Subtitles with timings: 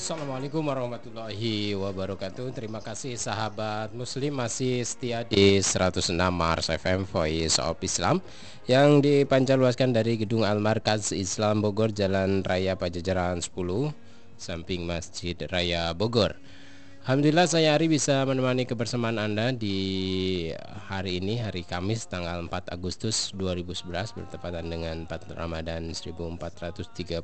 [0.00, 2.56] Assalamualaikum warahmatullahi wabarakatuh.
[2.56, 8.24] Terima kasih sahabat muslim masih setia di 106 Mars FM Voice of Islam
[8.64, 13.52] Yang dipancarluaskan dari Gedung Al-Markaz Islam Bogor Jalan Raya Pajajaran 10
[14.40, 16.32] Samping Masjid Raya Bogor.
[17.04, 20.48] Alhamdulillah saya Ari bisa menemani kebersamaan Anda di
[20.88, 27.20] hari ini hari Kamis tanggal 4 Agustus 2011 bertepatan dengan 4 Ramadan 1432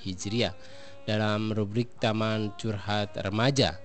[0.00, 0.56] Hijriah
[1.04, 3.76] dalam rubrik Taman Curhat Remaja.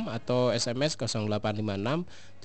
[0.09, 0.92] atau SMS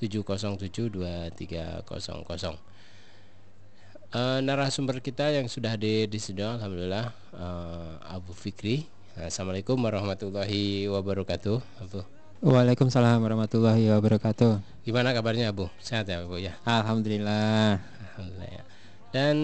[4.14, 8.86] uh, narasumber kita yang sudah hadir di sini alhamdulillah uh, Abu Fikri
[9.20, 12.00] Assalamualaikum warahmatullahi wabarakatuh Abu
[12.40, 14.64] Waalaikumsalam warahmatullahi wabarakatuh.
[14.80, 15.68] Gimana kabarnya Abu?
[15.76, 16.56] Sehat ya Bu ya?
[16.64, 17.99] Alhamdulillah.
[18.40, 18.64] Ya.
[19.10, 19.36] Dan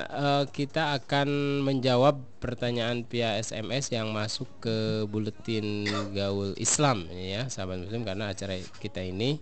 [0.00, 5.84] uh, kita akan menjawab pertanyaan via SMS yang masuk ke buletin
[6.16, 9.36] gaul Islam ya sahabat muslim karena acara kita ini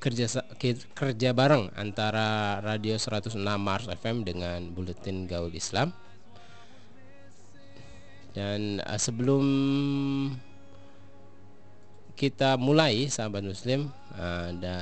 [0.00, 0.24] kerja
[0.96, 5.92] kerja bareng antara Radio 106 Mars FM dengan buletin gaul Islam.
[8.32, 9.44] Dan uh, sebelum
[12.20, 14.76] kita mulai sahabat muslim ada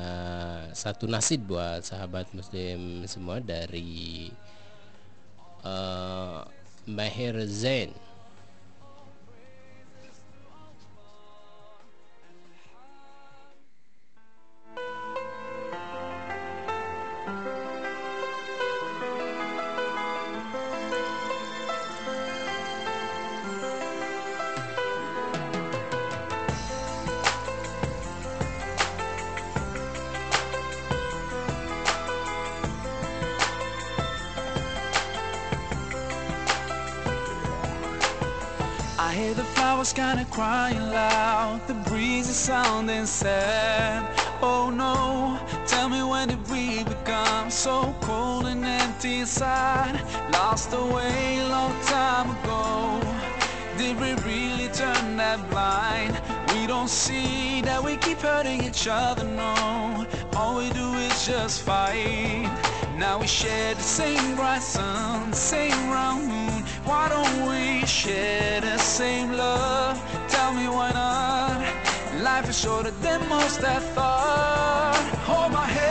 [0.74, 4.26] satu nasid buat sahabat muslim semua dari
[5.62, 6.42] uh,
[6.90, 7.94] Mahir Zain
[39.88, 44.04] was kinda crying loud The breeze is sounding sad.
[44.42, 49.98] Oh no, tell me when did we become so cold and empty inside?
[50.32, 53.00] Lost away a long time ago.
[53.78, 56.37] Did we really turn that blind?
[56.68, 60.06] Don't see that we keep hurting each other, no
[60.36, 62.46] All we do is just fight
[62.96, 66.48] Now we share the same bright sun, same round moon
[66.88, 70.00] why don't we share the same love?
[70.28, 72.22] Tell me why not?
[72.22, 74.96] Life is shorter than most I thought.
[75.26, 75.87] Hold my hand.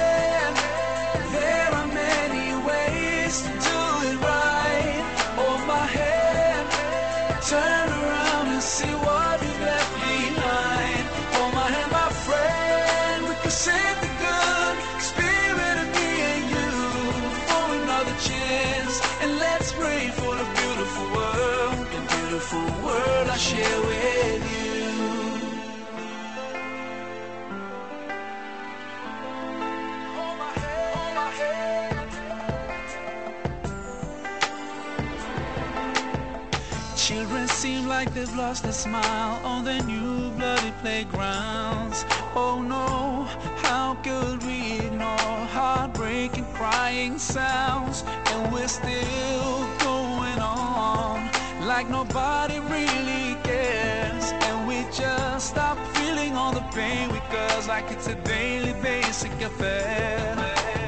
[37.97, 42.05] Like they've lost their smile on the new bloody playgrounds.
[42.35, 43.23] Oh no,
[43.65, 48.03] how could we ignore heartbreaking crying sounds?
[48.31, 51.27] And we're still going on
[51.65, 57.91] like nobody really cares And we just stop feeling all the pain we cause Like
[57.91, 60.35] it's a daily basic affair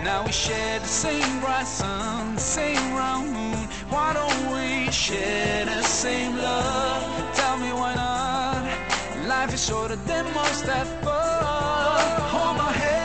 [0.04, 5.82] Now we share the same bright sun, same round moon Why don't we share the
[5.82, 7.36] same love?
[7.36, 9.28] Tell me why not?
[9.28, 12.99] Life is shorter than most thought Hold my hand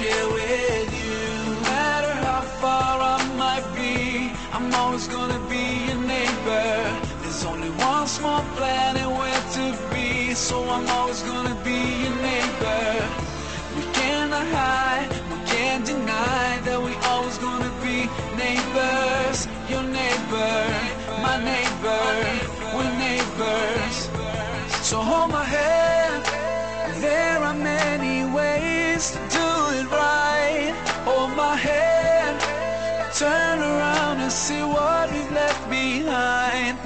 [0.00, 1.18] share with you.
[1.46, 6.68] No matter how far I might be, I'm always gonna be your neighbor.
[7.22, 10.34] There's only one small planet where to be.
[10.34, 12.84] so I'm always gonna be your neighbor.
[13.76, 17.96] We cannot hide, we can't deny that we always gonna be
[18.44, 19.38] neighbors.
[19.72, 20.56] Your neighbor,
[21.26, 22.04] my neighbor,
[22.74, 23.96] we're neighbors.
[24.90, 25.89] So hold my hand.
[33.20, 36.78] Turn around and see what we've left behind.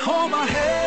[0.00, 0.81] Hold my hand.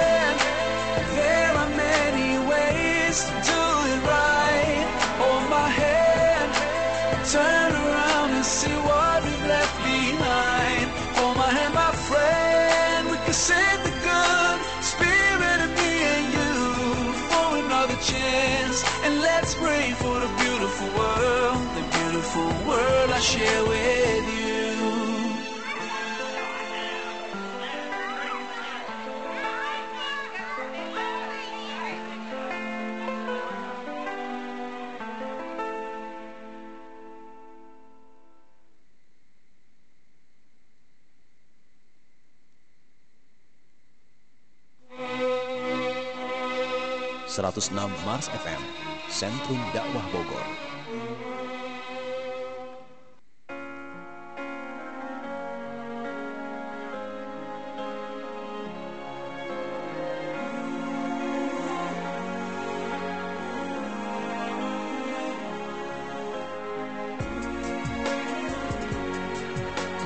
[23.25, 24.53] Share with you.
[47.25, 48.61] Seratus enam Mars FM,
[49.09, 50.45] Sentrum Dakwah Bogor.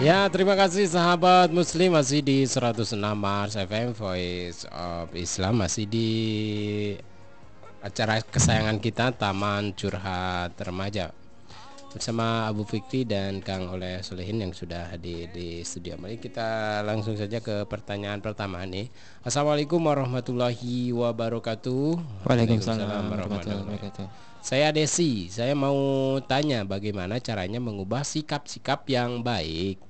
[0.09, 6.09] Ya, terima kasih sahabat muslim masih di 106 Mars FM Voice of Islam masih di
[7.77, 11.13] acara kesayangan kita Taman Curhat Remaja
[11.93, 15.93] bersama Abu Fikri dan Kang Oleh Solehin yang sudah hadir di studio.
[16.01, 18.89] Mari kita langsung saja ke pertanyaan pertama nih.
[19.21, 22.25] Assalamualaikum warahmatullahi wabarakatuh.
[22.25, 24.05] Waalaikumsalam warahmatullahi wabarakatuh.
[24.41, 29.88] Saya Desi, saya mau tanya bagaimana caranya mengubah sikap-sikap yang baik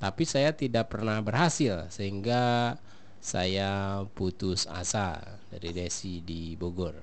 [0.00, 2.74] tapi saya tidak pernah berhasil sehingga
[3.20, 5.20] saya putus asa
[5.52, 6.96] dari Desi di Bogor.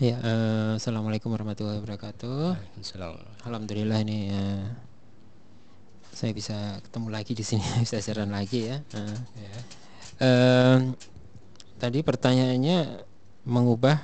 [0.00, 2.56] Ya, eh, assalamualaikum warahmatullahi wabarakatuh.
[3.44, 4.64] Alhamdulillah ini eh,
[6.16, 8.80] saya bisa ketemu lagi di sini, bisa siaran lagi ya.
[8.96, 9.60] Eh, Ya.
[10.24, 10.78] eh,
[11.76, 13.04] tadi pertanyaannya
[13.44, 14.00] mengubah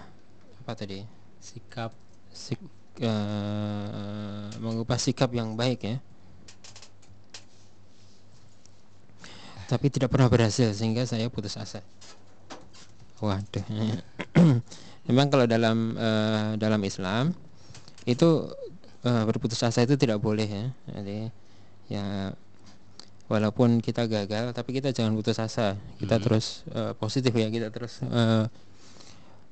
[0.61, 1.09] apa tadi?
[1.41, 1.97] Sikap
[2.33, 2.61] Sik,
[3.01, 5.97] eh, mengubah sikap yang baik ya.
[9.73, 11.81] Tapi tidak pernah berhasil sehingga saya putus asa.
[13.25, 13.65] Waduh.
[15.09, 17.33] Memang kalau dalam eh, dalam Islam
[18.05, 18.53] itu
[19.01, 20.67] eh, berputus asa itu tidak boleh ya.
[20.93, 21.33] Jadi
[21.89, 22.37] ya
[23.33, 25.81] walaupun kita gagal tapi kita jangan putus asa.
[25.97, 28.45] Kita terus eh, positif ya, kita terus eh,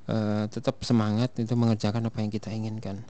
[0.05, 3.01] eh, tetap semangat itu mengerjakan apa yang kita inginkan.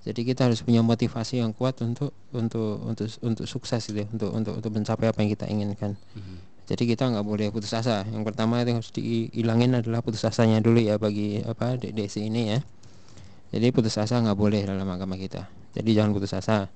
[0.00, 4.32] Jadi kita harus punya motivasi yang kuat untuk untuk untuk untuk sukses gitu, ya, untuk
[4.32, 5.92] untuk untuk mencapai apa yang kita inginkan.
[6.70, 8.06] Jadi kita nggak boleh putus asa.
[8.08, 12.62] Yang pertama yang harus dihilangin adalah putus asanya dulu ya bagi apa Desi ini ya.
[13.50, 15.50] Jadi putus asa nggak boleh dalam agama kita.
[15.74, 16.70] Jadi jangan putus asa.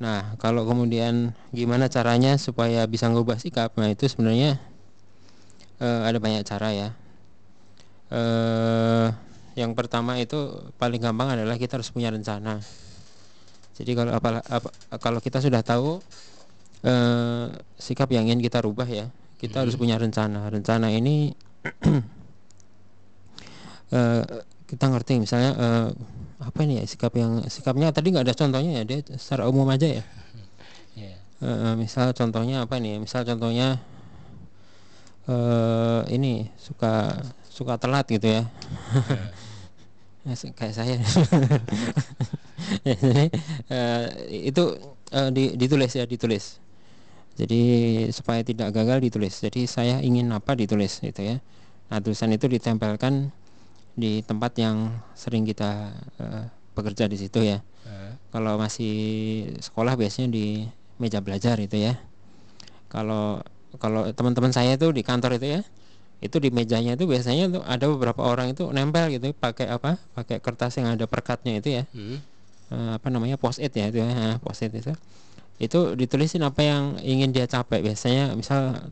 [0.00, 3.76] Nah kalau kemudian gimana caranya supaya bisa ngubah sikap?
[3.76, 4.58] Nah itu sebenarnya
[5.84, 6.88] eh, ada banyak cara ya.
[8.10, 9.06] Eh
[9.56, 10.36] yang pertama itu
[10.76, 12.60] paling gampang adalah kita harus punya rencana.
[13.80, 14.68] Jadi kalau apa, apa
[15.00, 16.04] kalau kita sudah tahu
[16.84, 17.48] eh,
[17.80, 19.08] sikap yang ingin kita rubah ya,
[19.40, 20.52] kita harus punya rencana.
[20.52, 21.32] Rencana ini
[23.96, 24.22] eh,
[24.68, 25.88] kita ngerti misalnya eh,
[26.36, 29.88] apa ini ya sikap yang sikapnya tadi nggak ada contohnya ya dia secara umum aja
[29.88, 30.04] ya.
[31.00, 31.16] ya.
[31.40, 33.00] Eh, misal contohnya apa nih?
[33.00, 33.80] Misal contohnya
[35.26, 38.44] eh ini suka suka telat gitu ya.
[40.26, 40.96] Ya, kayak saya.
[42.82, 43.26] Ya, jadi,
[43.70, 44.06] eh,
[44.50, 44.64] itu
[45.14, 46.58] eh, di- ditulis ya ditulis.
[47.36, 47.62] Jadi
[48.10, 49.38] supaya tidak gagal ditulis.
[49.38, 51.36] Jadi saya ingin apa ditulis gitu ya.
[51.92, 53.30] Nah tulisan itu ditempelkan
[53.94, 57.60] di tempat yang sering kita eh, bekerja di situ ya.
[58.34, 58.94] Kalau masih
[59.62, 60.66] sekolah biasanya di
[60.98, 61.94] meja belajar itu ya.
[62.90, 63.42] Kalau
[63.76, 65.62] kalau teman-teman saya itu di kantor itu ya,
[66.24, 70.00] itu di mejanya itu biasanya tuh ada beberapa orang itu nempel gitu pakai apa?
[70.16, 71.84] Pakai kertas yang ada perkatnya itu ya.
[71.92, 72.18] hmm.
[72.66, 74.90] Eh, apa namanya post-it ya itu ya, Nah, post-it itu.
[75.62, 77.78] Itu ditulisin apa yang ingin dia capai.
[77.78, 78.90] Biasanya misal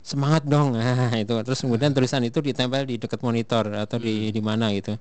[0.00, 0.72] semangat dong.
[0.78, 4.96] Nah, itu terus kemudian tulisan itu ditempel di dekat monitor atau di di mana gitu.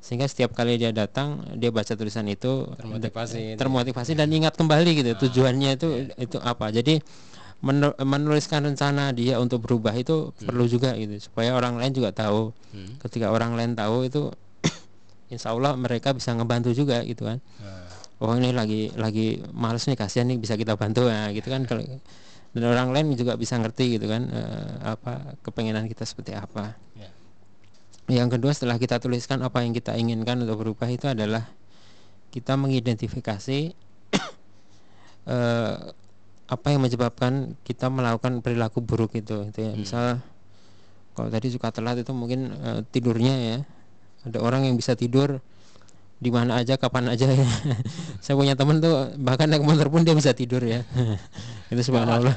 [0.00, 3.60] Sehingga setiap kali dia datang, dia baca tulisan itu Termotivasi.
[3.60, 7.04] termotivasi dan ingat kembali gitu tujuannya itu itu apa jadi
[7.60, 11.20] menuliskan rencana dia untuk berubah itu perlu juga gitu.
[11.20, 12.56] Supaya orang lain juga tahu.
[12.70, 13.02] Hmm.
[13.02, 14.30] ketika orang lain tahu itu
[15.34, 17.42] insya Allah mereka bisa ngebantu juga gitu kan.
[17.60, 17.84] Nah,
[18.24, 21.68] oh ini lagi lagi males nih kasihan nih bisa kita bantu ya gitu kan.
[21.68, 21.84] Kalau
[22.50, 26.74] dan orang lain juga bisa ngerti gitu kan eh, apa kepengenan kita seperti apa.
[26.98, 27.10] Ya.
[28.10, 31.46] yang kedua setelah kita tuliskan apa yang kita inginkan untuk berubah itu adalah
[32.34, 33.60] kita mengidentifikasi
[35.34, 35.76] eh,
[36.50, 39.72] apa yang menyebabkan kita melakukan perilaku buruk itu itu ya.
[39.78, 40.18] Misal
[41.14, 43.56] kalau tadi suka telat itu mungkin eh, tidurnya ya.
[44.26, 45.38] Ada orang yang bisa tidur
[46.20, 47.48] di mana aja kapan aja ya.
[48.24, 50.82] Saya punya teman tuh bahkan naik motor pun dia bisa tidur ya.
[51.72, 52.34] Itu subhanallah.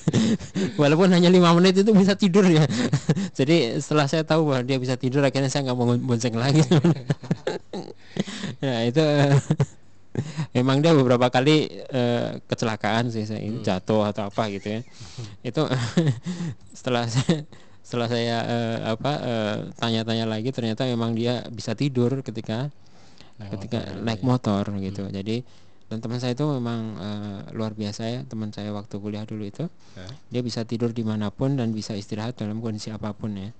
[0.80, 2.64] Walaupun hanya lima menit itu bisa tidur ya.
[3.36, 6.64] Jadi setelah saya tahu bahwa dia bisa tidur akhirnya saya nggak mau bonceng lagi.
[8.64, 9.04] Ya itu
[10.56, 13.44] eh, memang dia beberapa kali eh, kecelakaan sih saya.
[13.44, 14.80] Ini jatuh atau apa gitu ya.
[15.52, 15.68] Itu
[16.78, 17.44] setelah saya
[17.84, 22.72] setelah saya eh, apa eh, tanya-tanya lagi ternyata memang dia bisa tidur ketika
[23.36, 24.26] Naik ketika motor, naik ya.
[24.26, 25.02] motor gitu.
[25.12, 25.36] Jadi
[25.86, 28.20] dan teman saya itu memang eh, luar biasa ya.
[28.24, 30.10] Teman saya waktu kuliah dulu itu Hah?
[30.32, 33.52] dia bisa tidur di mana pun dan bisa istirahat dalam kondisi apa pun ya.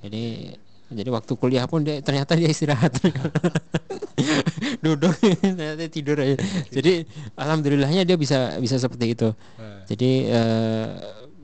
[0.00, 0.54] Jadi
[0.90, 2.98] jadi waktu kuliah pun dia ternyata dia istirahat.
[4.84, 6.34] Duduk ternyata tidur aja.
[6.68, 7.06] Jadi
[7.38, 9.28] alhamdulillahnya dia bisa bisa seperti itu.
[9.30, 10.86] Nah, jadi eh,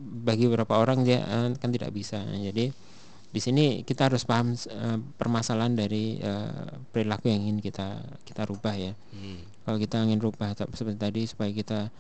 [0.03, 2.19] bagi beberapa orang dia eh, kan tidak bisa.
[2.27, 2.75] Jadi
[3.31, 8.75] di sini kita harus paham eh, permasalahan dari eh, perilaku yang ingin kita kita rubah
[8.75, 8.93] ya.
[9.15, 9.43] Hmm.
[9.67, 11.91] kalau kita ingin rubah seperti tadi supaya kita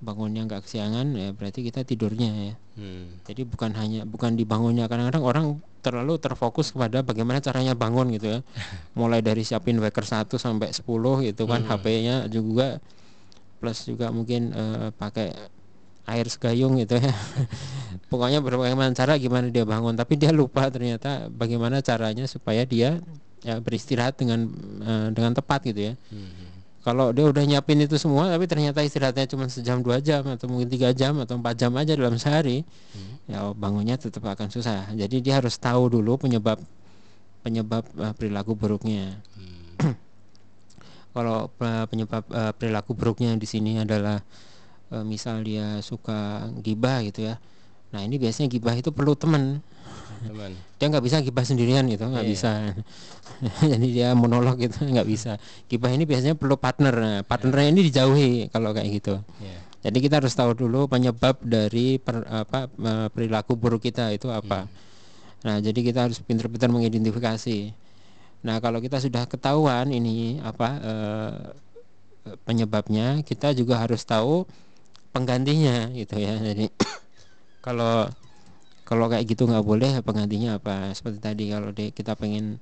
[0.00, 2.54] bangunnya nggak kesiangan ya berarti kita tidurnya ya.
[2.80, 3.20] Hmm.
[3.28, 4.88] jadi bukan hanya bukan dibangunnya.
[4.88, 5.46] Kadang-kadang orang
[5.84, 8.40] terlalu terfokus kepada bagaimana caranya bangun gitu ya.
[8.98, 10.88] Mulai dari siapin waker 1 sampai 10
[11.28, 12.80] gitu kan HP-nya juga
[13.60, 15.36] plus juga mungkin eh, pakai
[16.08, 17.12] air segayung gitu ya.
[18.10, 19.94] Pokoknya bagaimana cara gimana dia bangun.
[19.94, 22.98] Tapi dia lupa ternyata bagaimana caranya supaya dia
[23.44, 24.48] ya, beristirahat dengan
[24.80, 25.94] eh, dengan tepat gitu ya.
[26.08, 26.49] Hmm.
[26.80, 30.68] Kalau dia udah nyiapin itu semua tapi ternyata istirahatnya cuma sejam dua jam atau mungkin
[30.72, 32.64] tiga jam atau empat jam aja dalam sehari
[33.28, 34.90] ya bangunnya tetap akan susah.
[34.96, 36.58] Jadi dia harus tahu dulu penyebab
[37.46, 39.14] penyebab eh, perilaku buruknya.
[41.14, 44.18] Kalau eh, penyebab eh, perilaku buruknya di sini adalah
[44.90, 47.38] eh, misal dia suka gibah gitu ya.
[47.94, 49.62] Nah ini biasanya gibah itu perlu teman
[50.20, 50.52] teman.
[50.76, 52.30] Dia nggak bisa gibah sendirian gitu nggak Iya.
[52.30, 52.52] bisa.
[53.72, 55.40] Jadi dia monolog gitu nggak bisa.
[55.66, 56.94] Gibah ini biasanya perlu partner.
[56.94, 59.16] Nah, partnernya ini dijauhi kalau kayak gitu.
[59.40, 62.68] Ya jadi kita harus tahu dulu penyebab dari per- apa
[63.08, 64.68] perilaku buruk kita itu apa.
[65.40, 67.72] Nah jadi kita harus pintar-pintar mengidentifikasi.
[68.44, 71.36] Nah kalau kita sudah ketahuan ini apa eh,
[72.44, 74.44] penyebabnya kita juga harus tahu
[75.16, 76.36] penggantinya gitu ya.
[76.36, 76.68] Jadi
[77.64, 78.04] kalau
[78.90, 80.90] kalau kayak gitu nggak boleh penggantinya apa?
[80.90, 82.58] Seperti tadi kalau de- kita pengen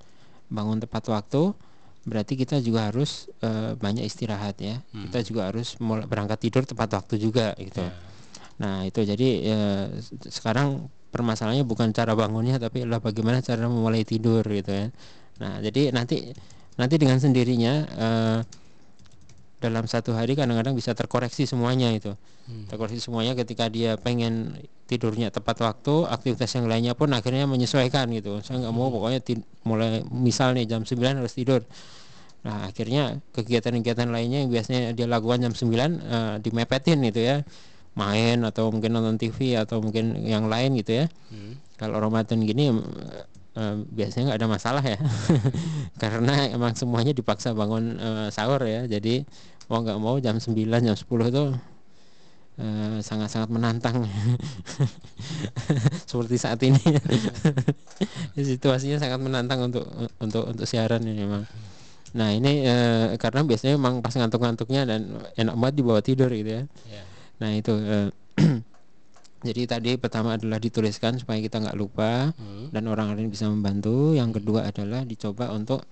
[0.53, 1.57] bangun tepat waktu
[2.05, 4.85] berarti kita juga harus eh, banyak istirahat ya.
[5.09, 7.89] Kita juga harus mulai berangkat tidur tepat waktu juga gitu.
[8.61, 9.29] Nah itu jadi
[10.05, 14.87] se- sekarang permasalahannya bukan cara bangunnya tapi adalah bagaimana cara memulai tidur gitu ya
[15.41, 16.35] nah jadi nanti
[16.77, 18.39] nanti dengan sendirinya eh,
[19.59, 22.15] dalam satu hari kadang-kadang bisa terkoreksi semuanya itu.
[22.71, 28.41] Terkoreksi semuanya ketika dia pengen tidurnya tepat waktu aktivitas yang lainnya pun akhirnya menyesuaikan gitu.
[28.41, 31.61] Saya nggak mau pokoknya ti- mulai misal nih jam 9 harus tidur.
[32.47, 35.69] Nah akhirnya kegiatan-kegiatan lainnya yang biasanya dia lakukan jam 9
[36.01, 37.43] eh, dimepetin gitu ya.
[37.99, 41.07] Main atau mungkin nonton TV atau mungkin yang lain gitu ya.
[41.77, 42.71] Kalau Ramadan gini
[43.59, 44.99] eh, biasanya nggak ada masalah ya.
[46.03, 48.87] Karena emang semuanya dipaksa bangun eh, sahur ya.
[48.87, 49.27] Jadi
[49.67, 50.55] mau nggak mau jam 9
[50.87, 51.45] jam 10 itu
[52.63, 54.07] eh, sangat-sangat menantang.
[56.11, 56.81] Seperti saat ini.
[58.39, 59.85] Situasinya sangat menantang untuk
[60.23, 61.43] untuk untuk siaran ini memang.
[62.15, 65.01] Nah ini eh, karena biasanya memang pas ngantuk-ngantuknya dan
[65.35, 66.65] enak banget dibawa tidur gitu ya.
[66.87, 67.03] Ya
[67.39, 67.75] nah itu
[69.39, 72.75] jadi tadi pertama adalah dituliskan supaya kita nggak lupa Hmm.
[72.75, 74.13] dan orang lain bisa membantu.
[74.13, 75.87] Yang kedua adalah dicoba untuk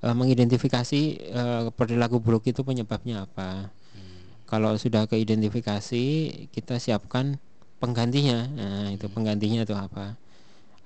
[0.00, 1.00] eh, mengidentifikasi
[1.32, 3.68] eh, perilaku buruk itu penyebabnya apa.
[4.46, 6.04] Kalau sudah keidentifikasi
[6.54, 7.36] kita siapkan
[7.82, 8.46] penggantinya.
[8.46, 10.14] Nah itu penggantinya itu apa.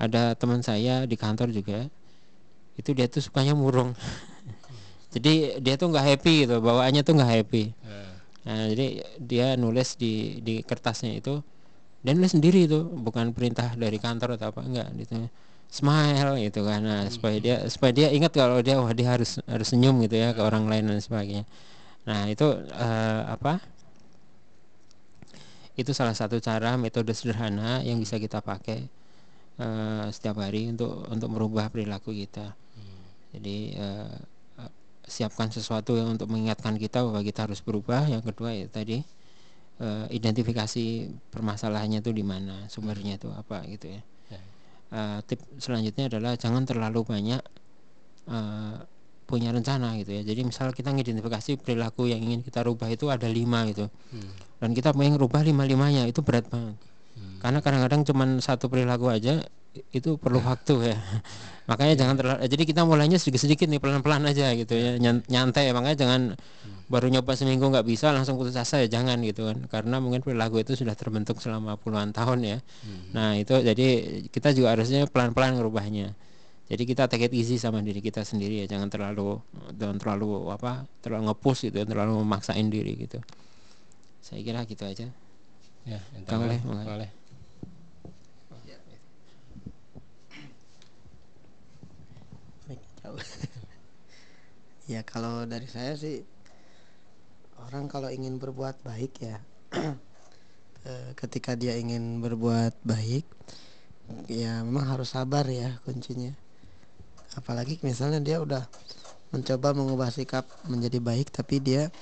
[0.00, 1.87] Ada teman saya di kantor juga
[2.81, 3.93] itu dia tuh sukanya murung.
[5.14, 7.64] Jadi dia tuh nggak happy gitu bawaannya tuh nggak happy.
[7.85, 8.09] Nah,
[8.40, 11.45] Nah, jadi dia nulis di di kertasnya itu
[12.00, 15.28] dan nulis sendiri itu bukan perintah dari kantor atau apa enggak gitu
[15.71, 19.69] smile gitu kan nah, supaya dia supaya dia ingat kalau dia wah dia harus harus
[19.71, 21.45] senyum gitu ya ke orang lain dan sebagainya
[22.09, 23.61] nah itu eh, apa
[25.80, 28.85] itu salah satu cara metode sederhana yang bisa kita pakai
[29.57, 32.52] uh, setiap hari untuk untuk merubah perilaku kita.
[32.52, 33.04] Hmm.
[33.33, 34.12] Jadi uh,
[35.09, 38.04] siapkan sesuatu yang untuk mengingatkan kita bahwa kita harus berubah.
[38.12, 39.00] Yang kedua ya tadi
[39.80, 44.02] uh, identifikasi permasalahannya itu di mana, sumbernya itu apa gitu ya.
[44.90, 47.38] Uh, tip selanjutnya adalah jangan terlalu banyak
[48.26, 48.82] uh,
[49.30, 50.22] punya rencana gitu ya.
[50.26, 54.58] Jadi misal kita mengidentifikasi perilaku yang ingin kita rubah itu ada lima gitu, hmm.
[54.58, 56.75] dan kita pengen rubah lima limanya itu berat banget.
[57.14, 57.38] Hmm.
[57.38, 59.46] Karena kadang-kadang cuma satu perilaku aja
[59.94, 60.99] itu perlu waktu ya.
[61.70, 64.99] makanya jangan terlalu jadi kita mulainya sedikit-sedikit nih pelan-pelan aja gitu ya
[65.30, 66.70] nyantai makanya jangan hmm.
[66.90, 69.59] Baru nyoba seminggu nggak bisa langsung putus asa ya jangan gitu kan.
[69.70, 72.59] Karena mungkin perilaku itu sudah terbentuk selama puluhan tahun ya.
[72.82, 73.14] Hmm.
[73.14, 73.87] nah itu jadi
[74.28, 76.12] kita juga harusnya pelan-pelan ngerubahnya.
[76.70, 79.38] Jadi kita take it easy sama diri kita sendiri ya jangan terlalu
[79.75, 83.23] jangan terlalu apa terlalu ngepush gitu terlalu memaksain diri gitu.
[84.23, 85.06] Saya kira gitu aja.
[85.87, 87.11] Ya boleh boleh
[94.92, 96.23] ya kalau dari saya sih
[97.71, 99.39] orang kalau ingin berbuat baik ya
[100.91, 103.23] eh, ketika dia ingin berbuat baik
[104.27, 106.35] ya memang harus sabar ya kuncinya.
[107.39, 108.67] Apalagi misalnya dia udah
[109.31, 111.95] mencoba mengubah sikap menjadi baik tapi dia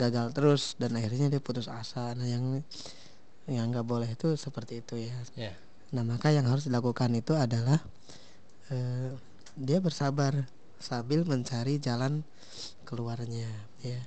[0.00, 2.16] gagal terus dan akhirnya dia putus asa.
[2.16, 2.64] Nah yang
[3.44, 5.12] yang nggak boleh itu seperti itu ya.
[5.36, 5.56] Yeah.
[5.92, 7.76] nah maka yang harus dilakukan itu adalah
[8.72, 9.12] eh,
[9.52, 10.48] dia bersabar
[10.80, 12.24] sambil mencari jalan
[12.88, 13.46] keluarnya
[13.84, 14.00] ya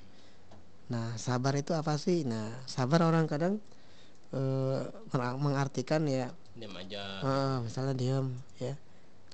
[0.88, 2.24] nah sabar itu apa sih?
[2.24, 3.60] Nah sabar orang kadang
[4.32, 4.88] uh,
[5.40, 7.02] mengartikan ya diam aja.
[7.22, 8.26] Uh, misalnya diam
[8.58, 8.74] ya.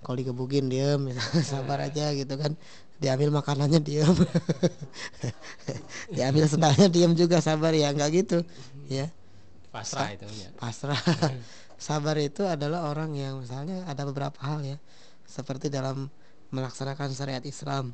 [0.03, 2.57] Kalau digebukin diam misalnya sabar aja gitu kan.
[2.99, 4.15] Diambil makanannya diam.
[6.15, 8.45] Diambil sendalnya diam juga sabar ya nggak gitu
[8.87, 9.11] ya.
[9.73, 10.99] Pasrah itu ya pasrah.
[11.83, 14.79] Sabar itu adalah orang yang misalnya ada beberapa hal ya
[15.27, 16.07] seperti dalam
[16.53, 17.91] melaksanakan syariat Islam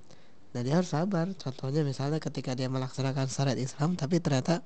[0.49, 1.29] nah dia harus sabar.
[1.37, 4.65] Contohnya misalnya ketika dia melaksanakan syariat Islam tapi ternyata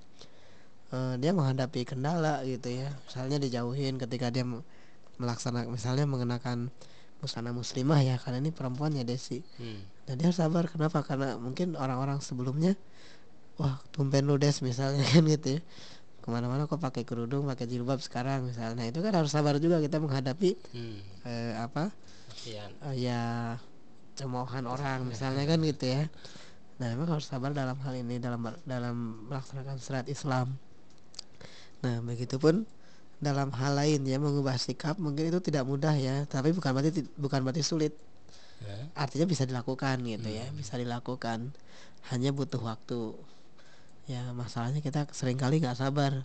[0.95, 2.91] uh, dia menghadapi kendala gitu ya.
[3.09, 4.47] Misalnya dijauhin ketika dia
[5.19, 6.71] melaksanakan misalnya mengenakan
[7.23, 9.39] busana muslimah ya karena ini perempuan ya Desi.
[9.59, 9.79] Hmm.
[10.03, 10.67] dan dia harus sabar.
[10.67, 11.03] Kenapa?
[11.03, 12.75] Karena mungkin orang-orang sebelumnya
[13.55, 15.61] wah tumpen lu des misalnya kan gitu ya.
[16.23, 18.87] Ke mana-mana kok pakai kerudung pakai jilbab sekarang misalnya.
[18.87, 20.97] Itu kan harus sabar juga kita menghadapi hmm.
[21.27, 21.91] eh, apa
[22.83, 23.55] uh, ya
[24.13, 26.09] cemoohan orang misalnya kan gitu ya.
[26.81, 30.57] Nah memang harus sabar dalam hal ini dalam dalam melaksanakan syariat Islam.
[31.85, 32.65] Nah begitupun
[33.23, 37.39] dalam hal lain ya mengubah sikap mungkin itu tidak mudah ya tapi bukan berarti bukan
[37.45, 37.93] berarti sulit.
[38.63, 38.79] Ya.
[38.95, 40.55] artinya bisa dilakukan gitu ya hmm.
[40.55, 41.51] bisa dilakukan.
[42.11, 43.15] Hanya butuh waktu.
[44.07, 46.23] Ya masalahnya kita sering kali nggak sabar.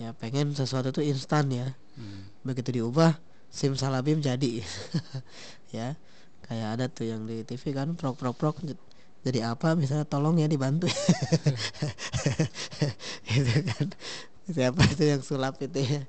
[0.00, 1.76] Ya pengen sesuatu itu instan ya.
[1.98, 2.30] Hmm.
[2.46, 3.18] begitu diubah
[3.50, 4.62] simsalabim jadi.
[5.70, 5.94] Ya
[6.50, 8.58] kayak ada tuh yang di TV kan prok prok prok
[9.20, 10.88] jadi apa misalnya tolong ya dibantu.
[13.28, 13.86] Itu kan.
[14.50, 16.02] Siapa itu yang sulap itu ya?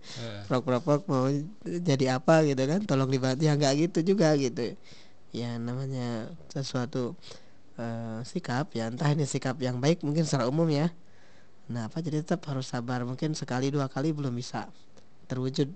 [0.50, 1.30] Prok prok prok mau
[1.62, 3.46] jadi apa gitu kan tolong dibantu.
[3.46, 4.74] Ya nggak gitu juga gitu.
[5.30, 7.14] Ya namanya sesuatu
[7.78, 10.90] uh, sikap ya entah ini sikap yang baik mungkin secara umum ya.
[11.70, 13.06] Nah apa jadi tetap harus sabar.
[13.06, 14.72] Mungkin sekali dua kali belum bisa
[15.30, 15.70] terwujud.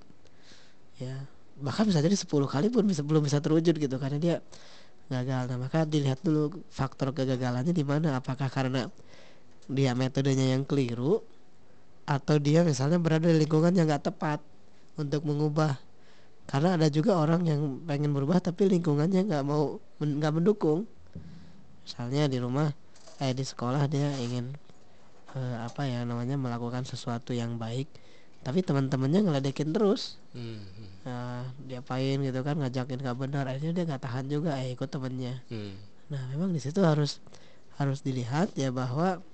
[0.98, 1.28] Ya
[1.60, 4.36] bahkan bisa jadi 10 kali pun bisa belum bisa terwujud gitu karena dia
[5.08, 5.44] gagal.
[5.48, 8.20] Nah maka dilihat dulu faktor kegagalannya di mana.
[8.20, 8.90] Apakah karena
[9.66, 11.22] dia metodenya yang keliru
[12.06, 14.40] atau dia misalnya berada di lingkungan yang nggak tepat
[15.00, 15.78] untuk mengubah.
[16.46, 20.86] Karena ada juga orang yang pengen berubah tapi lingkungannya nggak mau nggak mendukung.
[21.86, 22.70] Misalnya di rumah
[23.22, 24.54] eh di sekolah dia ingin
[25.34, 27.88] eh, apa ya namanya melakukan sesuatu yang baik
[28.46, 30.22] tapi teman-temannya ngeledekin terus.
[30.38, 30.62] Hmm.
[31.02, 35.42] nah, diapain gitu kan ngajakin gak benar akhirnya dia nggak tahan juga eh ikut temennya.
[35.50, 35.74] Hmm.
[36.06, 37.18] nah memang di situ harus
[37.82, 39.26] harus dilihat ya bahwa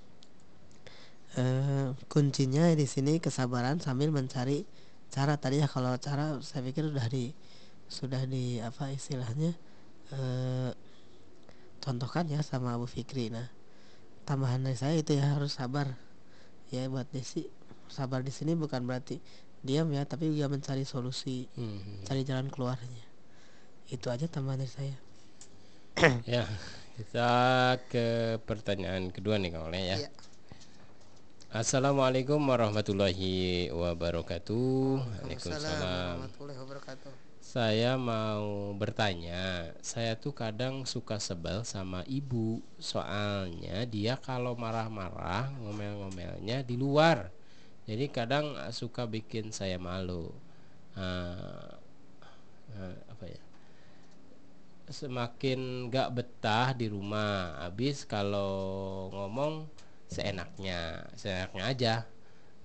[1.35, 4.63] uh, kuncinya di sini kesabaran sambil mencari
[5.11, 5.35] cara.
[5.35, 7.35] Tadi ya kalau cara saya pikir sudah di
[7.91, 9.51] sudah di apa istilahnya
[10.15, 10.71] uh,
[11.83, 13.27] contohkan ya sama Abu Fikri.
[13.27, 13.51] Nah
[14.23, 15.99] tambahan dari saya itu ya harus sabar.
[16.71, 17.51] Ya buat Desi
[17.91, 19.19] sabar di sini bukan berarti
[19.61, 22.09] diam ya tapi juga mencari solusi hmm.
[22.09, 23.05] cari jalan keluarnya
[23.91, 24.95] itu aja tambahan dari saya
[26.39, 26.47] ya
[26.97, 27.31] kita
[27.91, 30.07] ke pertanyaan kedua nih kalau ya.
[30.07, 30.09] ya
[31.51, 35.03] Assalamualaikum warahmatullahi wabarakatuh.
[35.03, 37.11] Waalaikumsalam warahmatullahi wabarakatuh.
[37.43, 46.63] Saya mau bertanya, saya tuh kadang suka sebel sama ibu, soalnya dia kalau marah-marah ngomel-ngomelnya
[46.63, 47.27] di luar
[47.89, 50.29] jadi kadang eh, suka bikin saya malu.
[50.97, 51.69] Eh,
[52.77, 53.41] eh, apa ya?
[54.91, 59.65] Semakin gak betah di rumah habis kalau ngomong
[60.11, 61.93] seenaknya seenaknya aja.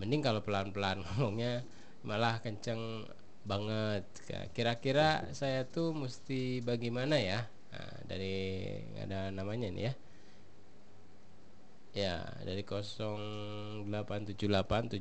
[0.01, 1.65] Mending kalau pelan-pelan ngomongnya
[2.05, 3.07] malah kenceng
[3.47, 4.05] banget.
[4.53, 7.47] Kira-kira saya tuh mesti bagaimana ya?
[7.73, 8.37] Nah, dari
[8.99, 9.95] ada namanya nih ya
[11.97, 13.89] ya dari 0878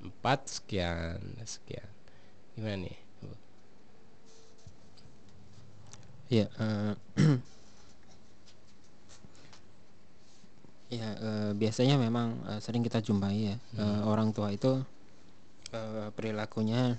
[0.00, 1.84] 4 sekian sekian.
[2.56, 2.96] Gimana nih?
[6.28, 6.92] Ya, eh,
[11.00, 14.80] ya eh, biasanya memang eh, sering kita jumpai ya eh, orang tua itu
[15.76, 16.96] eh, perilakunya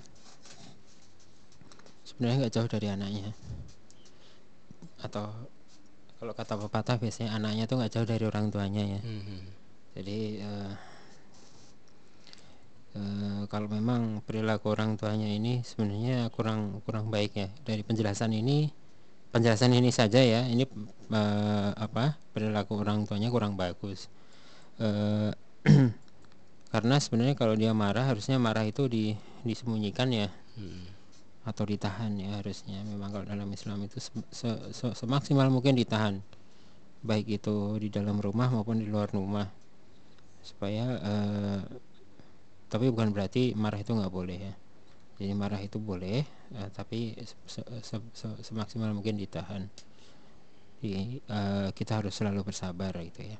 [2.06, 3.34] sebenarnya nggak jauh dari anaknya.
[5.02, 5.26] Atau
[6.20, 9.00] kalau kata pepatah biasanya anaknya tuh nggak jauh dari orang tuanya ya.
[9.00, 9.38] Mhm.
[9.96, 10.72] Jadi eh,
[12.94, 18.68] eh, kalau memang perilaku orang tuanya ini sebenarnya kurang kurang baik ya dari penjelasan ini
[19.30, 20.68] penjelasan ini saja ya ini
[21.10, 24.06] eh, apa perilaku orang tuanya kurang bagus
[24.80, 25.28] Eh,
[26.72, 29.12] karena sebenarnya kalau dia marah harusnya marah itu di
[29.44, 30.89] disembunyikan ya Mhm.
[31.50, 32.78] Atau ditahan ya harusnya.
[32.86, 36.14] Memang kalau dalam Islam itu se- se- se- semaksimal mungkin ditahan.
[37.02, 39.48] Baik itu di dalam rumah maupun di luar rumah.
[40.40, 41.62] Supaya eh,
[42.72, 44.54] tapi bukan berarti marah itu nggak boleh ya.
[45.20, 46.22] Jadi marah itu boleh
[46.58, 49.62] eh, tapi se- se- se- semaksimal mungkin ditahan.
[50.80, 53.38] Jadi, eh, kita harus selalu bersabar gitu ya.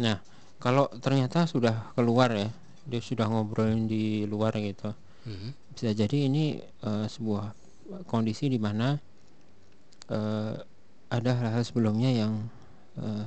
[0.00, 0.16] Nah
[0.62, 2.48] kalau ternyata sudah keluar ya
[2.86, 4.90] dia sudah ngobrolin di luar gitu
[5.22, 5.50] Mhm.
[5.72, 7.54] bisa jadi ini eh, sebuah
[8.10, 8.98] kondisi di mana
[10.10, 10.54] eh,
[11.12, 12.32] ada hal-hal sebelumnya yang
[12.98, 13.26] eh,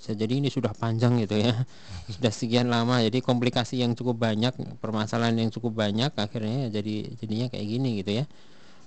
[0.00, 1.52] bisa jadi ini sudah panjang gitu ya
[2.14, 7.46] sudah sekian lama jadi komplikasi yang cukup banyak permasalahan yang cukup banyak akhirnya jadi jadinya
[7.52, 8.24] kayak gini gitu ya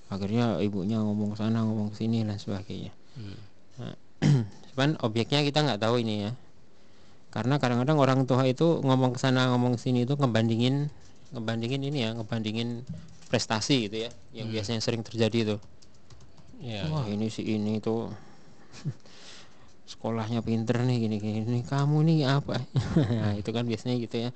[0.10, 3.38] akhirnya ibunya ngomong sana ngomong sini dan sebagainya Mhm.
[3.78, 3.94] Nah,
[4.74, 6.32] cuman objeknya kita nggak tahu ini ya
[7.30, 10.90] karena kadang-kadang orang tua itu ngomong ke sana ngomong sini itu ngebandingin
[11.34, 12.86] ngebandingin ini ya ngebandingin
[13.28, 15.58] prestasi gitu ya yang biasanya sering terjadi itu
[16.64, 17.04] ya wah.
[17.12, 18.08] ini si ini tuh.
[19.84, 21.60] Sekolahnya pinter nih gini gini gini.
[21.68, 22.56] kamu nih apa?
[23.22, 24.30] Nah, itu kan biasanya gitu ya.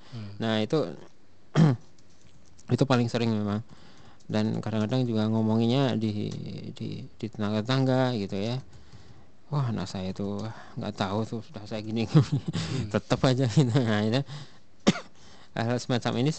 [0.43, 0.91] Nah itu
[2.75, 3.63] itu paling sering memang.
[4.27, 6.27] Dan kadang-kadang juga ngomonginnya di
[6.75, 8.59] di di tetangga-tetangga gitu ya.
[9.47, 10.43] Wah anak saya tuh
[10.75, 12.03] nggak tahu tuh sudah saya gini
[12.93, 13.71] tetap aja gitu.
[13.71, 14.21] Nah itu
[15.65, 16.31] hal semacam ini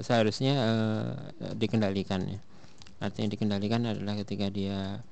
[0.00, 1.10] seharusnya eh,
[1.56, 2.40] dikendalikan ya.
[3.02, 5.02] Artinya dikendalikan adalah ketika dia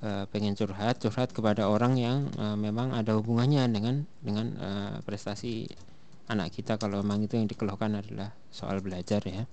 [0.00, 5.68] eh, pengen curhat curhat kepada orang yang eh, memang ada hubungannya dengan dengan eh, prestasi
[6.32, 6.80] anak kita.
[6.80, 9.44] Kalau memang itu yang dikeluhkan adalah soal belajar ya.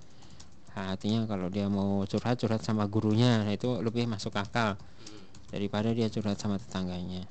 [0.76, 4.76] Nah, artinya kalau dia mau curhat curhat sama gurunya nah itu lebih masuk akal
[5.48, 7.24] daripada dia curhat sama tetangganya.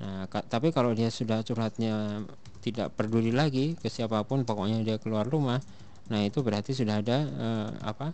[0.00, 2.24] Nah tapi kalau dia sudah curhatnya
[2.60, 5.58] tidak peduli lagi ke siapa pun pokoknya dia keluar rumah.
[6.12, 8.12] Nah itu berarti sudah ada eh, apa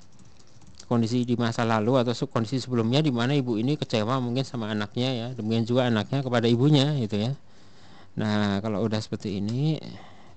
[0.87, 5.11] kondisi di masa lalu atau kondisi sebelumnya di mana ibu ini kecewa mungkin sama anaknya
[5.11, 7.33] ya demikian juga anaknya kepada ibunya gitu ya.
[8.17, 9.77] Nah kalau udah seperti ini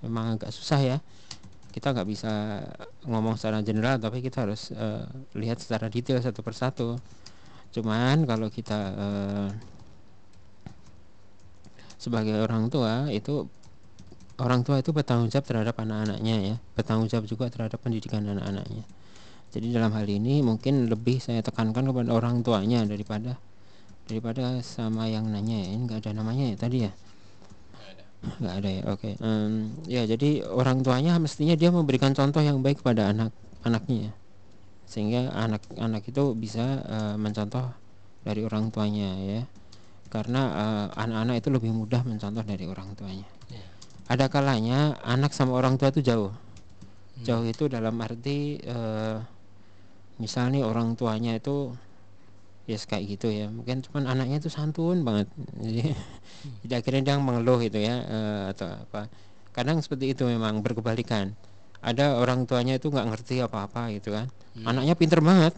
[0.01, 0.97] memang agak susah ya.
[1.69, 2.65] Kita nggak bisa
[3.05, 5.05] ngomong secara general tapi kita harus eh,
[5.37, 6.97] lihat secara detail satu persatu.
[7.69, 9.49] Cuman kalau kita eh,
[11.99, 13.45] sebagai orang tua itu
[14.39, 16.55] orang tua itu bertanggung jawab terhadap anak-anaknya ya.
[16.73, 18.83] Bertanggung jawab juga terhadap pendidikan anak-anaknya.
[19.49, 23.41] Jadi dalam hal ini mungkin lebih saya tekankan kepada orang tuanya daripada
[24.05, 26.91] daripada sama yang nanya ya ini nggak ada namanya ya tadi ya?
[28.41, 28.69] Nggak ada.
[28.69, 28.81] Ya?
[28.93, 29.09] Oke.
[29.17, 29.53] Em,
[29.89, 33.33] ya jadi orang tuanya mestinya dia memberikan contoh yang baik kepada anak
[33.65, 34.13] anaknya
[34.89, 37.73] sehingga anak-anak itu bisa eh, mencontoh
[38.21, 39.41] dari orang tuanya ya.
[40.13, 43.25] Karena eh, anak-anak itu lebih mudah mencontoh dari orang tuanya.
[43.25, 43.38] Ya.
[44.09, 46.33] Ada kalanya anak sama orang tua itu jauh.
[47.21, 49.17] Jauh itu dalam arti eh,
[50.17, 51.77] misalnya orang tuanya itu
[52.65, 53.47] ya kayak gitu ya.
[53.53, 55.29] Mungkin cuman anaknya itu santun banget.
[55.61, 55.93] Jadi,
[56.65, 59.05] jadi akhirnya dia mengeluh gitu ya eh, atau apa.
[59.53, 61.37] Kadang seperti itu memang berkebalikan.
[61.85, 64.25] Ada orang tuanya itu nggak ngerti apa-apa gitu kan.
[64.65, 65.53] Anaknya pinter banget.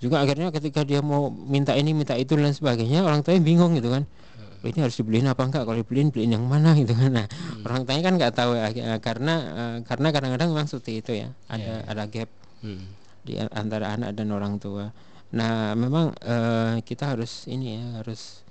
[0.00, 3.92] Juga akhirnya ketika dia mau minta ini minta itu dan sebagainya orang tuanya bingung gitu
[3.92, 4.06] kan.
[4.08, 4.29] "Oh,
[4.66, 7.26] ini harus dibeliin apa enggak kalau dibeliin beliin yang mana gitu kan nah
[7.64, 8.68] orang tuanya kan nggak tahu ya,
[9.00, 12.28] karena eh, karena kadang-kadang memang seperti itu ya ada ada gap
[12.60, 12.86] Mhm.
[13.24, 14.92] di antara anak dan orang tua.
[15.32, 18.44] Nah, memang eh, kita harus ini ya, harus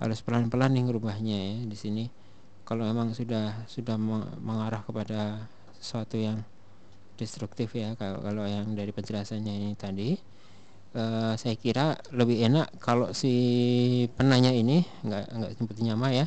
[0.00, 2.04] harus pelan-pelan nih ngerubahnya ya di sini.
[2.64, 5.44] kalau memang sudah sudah meng- mengarah kepada
[5.76, 6.40] sesuatu yang
[7.20, 10.16] destruktif ya kalau kalau yang dari penjelasannya ini tadi
[10.94, 13.34] eh, saya kira lebih enak kalau si
[14.14, 16.26] penanya ini nggak nggak nyebut nama ya.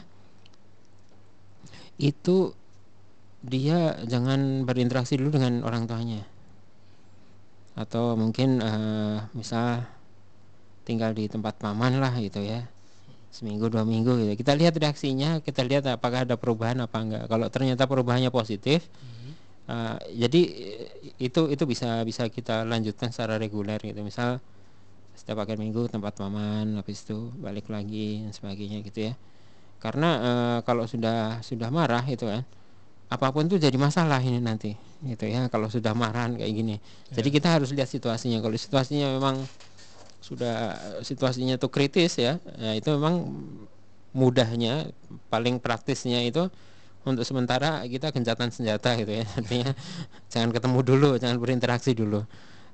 [1.97, 2.53] Itu
[3.41, 6.21] dia jangan berinteraksi dulu dengan orang tuanya.
[7.80, 9.88] Atau mungkin eh, misal
[10.84, 12.67] tinggal di tempat paman lah gitu ya.
[13.32, 14.34] Seminggu dua minggu gitu.
[14.39, 18.88] Kita lihat reaksinya kita lihat apakah ada perubahan apa enggak kalau ternyata perubahannya positif
[19.67, 20.41] uh, jadi
[21.19, 23.99] itu itu bisa bisa kita lanjutkan secara reguler gitu.
[24.01, 24.39] Misal
[25.17, 29.13] setiap akhir minggu tempat paman habis itu balik lagi dan sebagainya gitu ya.
[29.82, 32.45] Karena eh, kalau sudah sudah marah itu kan
[33.08, 36.75] apa pun itu jadi masalah ini nanti gitu ya kalau sudah marah kayak gini.
[37.10, 38.38] Jadi kita harus lihat situasinya.
[38.38, 39.41] Kalau situasinya memang
[40.21, 43.25] sudah situasinya tuh kritis ya, ya itu memang
[44.17, 44.89] mudahnya
[45.30, 46.49] paling praktisnya itu
[47.08, 49.71] untuk sementara kita gencatan senjata gitu ya artinya
[50.34, 52.27] jangan ketemu dulu jangan berinteraksi dulu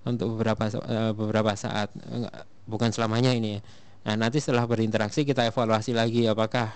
[0.03, 3.61] untuk beberapa eh, beberapa saat Enggak, bukan selamanya ini ya.
[4.03, 6.71] Nah nanti setelah berinteraksi kita evaluasi lagi apakah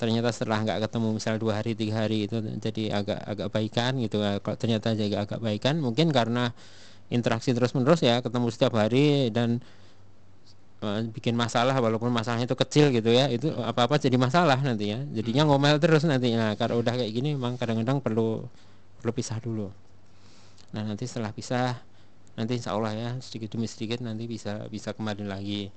[0.00, 4.20] ternyata setelah nggak ketemu misal dua hari tiga hari itu jadi agak agak baikan gitu.
[4.20, 6.52] Kalau ternyata jadi agak baikan mungkin karena
[7.12, 9.60] interaksi terus menerus ya ketemu setiap hari dan
[11.12, 15.00] bikin masalah walaupun masalahnya itu kecil gitu ya itu apa apa jadi masalah nanti ya.
[15.12, 18.48] Jadinya ngomel terus nantinya kalau udah kayak gini memang kadang-kadang perlu
[19.00, 19.68] perlu pisah dulu.
[20.72, 21.89] Nah nanti setelah pisah
[22.38, 25.70] nanti insya Allah ya sedikit demi sedikit nanti bisa bisa kembali lagi.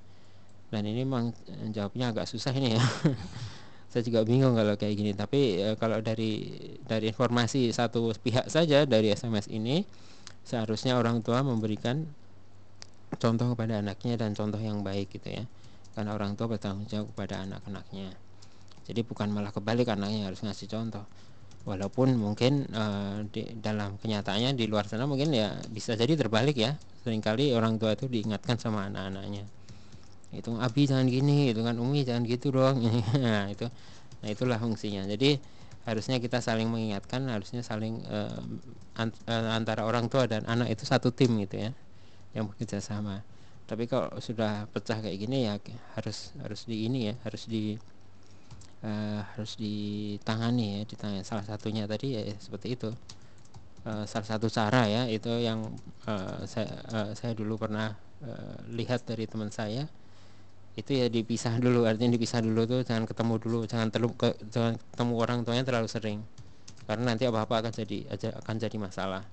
[0.73, 2.83] Dan ini memang eh, jawabnya agak susah ini ya.
[3.93, 5.13] Saya juga bingung kalau kayak gini.
[5.13, 6.49] Tapi e, kalau dari
[6.81, 9.85] dari informasi satu pihak saja dari SMS ini
[10.41, 12.01] seharusnya orang tua memberikan
[13.21, 15.45] contoh kepada anaknya dan contoh yang baik gitu ya.
[15.93, 18.17] Karena orang tua bertanggung jawab kepada anak-anaknya.
[18.89, 21.05] Jadi bukan malah kebalik anaknya harus ngasih contoh
[21.63, 26.76] walaupun mungkin uh, di dalam kenyataannya di luar sana mungkin ya bisa jadi terbalik ya.
[27.04, 29.43] Seringkali orang tua itu diingatkan sama anak-anaknya.
[30.32, 31.76] Itu abi jangan gini itu kan.
[31.80, 32.84] Umi jangan gitu dong.
[33.23, 33.67] Nah itu
[34.23, 35.04] nah itulah fungsinya.
[35.08, 35.36] Jadi
[35.84, 38.39] harusnya kita saling mengingatkan harusnya saling uh,
[39.28, 41.71] antara orang tua dan anak itu satu tim gitu ya
[42.32, 43.23] yang bekerja sama.
[43.67, 45.60] Tapi kalau sudah pecah kayak gini ya
[45.95, 47.80] harus harus di ini ya harus di
[48.83, 51.23] uh, harus ditangani ya ditangani.
[51.25, 52.91] Salah satunya tadi ya seperti itu.
[53.83, 55.67] Uh, salah satu cara ya itu yang
[56.07, 59.87] uh, saya uh, saya dulu pernah uh, lihat dari teman saya.
[60.73, 64.79] Itu ya dipisah dulu artinya dipisah dulu tuh jangan ketemu dulu jangan terlalu ke, jangan
[64.79, 66.19] ketemu orang tuanya terlalu sering.
[66.83, 67.97] Karena nanti apa apa akan jadi
[68.43, 69.23] akan jadi masalah.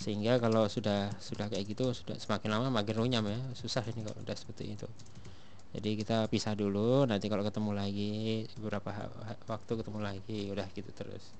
[0.00, 4.16] Sehingga kalau sudah sudah kayak gitu sudah semakin lama makin runyam ya susah ini kalau
[4.24, 4.88] udah seperti itu
[5.70, 8.90] jadi kita pisah dulu nanti kalau ketemu lagi beberapa
[9.46, 11.30] waktu ketemu lagi udah gitu terus.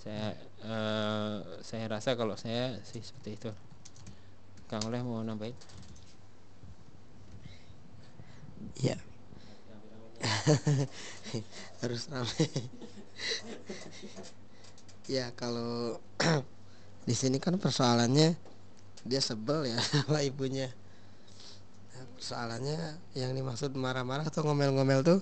[0.00, 3.50] Saya uh, saya rasa kalau saya sih seperti itu.
[4.68, 5.56] Kang Oleh mau nambahin?
[8.80, 8.96] Ya.
[11.84, 12.48] Harus ramai
[15.04, 16.00] ya kalau
[17.08, 18.36] di sini kan persoalannya
[19.04, 20.72] dia sebel ya sama ibunya
[22.24, 25.20] persoalannya yang dimaksud marah-marah atau ngomel-ngomel tuh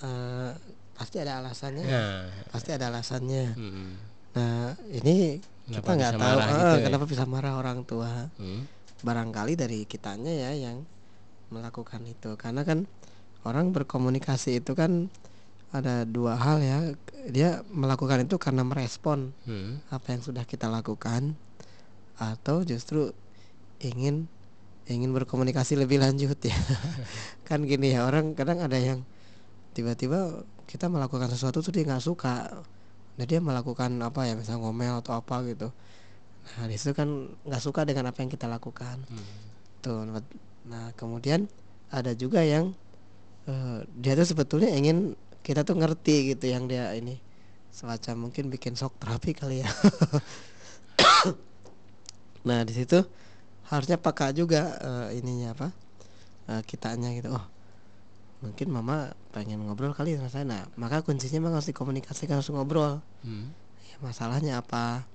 [0.00, 0.56] uh,
[0.96, 2.24] pasti ada alasannya nah.
[2.48, 3.92] pasti ada alasannya hmm.
[4.32, 6.84] nah ini kenapa kita nggak tahu uh, gitu ya?
[6.88, 8.64] kenapa bisa marah orang tua hmm.
[9.04, 10.88] barangkali dari kitanya ya yang
[11.52, 12.88] melakukan itu karena kan
[13.44, 15.12] orang berkomunikasi itu kan
[15.68, 16.96] ada dua hal ya
[17.28, 19.92] dia melakukan itu karena merespon hmm.
[19.92, 21.36] apa yang sudah kita lakukan
[22.16, 23.12] atau justru
[23.84, 24.32] ingin
[24.88, 26.56] ingin berkomunikasi lebih lanjut ya.
[27.48, 29.04] Kan gini ya orang kadang ada yang
[29.72, 32.64] tiba-tiba kita melakukan sesuatu tuh dia nggak suka.
[33.14, 35.72] Nah dia melakukan apa ya misalnya ngomel atau apa gitu.
[36.58, 39.00] Nah di situ kan nggak suka dengan apa yang kita lakukan.
[39.08, 39.26] Hmm.
[39.84, 40.00] tuh
[40.64, 41.44] nah kemudian
[41.92, 42.72] ada juga yang
[43.44, 45.12] uh, dia tuh sebetulnya ingin
[45.44, 47.20] kita tuh ngerti gitu yang dia ini
[47.68, 49.68] semacam mungkin bikin shock terapi kali ya.
[52.44, 53.00] Nah di situ
[53.72, 55.68] harusnya peka juga uh, ininya apa
[56.52, 57.32] uh, kitanya gitu.
[57.32, 57.44] Oh
[58.44, 60.44] mungkin mama pengen ngobrol kali sama saya.
[60.44, 63.00] Nah maka kuncinya memang harus dikomunikasikan harus ngobrol.
[63.24, 63.56] Hmm.
[63.88, 65.08] ya, masalahnya apa?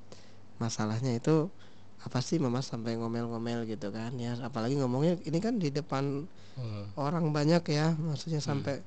[0.57, 1.53] Masalahnya itu
[2.01, 4.17] apa sih mama sampai ngomel-ngomel gitu kan?
[4.17, 6.25] Ya apalagi ngomongnya ini kan di depan
[6.57, 6.97] hmm.
[6.97, 7.93] orang banyak ya.
[7.93, 8.49] Maksudnya hmm.
[8.49, 8.81] sampai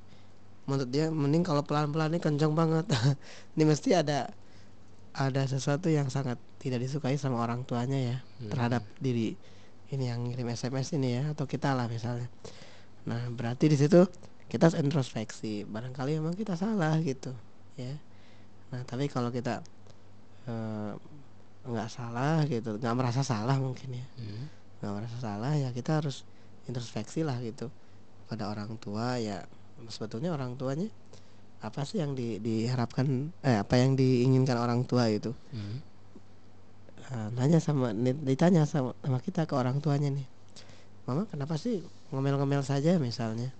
[0.67, 2.87] menurut dia mending kalau pelan-pelan ini kencang banget.
[3.55, 4.31] Ini mesti ada
[5.13, 8.49] ada sesuatu yang sangat tidak disukai sama orang tuanya ya hmm.
[8.49, 9.37] terhadap diri
[9.93, 12.25] ini yang ngirim SMS ini ya atau kita lah misalnya
[13.05, 14.01] nah berarti di situ
[14.49, 17.29] kita harus introspeksi barangkali memang kita salah gitu
[17.77, 17.93] ya
[18.73, 19.61] nah tapi kalau kita
[20.49, 20.91] eh,
[21.63, 24.45] nggak salah gitu nggak merasa salah mungkin ya Hmm.
[24.81, 26.25] nggak merasa salah ya kita harus
[26.65, 27.69] introspeksi lah gitu
[28.27, 29.45] pada orang tua ya
[29.91, 30.87] sebetulnya orang tuanya
[31.63, 35.31] apa sih yang di, diharapkan eh apa yang diinginkan orang tua itu?
[35.55, 35.79] Hmm.
[37.03, 40.27] Eh, nanya sama di- ditanya sama, sama kita ke orang tuanya nih.
[41.07, 43.55] Mama kenapa sih ngomel-ngomel saja misalnya?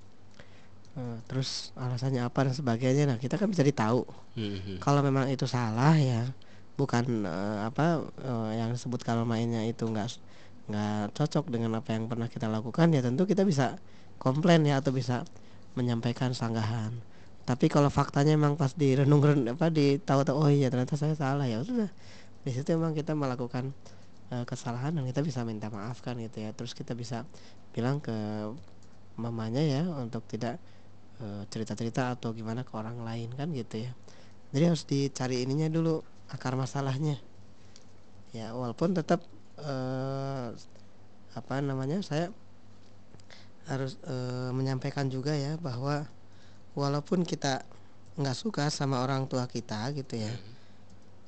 [0.93, 3.07] Eh, terus alasannya apa dan sebagainya.
[3.07, 4.03] Nah kita kan bisa tahu
[4.35, 4.81] Hmm.
[4.81, 6.33] kalau memang itu salah ya
[6.73, 10.09] bukan eh, apa eh, yang disebut kalau mainnya itu nggak
[10.67, 13.77] nggak cocok dengan apa yang pernah kita lakukan ya tentu kita bisa
[14.17, 15.21] komplain ya atau bisa
[15.77, 16.97] menyampaikan sanggahan
[17.43, 19.19] tapi kalau faktanya memang pas direnung
[19.51, 21.91] apa ditahu-tahu oh iya ternyata saya salah ya sudah
[22.43, 23.71] di situ memang kita melakukan
[24.31, 26.51] eh, kesalahan dan kita bisa minta maaf kan gitu ya.
[26.51, 27.23] Terus kita bisa
[27.71, 28.13] bilang ke
[29.15, 30.59] mamanya ya untuk tidak
[31.23, 33.91] eh, cerita-cerita atau gimana ke orang lain kan gitu ya.
[34.53, 37.17] Jadi harus dicari ininya dulu akar masalahnya.
[38.35, 39.23] Ya walaupun tetap
[39.63, 40.47] eh,
[41.33, 42.27] apa namanya saya
[43.71, 46.03] harus eh, menyampaikan juga ya bahwa
[46.73, 47.65] walaupun kita
[48.13, 50.33] nggak suka sama orang tua kita gitu ya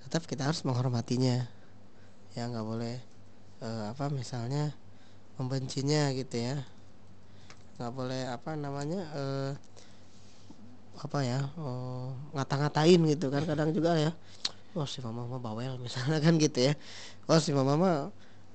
[0.05, 1.49] tetap kita harus menghormatinya.
[2.38, 3.01] Ya nggak boleh
[3.65, 4.69] eh, apa misalnya
[5.41, 6.62] membencinya gitu ya.
[7.81, 9.51] Nggak boleh apa namanya eh,
[11.01, 13.43] apa ya oh, ngata-ngatain gitu kan.
[13.49, 14.13] Kadang juga ya
[14.77, 16.73] oh si mama mah bawel misalnya kan gitu ya.
[17.25, 17.97] Oh si mama mah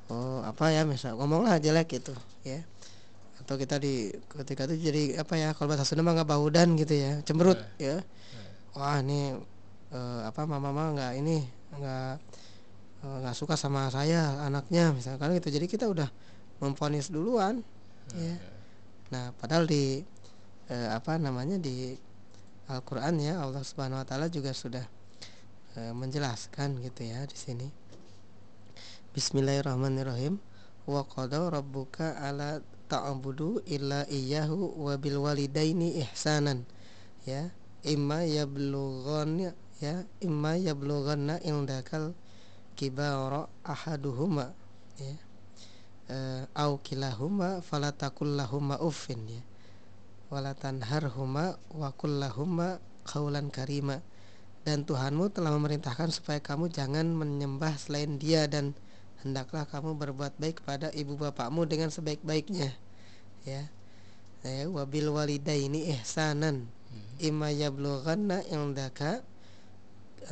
[0.06, 2.14] oh apa ya misal ngomonglah jelek gitu
[2.46, 2.62] ya
[3.50, 6.94] atau kita di ketika itu jadi apa ya kalau bahasa Sunda mah nggak baudan gitu
[6.94, 7.98] ya cemberut ya.
[8.78, 9.34] wah ini
[9.90, 11.42] eh, apa mama mah nggak ini
[11.74, 12.14] nggak
[13.02, 15.50] eh, nggak suka sama saya anaknya misalkan gitu.
[15.50, 16.06] Jadi kita udah
[16.62, 17.58] memfonis duluan
[18.14, 18.38] ya.
[19.10, 19.98] nah padahal di
[20.70, 21.98] eh, apa namanya di
[22.70, 24.86] Al-Qur'an ya Allah Subhanahu wa taala juga sudah
[25.74, 27.66] eh, menjelaskan gitu ya di sini.
[29.10, 30.38] Bismillahirrahmanirrahim.
[30.86, 36.66] Wa qada rabbuka ala ta'budu illa iyyahu wa bil walidaini ihsanan.
[37.22, 37.54] Ya
[37.86, 42.18] imma yablughanna ya imma yablughanna indakal
[42.74, 44.50] kibara ahaduhuma
[44.98, 45.14] ya
[46.10, 49.42] eh, au kilahuma fala taqul lahumma uffin ya
[50.26, 54.02] wala tanharhuma wa qul lahumma qaulan karima.
[54.60, 58.76] Dan Tuhanmu telah memerintahkan supaya kamu jangan menyembah selain Dia dan
[59.22, 62.72] hendaklah kamu berbuat baik kepada ibu bapakmu dengan sebaik-baiknya.
[63.44, 63.68] Ya.
[64.40, 66.64] Ya wabil walidaini ihsanan.
[67.20, 69.20] Imma yablughanna indaka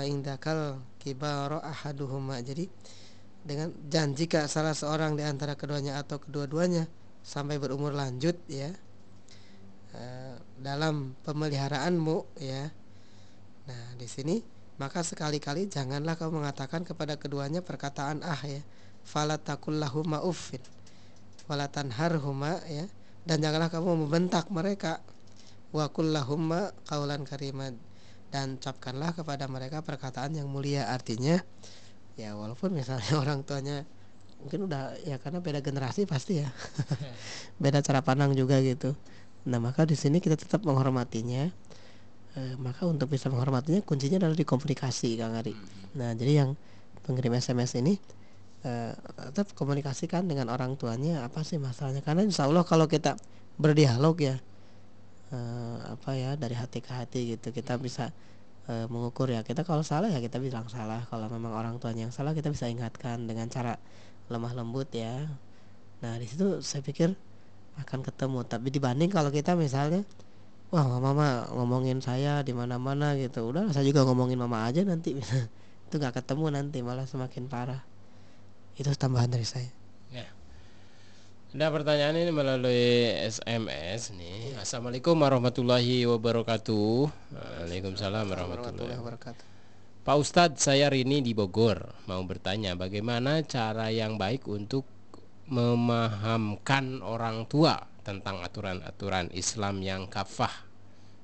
[0.00, 2.40] indakal kibara ahaduhuma.
[2.40, 2.64] Jadi
[3.44, 6.88] dengan dan jika salah seorang di antara keduanya atau kedua-duanya
[7.20, 8.72] sampai berumur lanjut ya
[9.92, 12.72] eh, dalam pemeliharaanmu ya.
[13.68, 14.40] Nah di sini
[14.80, 18.62] maka sekali-kali janganlah kamu mengatakan kepada keduanya perkataan ah ya
[19.08, 20.60] fala takullahuma uffin
[21.48, 22.84] wala tanharhuma ya.
[23.24, 25.00] Dan janganlah kamu membentak mereka
[25.72, 27.72] wa kullahumma qaulan karima.
[28.28, 31.40] Dan ucapkanlah kepada mereka perkataan yang mulia artinya
[32.20, 33.86] ya walaupun misalnya orang tuanya
[34.42, 36.48] mungkin udah ya karena beda generasi pasti ya.
[37.62, 38.92] Beda cara pandang juga gitu.
[39.48, 41.48] Nah maka di sini kita tetap menghormatinya
[42.38, 45.58] Eh, maka untuk bisa menghormatinya kuncinya adalah di komunikasi Kang Ari.
[45.98, 46.50] Nah jadi yang
[47.02, 47.98] pengirim SMS ini
[48.66, 48.92] eh,
[49.30, 52.02] tetap komunikasikan dengan orang tuanya apa sih masalahnya?
[52.02, 53.14] Karena insya Allah kalau kita
[53.58, 54.36] berdialog ya
[55.34, 58.10] eh, apa ya dari hati ke hati gitu kita bisa
[58.70, 59.46] eh, mengukur ya.
[59.46, 61.06] Kita kalau salah ya kita bilang salah.
[61.10, 63.78] Kalau memang orang tuanya yang salah kita bisa ingatkan dengan cara
[64.30, 65.28] lemah lembut ya.
[66.02, 67.14] Nah di situ saya pikir
[67.78, 68.42] akan ketemu.
[68.46, 70.02] Tapi dibanding kalau kita misalnya
[70.68, 73.48] wah mama mah ngomongin saya di mana mana gitu.
[73.48, 75.14] Udah saya juga ngomongin mama aja nanti.
[75.88, 77.87] Itu nggak ketemu nanti malah semakin parah
[78.78, 79.68] itu tambahan dari saya
[80.08, 80.24] Ya.
[81.52, 84.56] Ada pertanyaan ini melalui SMS nih.
[84.56, 87.08] Assalamualaikum warahmatullahi wabarakatuh.
[87.34, 89.44] Waalaikumsalam warahmatullahi wabarakatuh.
[90.08, 94.88] Pak Ustadz, saya Rini di Bogor mau bertanya bagaimana cara yang baik untuk
[95.52, 100.64] memahamkan orang tua tentang aturan-aturan Islam yang kafah.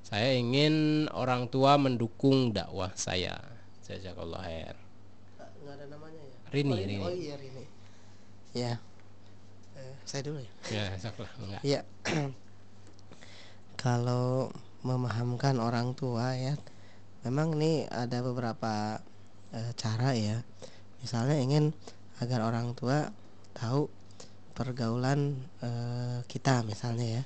[0.05, 3.41] Saya ingin orang tua mendukung dakwah saya.
[3.85, 4.77] Jazakallah khair.
[5.37, 6.95] nggak ada namanya ya Rini, oh, Rini.
[7.01, 7.54] oh iya Rini
[8.55, 8.79] ya
[9.75, 11.31] Eh, saya dulu ya Ya, jazakallah.
[11.43, 11.61] enggak.
[11.61, 11.81] Iya.
[13.75, 14.49] Kalau
[14.81, 16.55] memahamkan orang tua ya,
[17.27, 19.03] memang nih ada beberapa
[19.51, 20.41] eh, cara ya.
[21.03, 21.75] Misalnya ingin
[22.17, 23.11] agar orang tua
[23.53, 23.91] tahu
[24.55, 27.23] pergaulan eh, kita misalnya ya.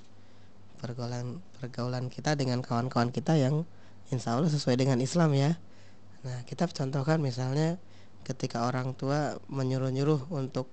[0.79, 3.67] pergaulan pergaulan kita dengan kawan-kawan kita yang
[4.09, 5.59] insya Allah sesuai dengan Islam ya
[6.23, 7.75] nah kita contohkan misalnya
[8.23, 10.71] ketika orang tua menyuruh-nyuruh untuk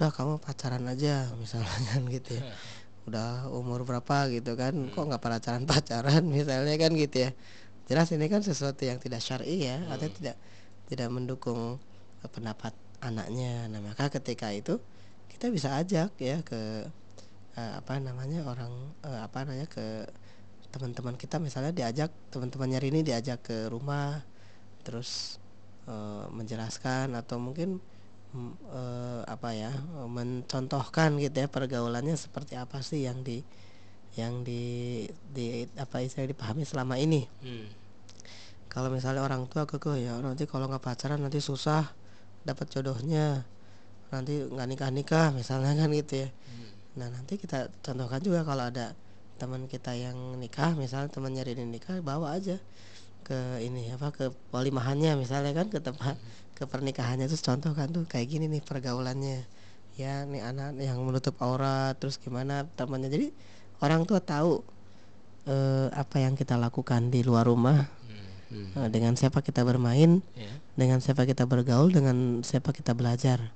[0.00, 2.48] udah kamu pacaran aja misalnya kan gitu ya.
[3.08, 4.32] Udah umur berapa?
[4.32, 4.72] gitu kan.
[4.72, 7.30] Kok nggak pacaran pacaran misalnya kan gitu ya.
[7.84, 10.40] Jelas ini kan sesuatu yang tidak syar'i ya atau tidak
[10.88, 11.76] tidak mendukung
[12.24, 12.72] eh, pendapat
[13.04, 13.68] anaknya.
[13.68, 14.80] Nah maka ketika itu
[15.28, 16.88] kita bisa ajak ya ke
[17.60, 18.72] eh, apa namanya orang
[19.04, 20.08] eh, apa namanya ke
[20.72, 21.36] teman-teman kita.
[21.36, 24.24] Misalnya diajak teman-temannya Rini diajak ke rumah
[24.80, 25.36] terus
[25.84, 27.84] eh, menjelaskan atau mungkin
[28.36, 29.70] eh, apa ya
[30.06, 33.42] mencontohkan gitu ya pergaulannya seperti apa sih yang di
[34.18, 37.26] yang di di apa istilah dipahami selama ini?
[37.42, 37.66] Hmm.
[38.70, 41.90] kalau misalnya orang tua kekeh ya nanti kalau nggak pacaran nanti susah
[42.46, 43.42] dapat jodohnya
[44.14, 46.28] nanti nggak nikah nikah misalnya kan gitu ya.
[46.98, 48.94] Nah nanti kita contohkan juga kalau ada
[49.38, 52.58] teman kita yang nikah misalnya temannya Rini nikah bawa aja
[53.24, 56.18] ke ini apa ke walimahannya misalnya kan ke tempat
[56.60, 57.24] ke pernikahannya.
[57.24, 59.48] Terus contohkan tuh kayak gini nih pergaulannya.
[59.96, 63.08] Ya nih anak yang menutup aurat terus gimana temannya.
[63.08, 63.32] Jadi
[63.80, 64.60] orang tua tahu
[65.48, 67.88] eh, apa yang kita lakukan di luar rumah.
[68.50, 68.66] Hmm.
[68.76, 70.50] eh, dengan siapa kita bermain Ya.
[70.74, 73.54] dengan siapa kita bergaul dengan siapa kita belajar.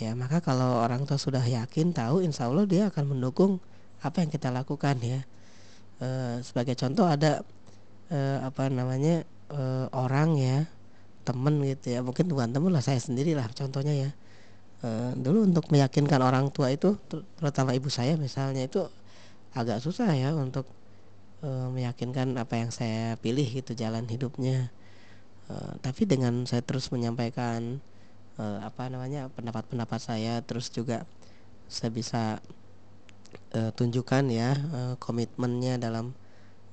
[0.00, 3.60] Ya maka kalau orang tua sudah yakin tahu insya Allah dia akan mendukung
[4.00, 5.20] apa yang kita lakukan ya.
[6.00, 7.42] Eh, sebagai contoh ada
[8.08, 10.64] eh, apa namanya eh, orang ya
[11.28, 12.00] temen gitu ya.
[12.06, 14.10] Mungkin bukan temen lah saya sendiri lah contohnya ya.
[14.82, 18.82] Eh, dulu untuk meyakinkan orang tua itu ter- terutama ibu saya misalnya itu
[19.54, 20.66] agak susah ya untuk
[21.44, 24.70] eh, meyakinkan apa yang saya pilih gitu jalan hidupnya.
[25.50, 27.82] Eh, tapi dengan saya terus menyampaikan
[28.40, 31.04] eh, apa namanya pendapat-pendapat saya terus juga
[31.70, 32.22] saya bisa
[33.56, 36.12] eh, tunjukkan ya eh, komitmennya dalam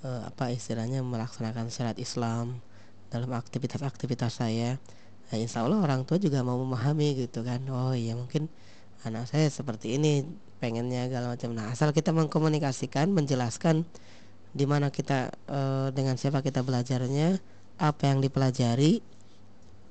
[0.05, 2.59] eh, apa istilahnya melaksanakan syariat Islam
[3.09, 4.77] dalam aktivitas-aktivitas saya.
[5.29, 7.61] Nah, insya Allah orang tua juga mau memahami gitu kan.
[7.69, 8.49] Oh iya mungkin
[9.05, 10.25] anak saya seperti ini
[10.59, 11.55] pengennya segala macam.
[11.55, 13.87] Nah asal kita mengkomunikasikan menjelaskan
[14.51, 17.39] di mana kita eh, dengan siapa kita belajarnya
[17.79, 18.99] apa yang dipelajari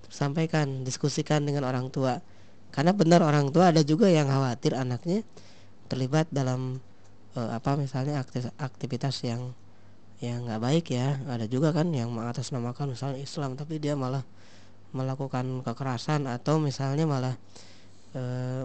[0.09, 2.21] sampaikan diskusikan dengan orang tua.
[2.69, 5.25] Karena benar orang tua ada juga yang khawatir anaknya
[5.89, 6.85] terlibat dalam
[7.39, 9.57] eh, apa misalnya akti- aktivitas yang
[10.19, 11.19] yang nggak baik ya.
[11.31, 14.27] Ada juga kan yang mengatasnamakan misalnya Islam tapi dia malah
[14.91, 17.35] melakukan kekerasan atau misalnya malah
[18.17, 18.65] eh,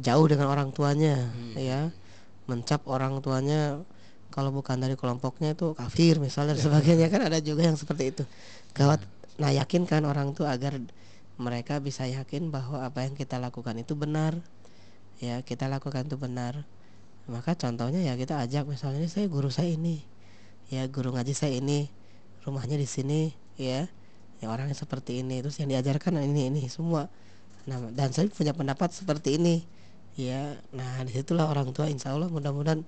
[0.00, 1.92] jauh dengan orang tuanya ya.
[2.48, 3.80] Mencap orang tuanya
[4.32, 7.06] kalau bukan dari kelompoknya itu kafir misalnya dan sebagainya.
[7.12, 8.24] Kan ada juga yang seperti itu.
[8.72, 9.04] Gawat
[9.34, 10.78] nah yakinkan orang tua agar
[11.34, 14.40] mereka bisa yakin bahwa apa yang kita lakukan itu benar.
[15.20, 16.64] Ya kita lakukan itu benar.
[17.28, 20.13] Maka contohnya ya kita ajak misalnya "Ini saya guru saya ini
[20.72, 21.88] ya guru ngaji saya ini
[22.44, 23.88] rumahnya di sini ya.
[24.42, 25.40] Ya orangnya seperti ini.
[25.40, 27.08] Terus yang diajarkan ini ini semua.
[27.64, 29.64] Nah dan saya punya pendapat seperti ini.
[30.14, 32.84] Ya nah di situlah orang tua insya Allah mudah-mudahan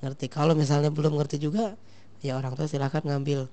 [0.00, 0.26] ngerti.
[0.32, 1.76] Kalau misalnya belum ngerti juga
[2.20, 3.48] ya orang tua silahkan ngambil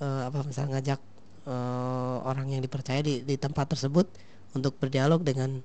[0.00, 1.00] eh, apa misalnya ngajak
[1.48, 4.06] eh, orang yang dipercaya di, di tempat tersebut
[4.52, 5.64] untuk berdialog dengan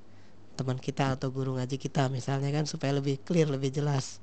[0.58, 4.18] teman kita atau guru ngaji kita misalnya kan supaya lebih clear lebih jelas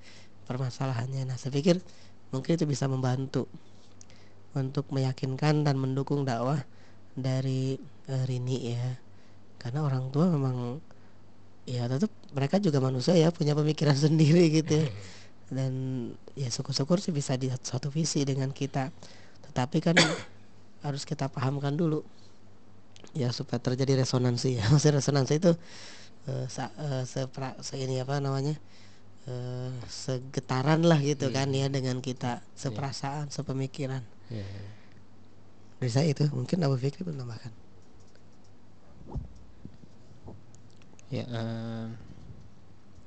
[0.51, 1.25] permasalahannya.
[1.31, 1.79] Nah saya pikir
[2.35, 3.47] mungkin itu bisa membantu
[4.59, 6.59] untuk meyakinkan dan mendukung dakwah
[7.15, 7.79] dari
[8.11, 8.99] eh, Rini ya.
[9.63, 10.83] Karena orang tua memang
[11.65, 14.87] ya tetap mereka juga manusia ya punya pemikiran sendiri gitu ya.
[15.55, 15.73] dan
[16.35, 18.91] ya syukur-syukur sih bisa di satu visi dengan kita.
[19.51, 19.95] Tetapi kan
[20.85, 22.03] harus kita pahamkan dulu
[23.15, 24.51] ya supaya terjadi resonansi.
[24.59, 25.55] Ya resonansi itu
[26.49, 28.57] sa, eh, sepra, se ini apa namanya
[29.29, 34.03] eh, segetaran lah gitu kan ya dengan kita seperasaan sepemikiran.
[34.33, 34.47] Ya.
[35.85, 37.53] dari saya itu mungkin Abu Fikri menambahkan
[41.13, 41.87] Ya, eh,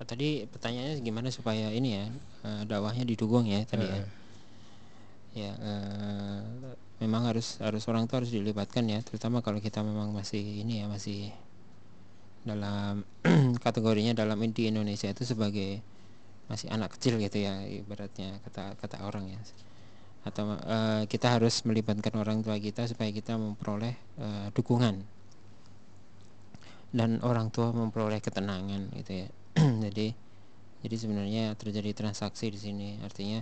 [0.05, 2.05] tadi pertanyaannya gimana supaya ini ya
[2.47, 3.99] eh, dakwahnya didukung ya tadi ya.
[5.35, 6.39] Ya, eh,
[7.03, 10.85] memang harus harus orang tua harus dilibatkan ya, terutama kalau kita memang masih ini ya
[10.87, 11.35] masih
[12.47, 13.03] dalam
[13.65, 15.83] kategorinya dalam di Indonesia itu sebagai
[16.47, 19.39] masih anak kecil gitu ya ibaratnya kata kata orang ya.
[20.23, 25.03] Atau eh, kita harus melibatkan orang tua kita supaya kita memperoleh eh, dukungan.
[26.91, 29.27] Dan orang tua memperoleh ketenangan gitu ya.
[29.87, 30.27] Jadi
[30.77, 32.89] jadi sebenarnya terjadi transaksi di sini.
[33.01, 33.41] Artinya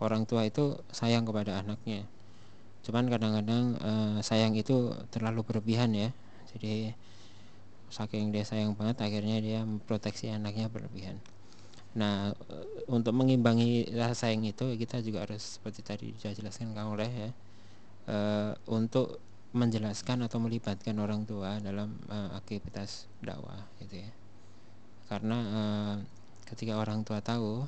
[0.00, 2.08] orang tua itu sayang kepada anaknya.
[2.82, 6.10] Cuman kadang-kadang eh, sayang itu terlalu berlebihan ya.
[6.50, 6.90] Jadi
[7.90, 11.18] saking dia sayang banget akhirnya dia memproteksi anaknya berlebihan
[11.98, 16.94] Nah, eh, untuk mengimbangi rasa sayang itu kita juga harus seperti tadi sudah jelaskan Kang
[16.94, 17.30] Oleh ya.
[18.10, 19.18] eh, untuk
[19.50, 24.10] menjelaskan atau melibatkan orang tua dalam eh, aktivitas dakwah gitu ya.
[25.10, 25.96] Karena eh,
[26.46, 27.66] ketika orang tua tahu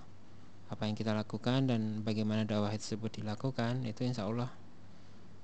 [0.70, 4.48] apa yang kita lakukan dan bagaimana dakwah tersebut dilakukan, itu insya Allah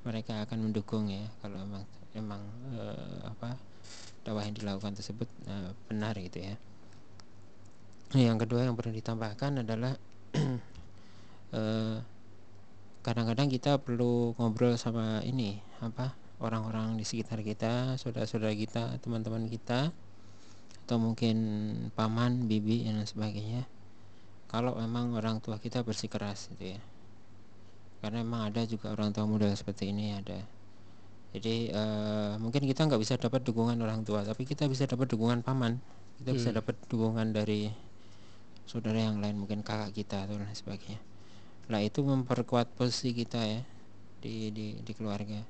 [0.07, 2.43] mereka akan mendukung ya kalau emang emang
[2.79, 3.59] eh, apa
[4.23, 6.55] dakwah yang dilakukan tersebut eh, benar gitu ya.
[8.09, 9.93] Nah, yang kedua yang perlu ditambahkan adalah
[11.57, 11.97] eh,
[13.05, 19.93] kadang-kadang kita perlu ngobrol sama ini apa orang-orang di sekitar kita, saudara-saudara kita, teman-teman kita,
[20.89, 21.37] atau mungkin
[21.93, 23.69] paman, bibi dan sebagainya.
[24.49, 26.81] Kalau memang orang tua kita bersikeras gitu ya,
[28.01, 30.41] karena memang ada juga orang tua muda seperti ini ada.
[31.37, 35.45] Jadi eh, mungkin kita nggak bisa dapat dukungan orang tua, tapi kita bisa dapat dukungan
[35.45, 35.77] paman,
[36.25, 37.88] kita bisa dapat dukungan dari
[38.69, 41.01] saudara yang lain mungkin kakak kita atau lain sebagainya.
[41.73, 43.65] Lah itu memperkuat posisi kita ya
[44.21, 45.41] di di, di keluarga.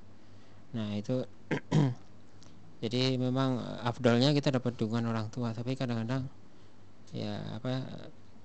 [0.79, 1.27] Nah itu
[2.83, 6.31] jadi memang afdalnya kita dapat dukungan orang tua tapi kadang-kadang
[7.11, 7.83] ya apa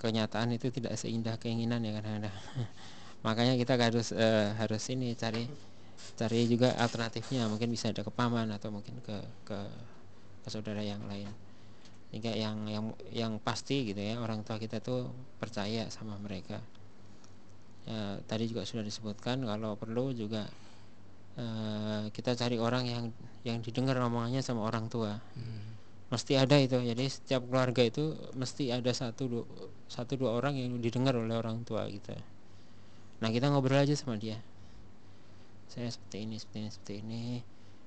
[0.01, 2.34] kenyataan itu tidak seindah keinginan ya kadang-kadang.
[3.26, 5.45] Makanya kita harus eh, harus ini cari
[6.17, 7.45] cari juga alternatifnya.
[7.45, 9.59] Mungkin bisa ada ke paman atau mungkin ke ke,
[10.41, 11.30] ke saudara yang lain
[12.14, 15.09] sehingga yang yang yang pasti gitu ya orang tua kita tuh
[15.41, 16.61] percaya sama mereka.
[17.89, 20.45] Ya, tadi juga sudah disebutkan kalau perlu juga
[21.41, 23.05] eh, kita cari orang yang
[23.41, 25.18] yang didengar omongannya sama orang tua.
[26.14, 26.78] Mesti ada itu.
[26.78, 29.45] Jadi setiap keluarga itu mesti ada satu dua,
[29.89, 32.14] satu dua orang yang didengar oleh orang tua kita
[33.24, 34.36] nah kita ngobrol aja sama dia.
[35.72, 37.24] Saya seperti ini seperti ini seperti ini.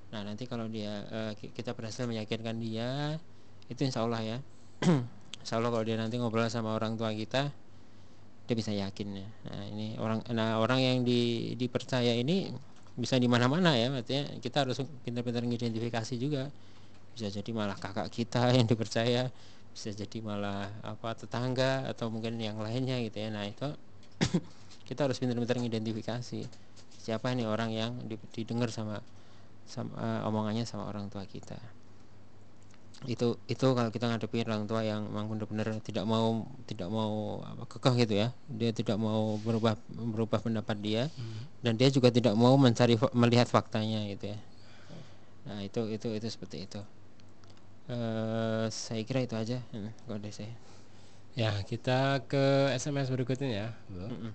[0.09, 1.05] Nah nanti kalau dia
[1.37, 3.21] ki- kita berhasil meyakinkan dia
[3.67, 4.37] itu insya Allah ya.
[5.47, 7.47] Insya Allah kalau dia nanti ngobrol sama orang tua kita
[8.47, 9.27] dia bisa yakin ya.
[9.47, 12.51] Nah ini orang nah orang yang di, dipercaya ini
[12.95, 13.91] bisa di mana-mana ya.
[13.91, 16.51] Artinya kita harus pintar-pintar mengidentifikasi juga.
[17.15, 19.31] Bisa jadi malah kakak kita yang dipercaya
[19.71, 23.29] bisa jadi malah apa tetangga atau mungkin yang lainnya gitu ya.
[23.31, 23.67] Nah itu
[24.87, 26.43] kita harus pintar-pintar mengidentifikasi
[27.07, 28.99] siapa nih orang yang di- didengar sama
[29.63, 31.55] sama eh, omongannya sama orang tua kita
[33.05, 37.69] itu itu kalau kita ngadepi orang tua yang memang benar-benar tidak mau tidak mau apa
[37.69, 41.03] kekeh gitu ya dia tidak mau berubah berubah pendapat dia
[41.61, 44.39] dan dia juga tidak mau mencari melihat faktanya gitu ya
[45.45, 46.81] nah itu itu itu seperti itu
[47.87, 50.51] eh saya kira itu aja hmm, kalau dari saya
[51.37, 54.09] Ya, kita ke SMS berikutnya ya, Bu.
[54.09, 54.33] Mm-mm.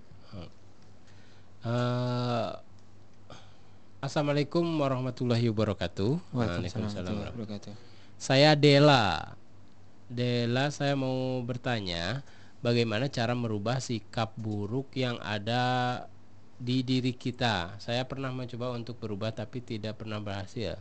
[1.67, 2.49] Eh,
[3.99, 6.31] Assalamualaikum warahmatullahi wabarakatuh.
[6.31, 7.92] Waalaikumsalam warahmatullahi wabarakatuh.
[8.27, 9.03] Saya Dela.
[10.17, 12.21] Dela, saya mau bertanya,
[12.65, 15.63] bagaimana cara merubah sikap buruk yang ada
[16.67, 17.77] di diri kita?
[17.85, 20.73] Saya pernah mencoba untuk berubah tapi tidak pernah berhasil.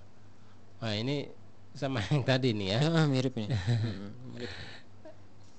[0.82, 1.30] Wah, ini
[1.74, 2.80] sama yang tadi nih ya.
[2.98, 3.48] Ah, mirip nih
[3.84, 4.52] Mm-mm, mirip.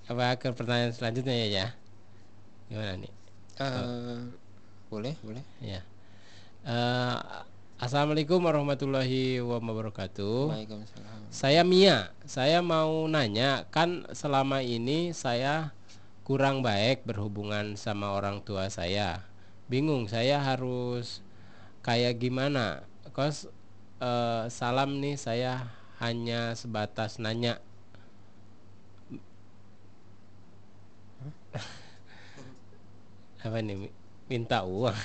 [0.10, 1.66] Apa ke pertanyaan selanjutnya ya, ya?
[2.70, 3.12] Gimana nih?
[3.60, 3.88] Eh,
[4.92, 5.82] boleh boleh Ya.
[6.66, 7.18] Eh,
[7.82, 10.54] Assalamualaikum warahmatullahi wabarakatuh.
[10.54, 12.14] Waalaikumsalam Saya Mia.
[12.30, 15.74] Saya mau nanya, kan selama ini saya
[16.24, 19.26] kurang baik berhubungan sama orang tua saya.
[19.68, 21.26] Bingung saya harus
[21.82, 22.86] kayak gimana?
[23.12, 23.50] Kos
[24.00, 27.58] eh, salam nih saya hanya sebatas nanya.
[33.44, 33.76] Apa nih?
[33.90, 33.96] Mi-
[34.32, 34.96] Minta uang.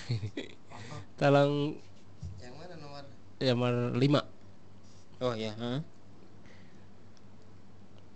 [1.19, 1.75] Tolong
[3.41, 3.95] nomor?
[3.95, 4.03] 5.
[5.21, 5.81] oh ya heeh.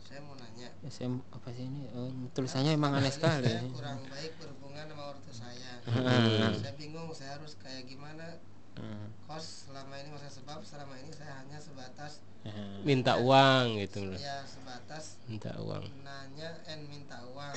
[0.02, 0.68] Saya mau nanya.
[0.82, 5.30] SM apa sih ini Eh, tulisannya emang aneh sekali Saya kurang baik berhubungan sama ortu
[5.32, 5.72] saya.
[5.82, 6.54] Hmm.
[6.54, 8.38] saya bingung saya harus kayak gimana.
[8.72, 12.82] Hmm, Kos selama ini masa sebab selama ini saya hanya sebatas hmm.
[12.82, 14.16] Minta uang gitu loh.
[14.16, 15.84] ya sebatas Minta uang.
[16.02, 17.56] nanya and minta uang.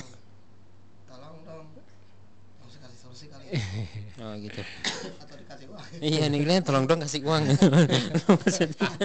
[1.06, 1.66] Tolong dong.
[3.16, 3.48] Kali
[4.20, 4.60] oh gitu.
[4.60, 5.84] Atau dikasih uang.
[6.04, 7.48] iya nih kalian tolong dong kasih uang.
[7.48, 8.88] Maksudnya.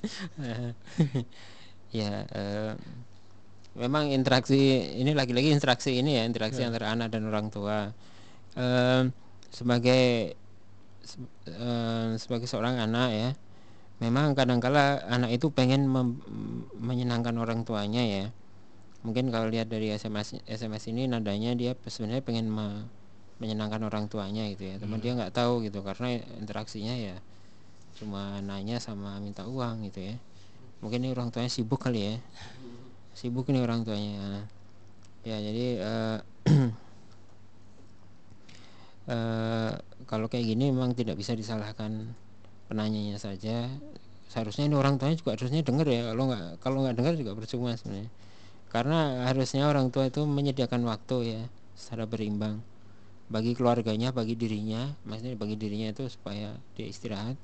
[2.00, 2.72] ya eh,
[3.78, 7.94] memang interaksi ini lagi-lagi interaksi ini ya interaksi antara anak dan orang tua.
[8.58, 9.02] Eh,
[9.54, 10.34] sebagai
[11.06, 13.30] se- eh, sebagai seorang anak ya
[14.02, 15.86] memang kadangkala anak itu pengen
[16.80, 18.24] menyenangkan orang tuanya ya
[19.00, 22.88] mungkin kalau lihat dari SMS SMS ini nadanya dia sebenarnya pengen me-
[23.40, 27.16] menyenangkan orang tuanya gitu ya teman dia nggak tahu gitu karena interaksinya ya
[27.96, 30.14] cuma nanya sama minta uang gitu ya
[30.84, 32.14] mungkin ini orang tuanya sibuk kali ya
[33.16, 34.44] sibuk nih orang tuanya
[35.20, 36.18] Ya jadi eh,
[39.12, 39.72] eh,
[40.08, 42.16] kalau kayak gini memang tidak bisa disalahkan
[42.72, 43.68] penanyanya saja.
[44.32, 46.08] Seharusnya ini orang tuanya juga harusnya dengar ya.
[46.08, 48.08] Kalau nggak kalau nggak dengar juga percuma sebenarnya.
[48.70, 51.42] Karena harusnya orang tua itu menyediakan waktu ya
[51.74, 52.62] secara berimbang.
[53.30, 57.38] Bagi keluarganya, bagi dirinya, maksudnya bagi dirinya itu supaya dia istirahat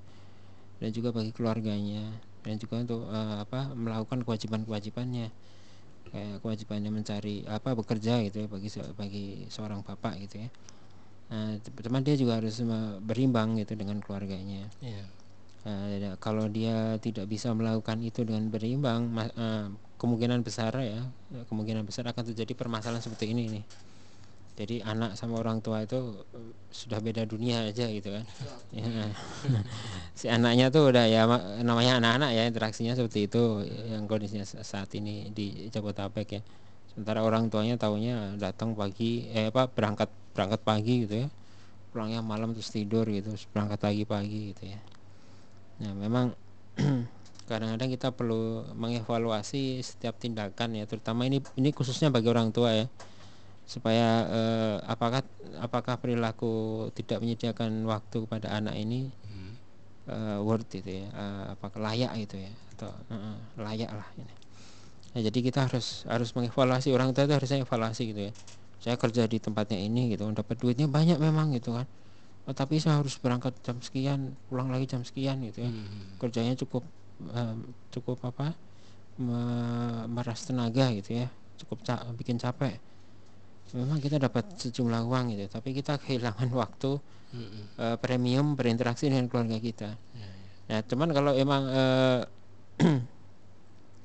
[0.83, 2.05] dan juga bagi keluarganya
[2.45, 5.29] dan juga untuk eh, apa melakukan kewajiban-kewajibannya.
[6.11, 10.49] Kayak kewajibannya mencari apa bekerja gitu ya bagi se- bagi seorang bapak gitu ya.
[11.31, 12.63] Nah teman dia juga harus
[13.03, 14.71] berimbang gitu dengan keluarganya.
[14.79, 15.05] Iya.
[15.67, 19.67] Nah, ya, kalau dia tidak bisa melakukan itu dengan berimbang eh,
[19.97, 21.01] kemungkinan besar ya
[21.49, 23.65] kemungkinan besar akan terjadi permasalahan seperti ini nih.
[24.57, 28.25] Jadi anak sama orang tua itu eh, sudah beda dunia aja gitu kan.
[28.73, 28.89] Ya.
[30.19, 34.65] si anaknya tuh udah ya ma- namanya anak-anak ya interaksinya seperti itu yang kondisinya sa-
[34.65, 36.43] saat ini di Jabodetabek ya.
[36.89, 41.29] Sementara orang tuanya taunya datang pagi eh apa berangkat berangkat pagi gitu ya.
[41.93, 44.81] Pulangnya malam terus tidur gitu terus berangkat lagi pagi gitu ya.
[45.85, 46.33] Nah memang
[47.47, 52.87] kadang-kadang kita perlu mengevaluasi setiap tindakan ya terutama ini ini khususnya bagi orang tua ya.
[53.67, 55.27] Supaya eh, apakah
[55.59, 59.11] apakah perilaku tidak menyediakan waktu kepada anak ini
[60.07, 64.35] eh, worth itu ya eh, apakah layak itu ya atau eh, layak lah ini.
[65.17, 68.33] Nah, jadi kita harus harus mengevaluasi orang tua itu harusnya evaluasi gitu ya.
[68.79, 71.89] Saya kerja di tempatnya ini gitu dapat duitnya banyak memang gitu kan.
[72.47, 75.71] Oh, tapi saya harus berangkat jam sekian pulang lagi jam sekian gitu ya.
[76.23, 76.87] Kerjanya cukup
[77.91, 78.53] cukup apa
[79.17, 82.77] me- meras tenaga gitu ya cukup ca- bikin capek.
[83.73, 87.01] Memang kita dapat sejumlah uang gitu tapi kita kehilangan waktu
[87.81, 89.91] eh, premium berinteraksi dengan keluarga kita.
[90.69, 92.21] Nah cuman kalau emang eh,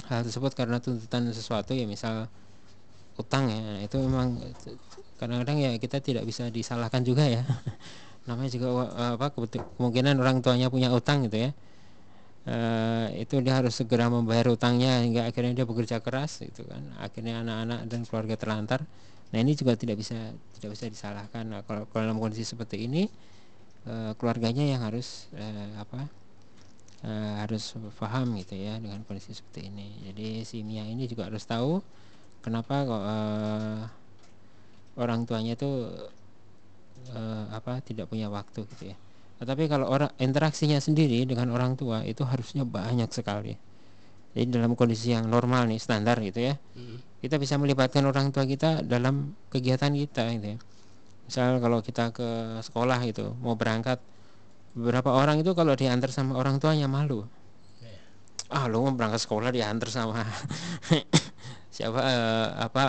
[0.09, 2.27] hal tersebut karena tuntutan sesuatu ya misal
[3.19, 4.39] utang ya nah, itu memang
[5.19, 7.43] kadang-kadang ya kita tidak bisa disalahkan juga ya.
[8.27, 11.51] Namanya juga wa- apa kemungkinan orang tuanya punya utang gitu ya
[12.41, 16.81] Eh, itu dia harus segera membayar utangnya hingga akhirnya dia bekerja keras gitu kan.
[16.97, 18.81] Akhirnya anak-anak dan keluarga terlantar.
[19.29, 20.17] Nah ini juga tidak bisa
[20.57, 21.45] tidak bisa disalahkan.
[21.45, 23.05] Nah, kalau, kalau dalam kondisi seperti ini
[23.85, 26.09] eh, keluarganya yang harus eh, apa
[27.05, 30.09] eh, harus paham gitu ya dengan kondisi seperti ini.
[30.09, 31.77] Jadi si Mia ini juga harus tahu
[32.41, 33.81] kenapa kok eh,
[34.97, 35.93] orang tuanya tuh
[37.13, 38.97] eh, apa tidak punya waktu gitu ya
[39.41, 43.57] tetapi kalau orang interaksinya sendiri dengan orang tua itu harusnya banyak sekali.
[44.37, 46.61] Jadi dalam kondisi yang normal nih standar gitu ya.
[47.25, 50.57] Kita bisa melibatkan orang tua kita dalam kegiatan kita gitu ya.
[51.25, 53.97] Misal kalau kita ke sekolah gitu mau berangkat
[54.77, 57.25] beberapa orang itu kalau diantar sama orang tuanya malu.
[58.53, 60.21] Ah lu mau berangkat sekolah diantar sama
[61.75, 62.83] siapa eh, apa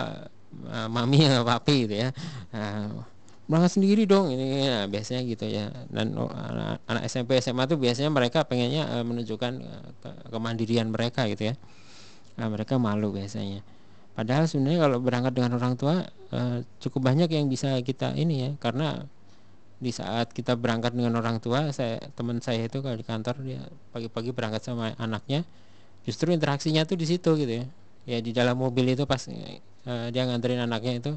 [0.69, 2.09] eh, mami atau papi gitu ya.
[2.53, 3.09] Nah,
[3.49, 5.69] berangkat sendiri dong ini ya, biasanya gitu ya.
[5.91, 10.87] Dan oh, anak, anak SMP SMA tuh biasanya mereka pengennya eh, menunjukkan eh, ke- kemandirian
[10.89, 11.55] mereka gitu ya.
[12.39, 13.61] Nah, mereka malu biasanya.
[14.17, 18.51] Padahal sebenarnya kalau berangkat dengan orang tua eh, cukup banyak yang bisa kita ini ya
[18.61, 19.05] karena
[19.83, 23.59] di saat kita berangkat dengan orang tua saya teman saya itu kalau di kantor dia
[23.91, 25.43] pagi-pagi berangkat sama anaknya
[26.07, 27.65] justru interaksinya tuh di situ gitu ya.
[28.03, 29.59] Ya di dalam mobil itu pas eh,
[30.13, 31.11] dia nganterin anaknya itu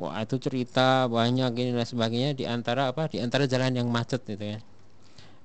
[0.00, 3.06] wah itu cerita banyak ini dan sebagainya di antara apa?
[3.06, 4.58] Di antara jalan yang macet gitu ya.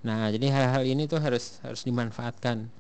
[0.06, 2.72] Nah jadi hal-hal ini tuh harus harus dimanfaatkan.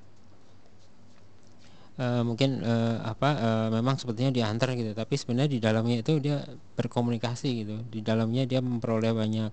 [2.00, 6.42] Eh, mungkin eh, apa eh, memang sepertinya diantar gitu tapi sebenarnya di dalamnya itu dia
[6.80, 7.76] berkomunikasi gitu.
[7.92, 9.52] Di dalamnya dia memperoleh banyak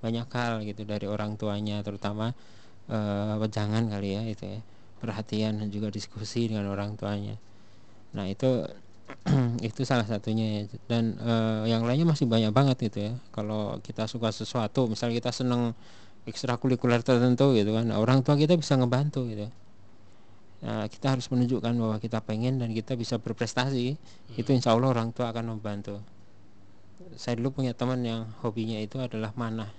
[0.00, 2.32] banyak hal gitu dari orang tuanya terutama
[2.88, 4.60] eh, wejangan kali ya itu ya.
[5.02, 7.36] Perhatian dan juga diskusi dengan orang tuanya.
[8.14, 8.64] Nah itu
[9.68, 10.78] itu salah satunya ya.
[10.88, 13.12] dan eh, yang lainnya masih banyak banget gitu ya.
[13.32, 15.76] Kalau kita suka sesuatu misal kita seneng
[16.28, 19.48] ekstrakurikuler tertentu gitu kan nah, orang tua kita bisa ngebantu gitu.
[20.60, 23.96] Nah, kita harus menunjukkan bahwa kita pengen dan kita bisa berprestasi.
[24.36, 25.96] Itu insya Allah orang tua akan membantu.
[27.16, 29.72] Saya dulu punya teman yang hobinya itu adalah mana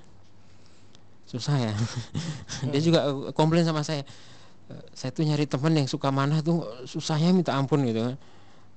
[1.29, 1.73] susah ya.
[2.73, 4.03] Dia juga eh, komplain sama saya
[4.69, 8.15] "Eh, saya tuh nyari teman yang suka mana tuh susahnya minta ampun gitu kan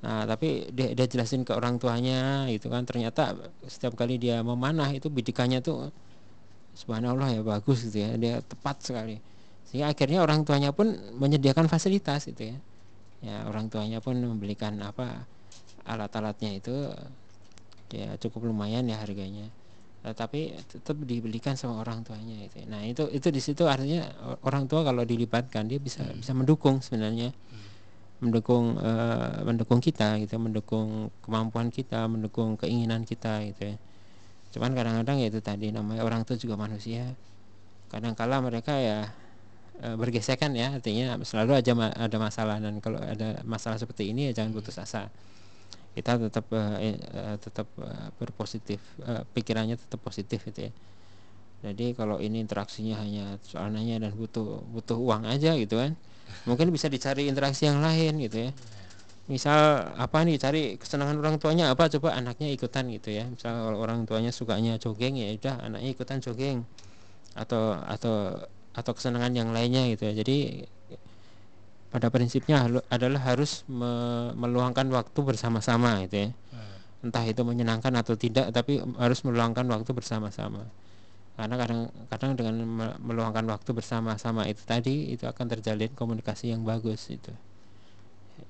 [0.05, 2.85] nah tapi dia, dia jelasin ke orang tuanya gitu kan.
[2.85, 3.33] Ternyata
[3.65, 5.89] setiap kali dia memanah itu bidikannya tuh
[6.77, 8.11] subhanallah ya bagus gitu ya.
[8.21, 9.17] Dia tepat sekali.
[9.65, 12.59] Sehingga akhirnya orang tuanya pun menyediakan fasilitas itu ya.
[13.25, 15.25] Ya orang tuanya pun membelikan apa
[15.89, 16.93] alat-alatnya itu
[17.89, 19.49] ya cukup lumayan ya harganya.
[20.05, 24.05] Eh, tapi tetap dibelikan sama orang tuanya itu nah itu itu di situ artinya
[24.45, 27.33] orang tua kalau dilibatkan dia bisa bisa mendukung sebenarnya
[28.23, 33.77] mendukung eh, mendukung kita gitu mendukung kemampuan kita mendukung keinginan kita gitu ya.
[34.55, 37.15] Cuman kadang-kadang ya itu tadi namanya orang itu juga manusia.
[37.93, 38.99] Kadang-kala mereka ya
[39.83, 44.31] eh, bergesekan ya artinya selalu aja ma- ada masalah dan kalau ada masalah seperti ini
[44.33, 45.11] ya jangan putus asa.
[45.95, 50.73] Kita tetap eh, eh, tetap eh, berpositif eh, pikirannya tetap positif gitu ya.
[51.65, 55.97] Jadi kalau ini interaksinya hanya soal nanya dan butuh butuh uang aja gitu kan
[56.45, 58.51] mungkin bisa dicari interaksi yang lain gitu ya.
[59.25, 61.89] Misal apa nih cari kesenangan orang tuanya apa?
[61.89, 63.25] Coba anaknya ikutan gitu ya.
[63.25, 66.61] Misal kalau orang tuanya sukanya jogging ya udah anaknya ikutan jogging.
[67.33, 68.37] Atau atau
[68.77, 70.13] atau kesenangan yang lainnya gitu ya.
[70.13, 70.69] Jadi
[71.89, 76.29] pada prinsipnya adalah harus me- meluangkan waktu bersama-sama gitu ya.
[77.01, 80.69] Entah itu menyenangkan atau tidak tapi harus meluangkan waktu bersama-sama
[81.35, 87.11] karena kadang-kadang dengan me- meluangkan waktu bersama-sama itu tadi itu akan terjalin komunikasi yang bagus
[87.11, 87.35] itu.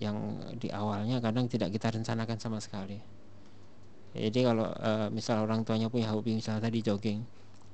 [0.01, 0.17] Yang
[0.61, 3.01] di awalnya kadang tidak kita rencanakan sama sekali.
[4.15, 7.25] Jadi kalau eh, misal orang tuanya punya hobi misalnya tadi jogging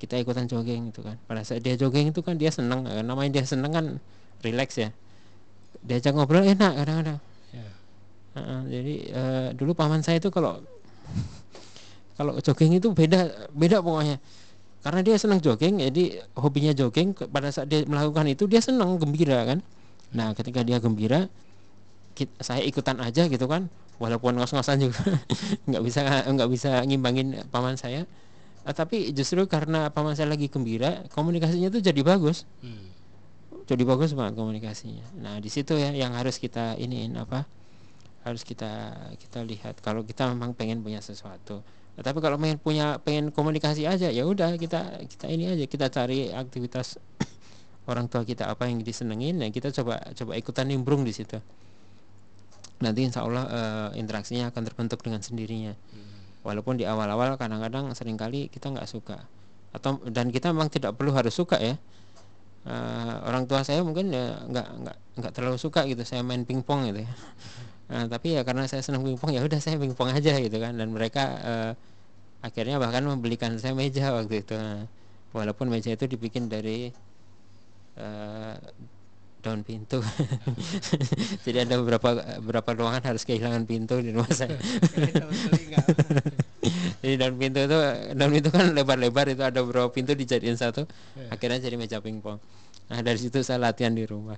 [0.00, 1.18] kita ikutan jogging itu kan.
[1.28, 3.86] Pada saat dia jogging itu kan dia senang eh, namanya dia senang kan
[4.46, 4.88] relax ya.
[5.84, 7.18] Diajak ngobrol enak kadang-kadang.
[8.30, 10.62] Heeh, jadi eh, dulu paman saya itu kalau
[12.16, 14.16] kalau jogging itu beda beda pokoknya
[14.80, 19.44] karena dia senang jogging jadi hobinya jogging pada saat dia melakukan itu dia senang gembira
[19.44, 19.58] kan
[20.10, 21.28] nah ketika dia gembira
[22.16, 23.68] kit- saya ikutan aja gitu kan
[24.00, 25.00] walaupun ngos-ngosan juga
[25.68, 26.00] nggak bisa
[26.32, 28.04] nggak bisa ngimbangin paman saya
[28.60, 32.92] Eh, tapi justru karena paman saya lagi gembira komunikasinya tuh jadi bagus Hmm.
[33.64, 35.00] jadi bagus banget komunikasinya.
[35.16, 37.48] Nah di situ ya yang harus kita iniin apa
[38.20, 38.68] harus kita
[39.16, 41.64] kita lihat kalau kita memang pengen punya sesuatu.
[42.00, 46.32] Tapi kalau pengen punya pengen komunikasi aja ya udah kita kita ini aja kita cari
[46.32, 46.96] aktivitas
[47.90, 51.36] orang tua kita apa yang disenengin ya kita coba coba ikutan nimbrung di situ.
[52.80, 55.76] Nanti insya Allah eh, interaksinya akan terbentuk dengan sendirinya.
[56.40, 59.20] Walaupun di awal-awal kadang-kadang sering kali kita nggak suka.
[59.76, 61.76] Atau dan kita memang tidak perlu harus suka ya.
[62.64, 66.88] Eh, orang tua saya mungkin ya nggak nggak nggak terlalu suka gitu saya main pingpong
[66.88, 67.12] gitu ya.
[67.92, 70.72] Nah, tapi ya karena saya senang pingpong ya udah saya pingpong aja gitu kan.
[70.80, 71.72] Dan mereka eh,
[72.40, 74.56] akhirnya bahkan membelikan saya meja waktu itu.
[75.30, 76.90] Walaupun meja itu dibikin dari
[77.96, 78.54] eh,
[79.40, 80.04] daun pintu.
[81.46, 84.56] Jadi ada beberapa beberapa ruangan harus kehilangan pintu di rumah saya.
[87.00, 87.78] Jadi daun pintu itu
[88.12, 90.84] daun pintu kan lebar-lebar itu ada beberapa pintu dijadiin satu.
[91.32, 92.36] Akhirnya jadi meja pingpong.
[92.92, 94.36] Nah dari situ saya latihan di rumah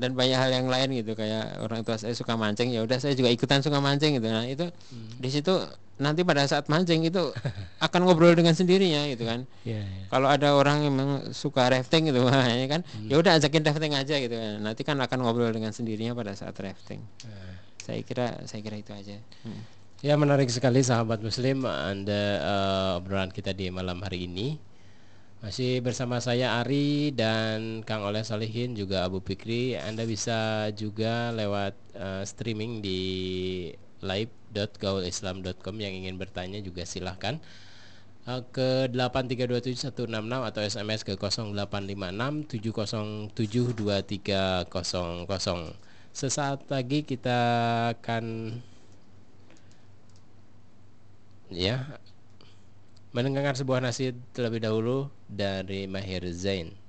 [0.00, 3.12] dan banyak hal yang lain gitu kayak orang tua saya suka mancing ya udah saya
[3.12, 4.28] juga ikutan suka mancing gitu.
[4.32, 4.72] Nah itu
[5.20, 5.52] di situ
[6.00, 7.20] nanti pada saat mancing itu
[7.86, 9.44] akan ngobrol dengan sendirinya gitu kan.
[9.68, 10.08] Ya, ya.
[10.08, 13.92] kalau ada orang yang memang suka rafting gitu wah, ya kan ya udah ajakin rafting
[13.92, 14.64] aja gitu kan.
[14.64, 17.04] Nanti kan akan ngobrol dengan sendirinya pada saat rafting.
[17.84, 19.20] Saya kira saya kira itu aja.
[19.44, 19.60] Hmm.
[20.00, 24.69] Ya menarik sekali sahabat muslim Anda eh, obrolan kita di malam hari ini
[25.40, 29.72] Masih bersama saya Ari dan Kang Oleh Solihin juga Abu Fikri.
[29.72, 33.00] Anda bisa juga lewat eh, streaming di
[34.04, 37.40] live.gaulislam.com yang ingin bertanya juga silahkan.
[38.28, 40.12] Eh, ke 8327166
[40.44, 44.68] atau SMS ke 0856 7072300
[46.12, 47.40] Sesaat lagi kita
[47.96, 48.60] akan
[51.48, 51.96] ya
[53.10, 56.79] mendengarkan sebuah nasihat terlebih dahulu dari Mahir Zain.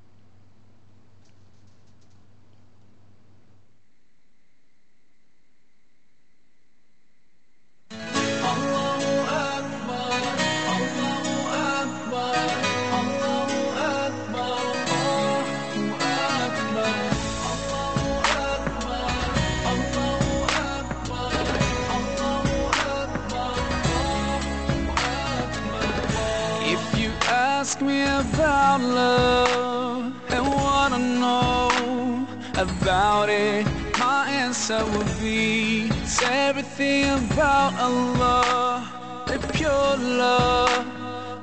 [27.71, 33.65] Ask me about love and wanna know about it,
[33.97, 40.85] my answer would be it's everything about Allah, the pure love.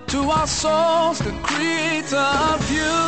[0.08, 2.98] To our souls, the creator of you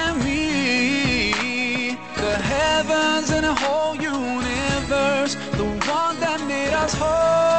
[0.00, 5.64] and me, the heavens and the whole universe, the
[5.98, 7.53] one that made us whole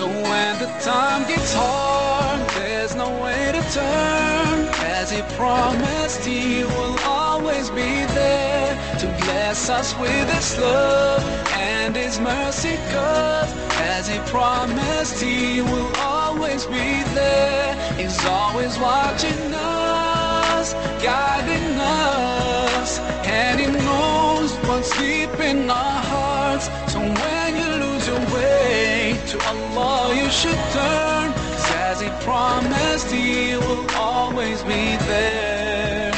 [0.00, 4.58] So when the time gets hard, there's no way to turn.
[4.96, 11.22] As he promised, he will always be there to bless us with His love
[11.52, 12.76] and His mercy.
[12.92, 13.52] Cause
[13.92, 17.94] as He promised, He will always be there.
[17.98, 20.72] He's always watching us,
[21.04, 26.70] guiding us, and He knows what's deep in our hearts.
[26.90, 28.89] So when you lose your way
[29.26, 31.32] to Allah, you should turn.
[31.88, 36.12] as He promised, He will always be there.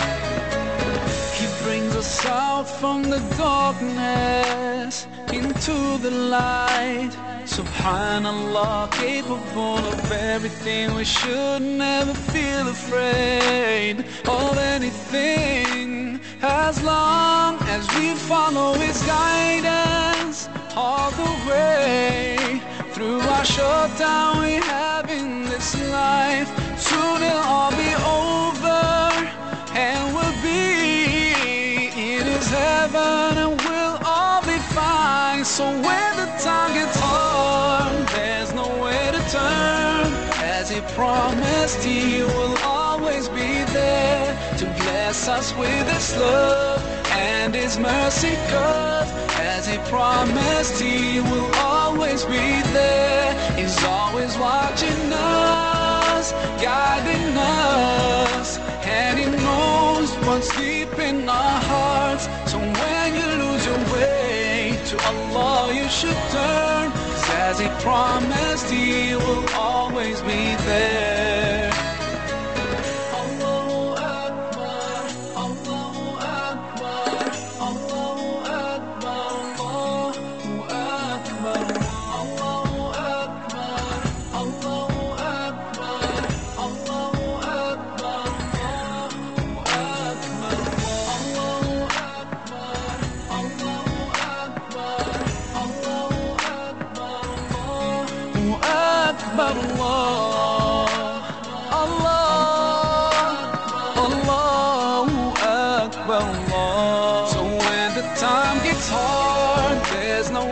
[1.39, 7.13] He brings us out from the darkness into the light.
[7.45, 10.95] Subhanallah, capable of everything.
[10.95, 21.11] We should never feel afraid of anything as long as we follow His guidance all
[21.11, 22.61] the way
[22.93, 26.49] through our short time we have in this life.
[26.79, 29.11] Soon it'll all be over
[29.75, 35.43] and we'll be in his heaven and we'll all be fine.
[35.45, 40.13] So when the time gets hard, there's no way to turn.
[40.43, 47.02] As he promised, he will always be there to bless us with his love
[47.53, 48.35] and his mercy.
[48.51, 53.57] Cause as he promised, he will always be there.
[53.57, 56.33] He's always watching us,
[56.63, 62.25] guiding us, and he knows what's deep in our hearts.
[62.51, 66.93] So when you lose your way to Allah, you should turn.
[67.49, 71.52] as he promised, he will always be there.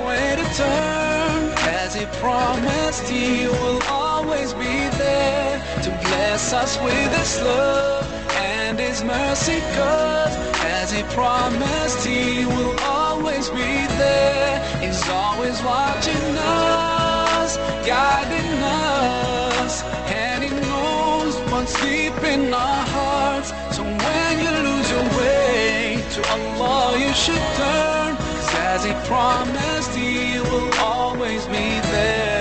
[0.07, 1.53] Way to turn.
[1.83, 8.79] As He promised, He will always be there to bless us with His love and
[8.79, 9.61] His mercy.
[9.77, 10.35] Cause
[10.65, 13.73] as He promised, He will always be
[14.03, 14.81] there.
[14.81, 19.83] He's always watching us, guiding us,
[20.23, 23.51] and He knows what's deep in our hearts.
[23.77, 28.30] So when you lose your way to Allah, you should turn.
[28.71, 32.40] As He promised, He will always be there.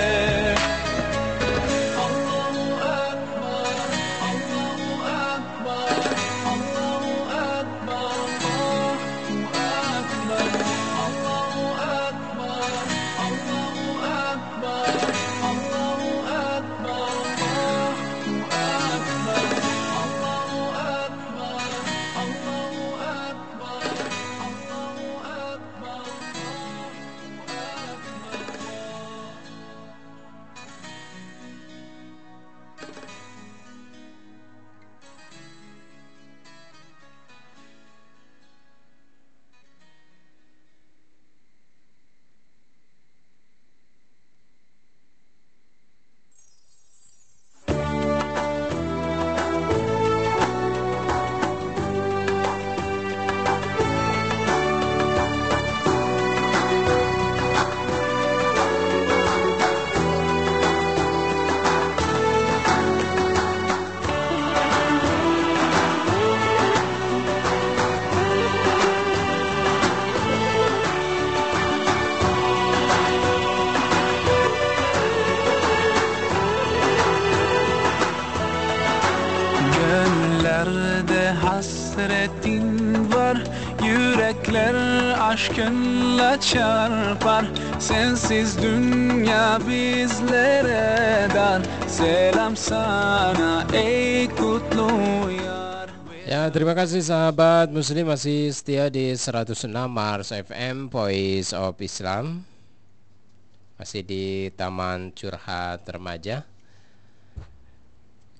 [88.30, 91.66] Sensiz dünya bizlere dar.
[91.90, 94.86] Selam sana ey kutlu
[96.30, 102.46] Ya terima kasih sahabat muslim masih setia di 106 Mars FM Voice of Islam.
[103.74, 106.46] Masih di Taman Curhat Remaja.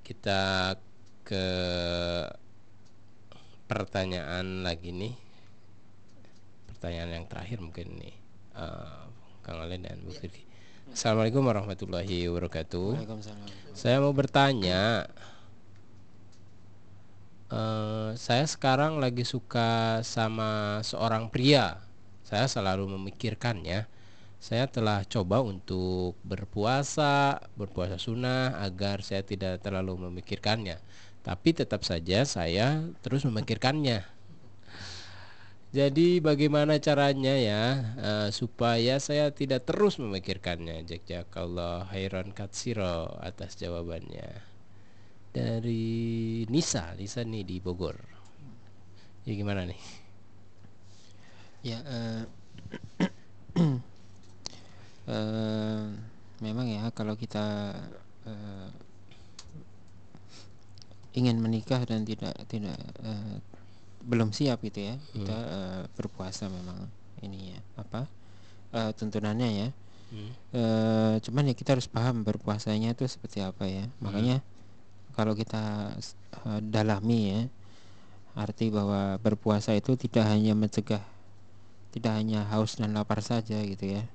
[0.07, 0.79] Kita
[1.27, 1.47] ke
[3.67, 5.19] pertanyaan lagi nih.
[6.71, 8.15] Pertanyaan yang terakhir mungkin nih.
[8.55, 9.10] Eh,
[9.43, 10.45] Kang Ale dan Bu Firki
[10.91, 13.47] Assalamualaikum warahmatullahi wabarakatuh Waalaikumsalam.
[13.75, 15.07] Saya mau bertanya
[17.51, 21.83] Eh, saya sekarang lagi suka sama seorang pria.
[22.23, 23.91] Saya selalu memikirkannya.
[24.39, 30.79] Saya telah coba untuk berpuasa, berpuasa sunnah agar saya tidak terlalu memikirkannya.
[31.27, 34.07] Tapi tetap saja saya terus memikirkannya.
[35.71, 37.63] Jadi bagaimana caranya ya
[37.95, 40.83] eh, supaya saya tidak terus memikirkannya?
[40.83, 44.43] Jazakallah khairan katsiro atas jawabannya.
[45.31, 47.95] Dari Nisa Nisa nih di Bogor.
[49.23, 49.79] Ya gimana nih?
[51.63, 52.23] Ya, eh,
[55.15, 55.87] eh,
[56.43, 57.79] memang ya kalau kita
[58.27, 58.69] eh,
[61.15, 62.75] ingin menikah dan tidak tidak
[63.07, 63.39] eh,
[64.05, 66.89] belum siap gitu ya, kita eh, berpuasa memang
[67.21, 68.09] ini ya apa
[68.75, 69.69] eh, tuntunannya ya.
[70.11, 70.31] Hmm.
[70.51, 73.87] Eh, cuman ya kita harus paham berpuasanya itu seperti apa ya.
[74.03, 74.43] Makanya
[75.15, 75.95] kalau kita
[76.49, 77.41] eh, dalami ya,
[78.35, 81.03] arti bahwa berpuasa itu tidak hanya mencegah
[81.91, 84.07] tidak hanya haus dan lapar saja gitu ya.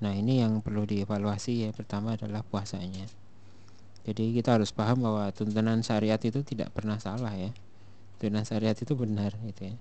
[0.00, 1.70] Nah, ini yang perlu dievaluasi ya.
[1.74, 3.04] Pertama adalah puasanya.
[4.06, 7.52] Jadi kita harus paham bahwa tuntunan syariat itu tidak pernah salah ya.
[8.20, 9.76] Tuntunan syariat itu benar gitu ya.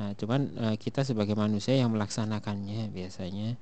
[0.00, 3.60] Nah, cuman eh, kita sebagai manusia yang melaksanakannya biasanya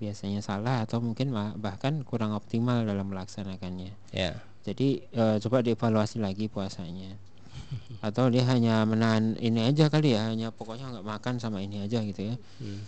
[0.00, 3.96] biasanya salah atau mungkin bahkan kurang optimal dalam melaksanakannya.
[4.12, 7.16] ya Jadi eh, coba dievaluasi lagi puasanya.
[8.06, 12.04] Atau dia hanya menahan ini aja kali ya, hanya pokoknya nggak makan sama ini aja
[12.04, 12.36] gitu ya.
[12.60, 12.80] Hmm.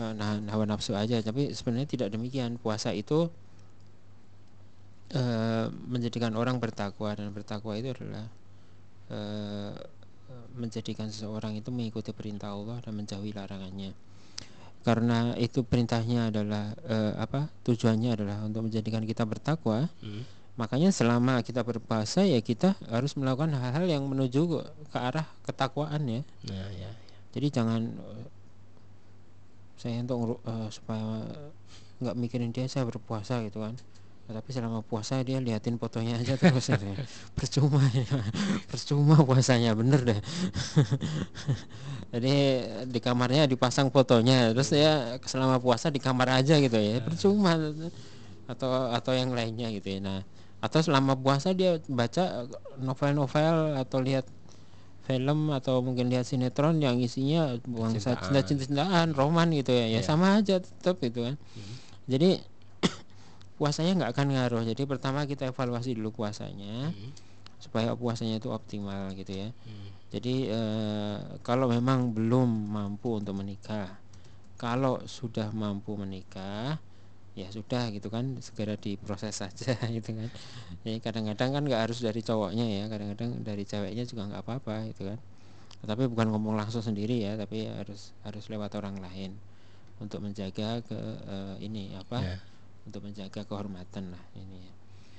[0.00, 2.56] Eh, nahan hawa nafsu aja, tapi sebenarnya tidak demikian.
[2.56, 3.28] Puasa itu
[5.12, 8.28] eh, menjadikan orang bertakwa dan bertakwa itu adalah
[9.10, 9.74] eh,
[10.54, 13.92] menjadikan seseorang itu mengikuti perintah Allah dan menjauhi larangannya.
[14.80, 17.52] Karena itu perintahnya adalah eh, apa?
[17.68, 19.92] Tujuannya adalah untuk menjadikan kita bertakwa.
[20.00, 20.24] Hmm.
[20.56, 24.60] Makanya selama kita berpuasa ya kita harus melakukan hal-hal yang menuju
[24.92, 26.22] ke, arah ketakwaan ya.
[26.48, 26.90] nah ya
[27.32, 28.26] Jadi jangan eh,
[29.80, 31.28] saya untuk eh, supaya
[32.00, 33.76] nggak mikirin dia saya berpuasa gitu kan.
[34.30, 36.78] Tapi selama puasa dia liatin fotonya aja terus ya.
[37.38, 38.06] percuma ya.
[38.66, 40.20] percuma puasanya bener deh.
[42.14, 42.34] Jadi
[42.90, 47.54] di kamarnya dipasang fotonya terus ya selama puasa di kamar aja gitu ya percuma
[48.46, 50.00] atau atau yang lainnya gitu ya.
[50.02, 50.20] Nah
[50.60, 52.44] atau selama puasa dia baca
[52.76, 54.28] novel-novel atau lihat
[55.08, 58.20] film atau mungkin lihat sinetron yang isinya Cintaan.
[58.20, 60.00] cinta cintaan roman gitu ya ya Iya.
[60.04, 61.34] sama aja tetap gitu kan
[62.04, 62.44] jadi
[63.60, 64.62] puasanya nggak akan ngaruh.
[64.64, 66.88] Jadi pertama kita evaluasi dulu puasanya
[67.60, 69.48] supaya puasanya itu optimal gitu ya.
[70.10, 74.00] Jadi eh, kalau memang belum mampu untuk menikah
[74.56, 76.80] kalau sudah mampu menikah
[77.38, 80.28] ya sudah gitu kan segera diproses saja gitu kan.
[80.82, 85.04] Jadi kadang-kadang kan nggak harus dari cowoknya ya kadang-kadang dari ceweknya juga nggak apa-apa gitu
[85.12, 85.20] kan.
[85.84, 89.36] Tapi bukan ngomong langsung sendiri ya tapi harus harus lewat orang lain
[90.00, 90.96] untuk menjaga ke
[91.28, 92.36] eh, ini apa Ya.
[92.90, 94.58] Untuk menjaga kehormatan lah ini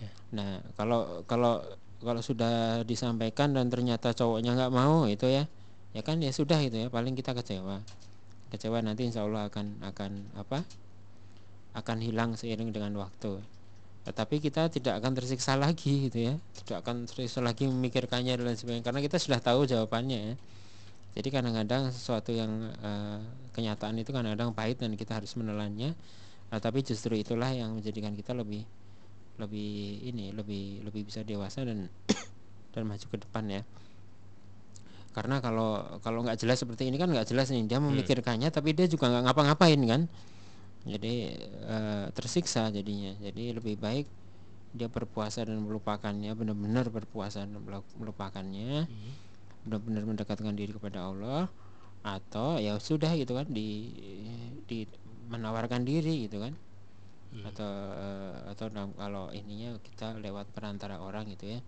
[0.04, 0.10] ya.
[0.36, 1.64] nah kalau kalau
[2.02, 5.46] kalau sudah disampaikan dan ternyata cowoknya nggak mau itu ya
[5.94, 7.84] ya kan ya sudah itu ya paling kita kecewa.
[8.52, 10.66] Kecewa nanti insya Allah akan akan apa?
[11.72, 13.40] Akan hilang seiring dengan waktu.
[14.02, 18.82] Tetapi kita tidak akan tersiksa lagi gitu ya tidak akan tersiksa lagi memikirkannya dan sebagainya
[18.82, 20.36] karena kita sudah tahu jawabannya ya.
[21.12, 23.20] Jadi kadang-kadang sesuatu yang eh,
[23.54, 25.94] kenyataan itu kadang-kadang pahit dan kita harus menelannya
[26.52, 28.68] Nah, tapi justru itulah yang menjadikan kita lebih
[29.40, 31.88] lebih ini lebih lebih bisa dewasa dan
[32.76, 33.62] dan maju ke depan ya.
[35.12, 37.64] Karena kalau kalau nggak jelas seperti ini kan nggak jelas nih.
[37.68, 40.02] Dia memikirkannya tapi dia juga nggak ngapa-ngapain kan.
[40.88, 41.36] Jadi
[41.68, 43.16] eh, tersiksa jadinya.
[43.20, 44.08] Jadi lebih baik
[44.72, 48.88] dia berpuasa dan melupakannya benar-benar berpuasa dan melu- melupakannya
[49.68, 51.52] benar-benar mendekatkan diri kepada Allah
[52.02, 53.94] atau ya sudah gitu kan di
[54.66, 54.88] di
[55.32, 56.54] menawarkan diri gitu kan.
[57.48, 61.60] Atau eh, atau kalau ininya kita lewat perantara orang gitu ya.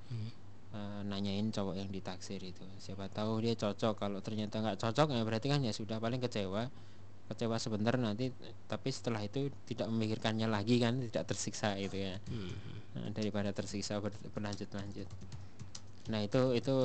[0.74, 2.66] Eh, nanyain cowok yang ditaksir itu.
[2.78, 3.96] Siapa tahu dia cocok.
[3.96, 6.68] Kalau ternyata nggak cocok ya berarti kan ya sudah paling kecewa.
[7.32, 8.36] Kecewa sebentar nanti
[8.68, 12.20] tapi setelah itu tidak memikirkannya lagi kan tidak tersiksa gitu ya.
[12.94, 15.08] Nah, daripada tersiksa ber- berlanjut-lanjut.
[16.12, 16.76] Nah itu itu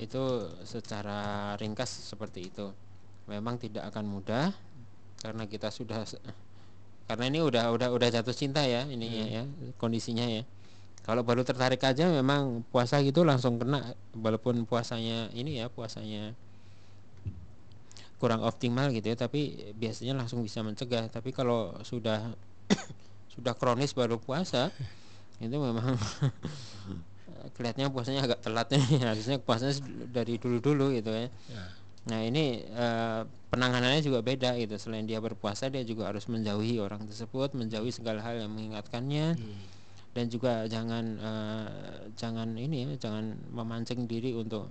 [0.00, 0.22] itu
[0.64, 2.72] secara ringkas seperti itu.
[3.28, 4.56] Memang tidak akan mudah
[5.24, 6.04] karena kita sudah
[7.08, 9.48] karena ini udah udah udah jatuh cinta ya ini ya
[9.80, 10.44] kondisinya ya.
[11.04, 16.36] Kalau baru tertarik aja memang puasa gitu langsung kena walaupun puasanya ini ya puasanya
[18.20, 21.08] kurang optimal gitu ya tapi biasanya langsung bisa mencegah.
[21.08, 22.36] Tapi kalau sudah
[23.36, 24.68] sudah kronis baru puasa
[25.40, 25.96] itu memang
[27.56, 29.76] kelihatannya puasanya agak telat nih harusnya puasanya
[30.08, 31.28] dari dulu dulu gitu ya
[32.04, 34.76] nah ini eh, penanganannya juga beda gitu.
[34.76, 39.40] Selain dia berpuasa dia juga harus menjauhi orang tersebut menjauhi segala hal yang mengingatkannya.
[40.14, 41.68] Dan juga jangan eh,
[42.14, 44.70] jangan ini ya jangan memancing diri untuk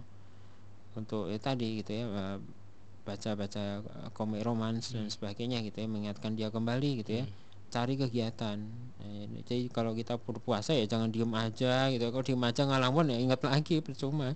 [0.93, 2.37] untuk ya tadi gitu ya eh,
[3.03, 7.25] baca-baca eh, komik romans dan sebagainya gitu ya mengingatkan dia kembali gitu ya
[7.73, 8.61] cari kegiatan
[9.43, 13.43] jadi kalau kita berpuasa ya jangan diem aja gitu kalau diem aja ngalamun ya ingat
[13.43, 14.31] lagi percuma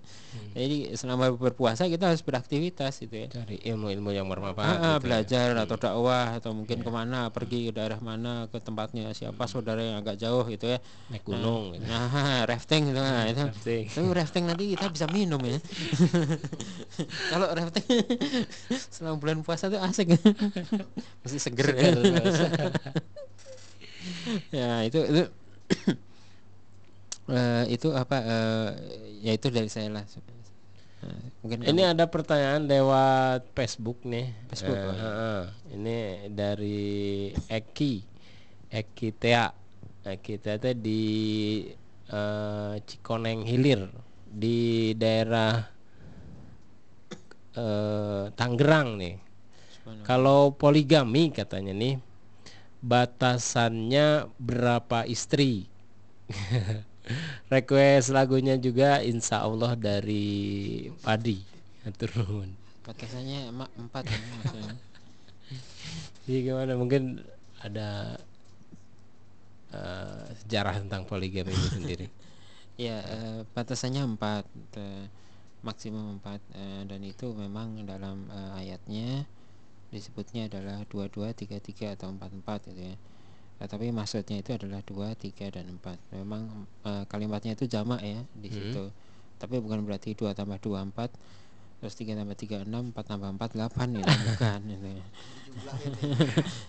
[0.52, 4.68] jadi selama berpuasa kita harus beraktivitas gitu ya Cari ilmu-ilmu yang bermanfaat.
[4.68, 4.98] Ah, gitu ya.
[5.00, 9.80] belajar atau dakwah atau mungkin ke mana pergi ke daerah mana ke tempatnya siapa saudara
[9.80, 10.78] yang agak jauh gitu ya
[11.08, 11.72] Naik gunung.
[11.72, 11.88] gitu.
[11.88, 13.84] nah rafting gitu nah, itu Rafting.
[13.88, 15.56] tapi rafting nanti kita bisa minum ya
[17.32, 17.86] kalau rafting
[18.92, 20.12] selama bulan puasa tuh asik
[21.24, 21.88] masih seger, ya.
[24.52, 25.22] Ya itu itu
[27.36, 28.68] eh, itu apa eh,
[29.22, 30.04] ya itu dari saya lah
[30.98, 34.34] Eh, mungkin Ini ada pertanyaan lewat Facebook nih.
[34.50, 34.98] Facebook, oh iya.
[34.98, 35.40] heeh.
[35.78, 35.96] Ini
[36.34, 37.94] dari Eki,
[38.66, 39.46] Eki Tea,
[40.02, 41.02] Eki Tea di
[42.10, 43.86] eh, Cikoneng Hilir
[44.26, 45.62] di daerah
[47.54, 49.16] eh, Tangerang nih.
[50.04, 51.96] Kalau poligami katanya nih
[52.82, 55.66] batasannya berapa istri?
[57.52, 60.26] Request lagunya juga Insya Allah dari
[61.00, 61.40] Padi
[61.96, 62.52] turun.
[62.84, 64.76] batasannya emak empat ya maksudnya
[66.28, 67.24] Jadi gimana mungkin
[67.64, 68.20] ada
[69.72, 72.08] eh, sejarah tentang poligami itu sendiri.
[72.78, 74.46] Ya, eh, batasannya empat,
[74.78, 75.10] eh,
[75.66, 79.26] maksimum empat, eh, dan itu memang dalam eh, ayatnya
[79.88, 82.96] disebutnya adalah dua dua tiga tiga atau empat empat gitu ya.
[83.58, 85.98] Eh, tapi maksudnya itu adalah dua tiga dan empat.
[86.14, 88.84] Memang eh, kalimatnya itu jamak ya di situ.
[89.38, 91.14] Tapi bukan berarti dua tambah dua empat,
[91.78, 94.60] terus tiga tambah tiga enam, empat tambah empat delapan itu bukan.
[94.66, 95.04] Gitu ya.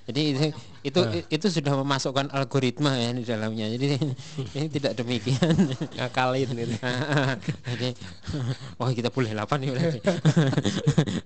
[0.10, 0.46] Jadi itu
[0.86, 1.00] itu
[1.30, 3.66] itu sudah memasukkan algoritma ya di dalamnya.
[3.74, 3.98] Jadi
[4.58, 5.56] ini tidak demikian.
[5.98, 6.76] Ngakalin gitu.
[7.74, 7.90] Jadi
[8.78, 10.00] wah kita boleh 8 nih berarti.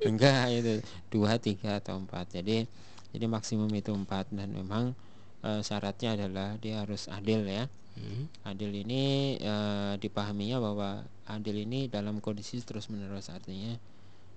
[0.08, 0.74] Enggak itu
[1.12, 2.40] dua tiga atau empat.
[2.40, 2.64] Jadi
[3.14, 4.96] jadi maksimum itu empat dan memang
[5.44, 7.68] eh, syaratnya adalah dia harus adil ya.
[7.94, 8.26] Hmm.
[8.46, 13.78] Adil ini eh, dipahaminya bahwa adil ini dalam kondisi terus menerus artinya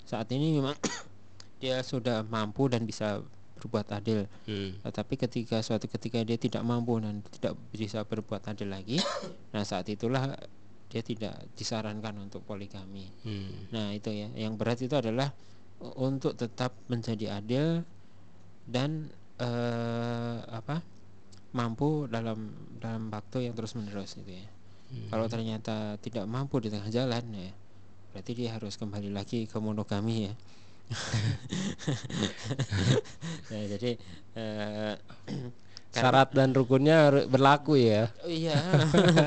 [0.06, 0.76] saat ini memang
[1.62, 3.24] dia sudah mampu dan bisa
[3.56, 4.76] berbuat adil Hmm.
[4.84, 9.00] tetapi ketika suatu ketika dia tidak mampu dan tidak bisa berbuat adil lagi
[9.56, 10.36] nah saat itulah
[10.86, 13.72] dia tidak disarankan untuk poligami Hmm.
[13.72, 15.32] nah itu ya yang berat itu adalah
[15.96, 17.82] untuk tetap menjadi adil
[18.68, 19.08] dan
[19.40, 20.84] eh, apa
[21.56, 24.46] mampu dalam dalam waktu yang terus menerus gitu ya
[25.10, 27.50] kalau ternyata tidak mampu di tengah jalan ya
[28.12, 30.34] berarti dia harus kembali lagi ke monogami ya
[33.56, 33.90] ya jadi
[34.38, 34.94] eh,
[35.96, 38.12] Syarat dan rukunnya berlaku ya.
[38.28, 38.60] Iya.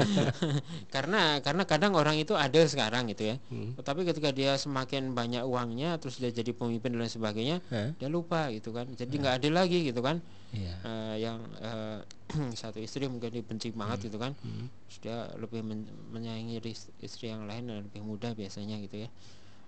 [0.94, 3.36] karena karena kadang orang itu ada sekarang gitu ya.
[3.50, 3.74] Hmm.
[3.82, 7.98] Tapi ketika dia semakin banyak uangnya terus dia jadi pemimpin dan sebagainya, Hah?
[7.98, 8.86] dia lupa gitu kan.
[8.94, 10.22] Jadi nggak adil lagi gitu kan.
[10.50, 10.74] Iya.
[10.82, 12.00] Eh, yang eh,
[12.62, 14.34] satu istri mungkin dibenci banget gitu kan.
[14.88, 16.58] Terus dia lebih men- menyayangi
[17.00, 19.10] istri yang lain dan lebih muda biasanya gitu ya.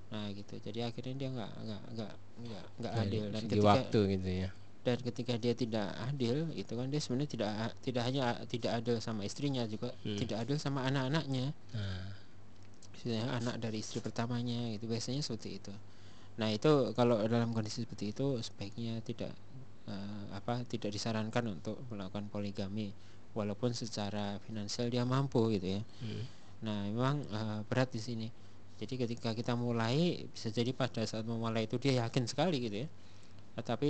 [0.09, 0.57] Nah gitu.
[0.57, 2.11] Jadi akhirnya dia nggak nggak nggak
[2.41, 4.49] nggak nggak adil dan ketika waktu gitu ya.
[4.81, 9.21] dan ketika dia tidak adil itu kan dia sebenarnya tidak tidak hanya tidak adil sama
[9.21, 12.09] istrinya juga tidak adil sama anak-anaknya Nah,
[12.91, 15.73] Maksudnya anak dari istri pertamanya itu biasanya seperti itu
[16.33, 19.29] nah itu kalau dalam kondisi seperti itu sebaiknya tidak
[19.91, 22.95] eh, apa tidak disarankan untuk melakukan poligami
[23.35, 25.81] walaupun secara finansial dia mampu gitu ya.
[26.03, 26.23] Hmm.
[26.61, 28.27] nah memang eh, berat di sini.
[28.81, 32.87] Jadi ketika kita mulai bisa jadi pada saat memulai itu dia yakin sekali gitu ya.
[33.61, 33.89] Tetapi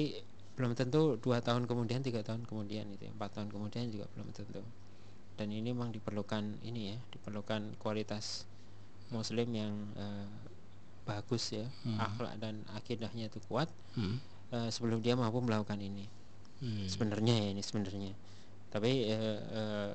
[0.59, 4.35] belum tentu dua tahun kemudian tiga tahun kemudian itu ya, empat tahun kemudian juga belum
[4.35, 4.59] tentu.
[5.39, 8.43] Dan ini memang diperlukan ini ya diperlukan kualitas
[9.11, 10.27] muslim yang eh,
[11.07, 11.65] bagus ya.
[11.99, 13.71] Akhlak dan akidahnya itu kuat.
[13.95, 14.19] Hmm.
[14.51, 16.09] Eh, sebelum dia mampu melakukan ini
[16.61, 16.85] Hmm.
[16.85, 18.13] sebenarnya ya ini sebenarnya
[18.69, 19.91] tapi eh, eh,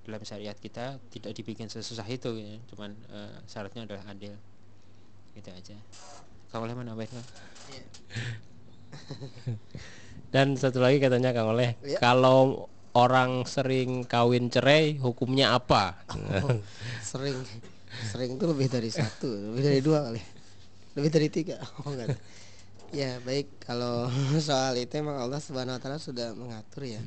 [0.00, 4.38] dalam syariat kita tidak dibikin sesusah itu ya cuman eh, syaratnya adalah adil
[5.34, 5.76] gitu aja
[6.46, 7.26] kau boleh menambahin Kang?
[10.30, 11.98] Dan satu lagi katanya Kang Oleh, Iya.
[11.98, 15.98] kalau orang sering kawin cerai hukumnya apa?
[17.02, 17.38] sering
[18.06, 20.22] sering itu lebih dari satu lebih dari dua kali
[20.94, 22.14] lebih dari tiga oh enggak.
[22.90, 24.10] Ya baik kalau
[24.42, 27.02] soal itu emang Allah subhanahu wa taala sudah mengatur ya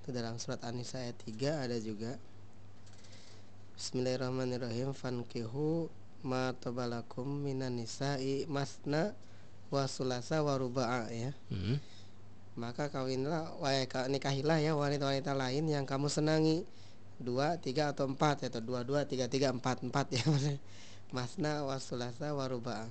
[0.00, 2.16] itu dalam surat An-Nisa ayat 3 ada juga
[3.80, 5.88] Bismillahirrahmanirrahim fankihu
[6.20, 9.16] ma tabalakum minan nisa'i masna
[9.72, 11.32] wa sulasa wa ruba'a ya.
[11.48, 11.80] Hmm.
[12.60, 13.72] Maka kawinlah wa
[14.04, 16.68] nikahilah ya wanita-wanita lain yang kamu senangi
[17.16, 20.28] dua, tiga atau empat atau dua dua tiga tiga empat empat ya
[21.16, 22.84] masna wa sulasa wa ruba'a.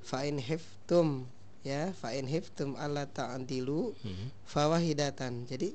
[0.00, 1.28] Fa in hiftum
[1.60, 4.28] ya fa in hiftum alla ta'dilu Hmm.
[4.44, 5.44] fawahidatan.
[5.44, 5.72] Jadi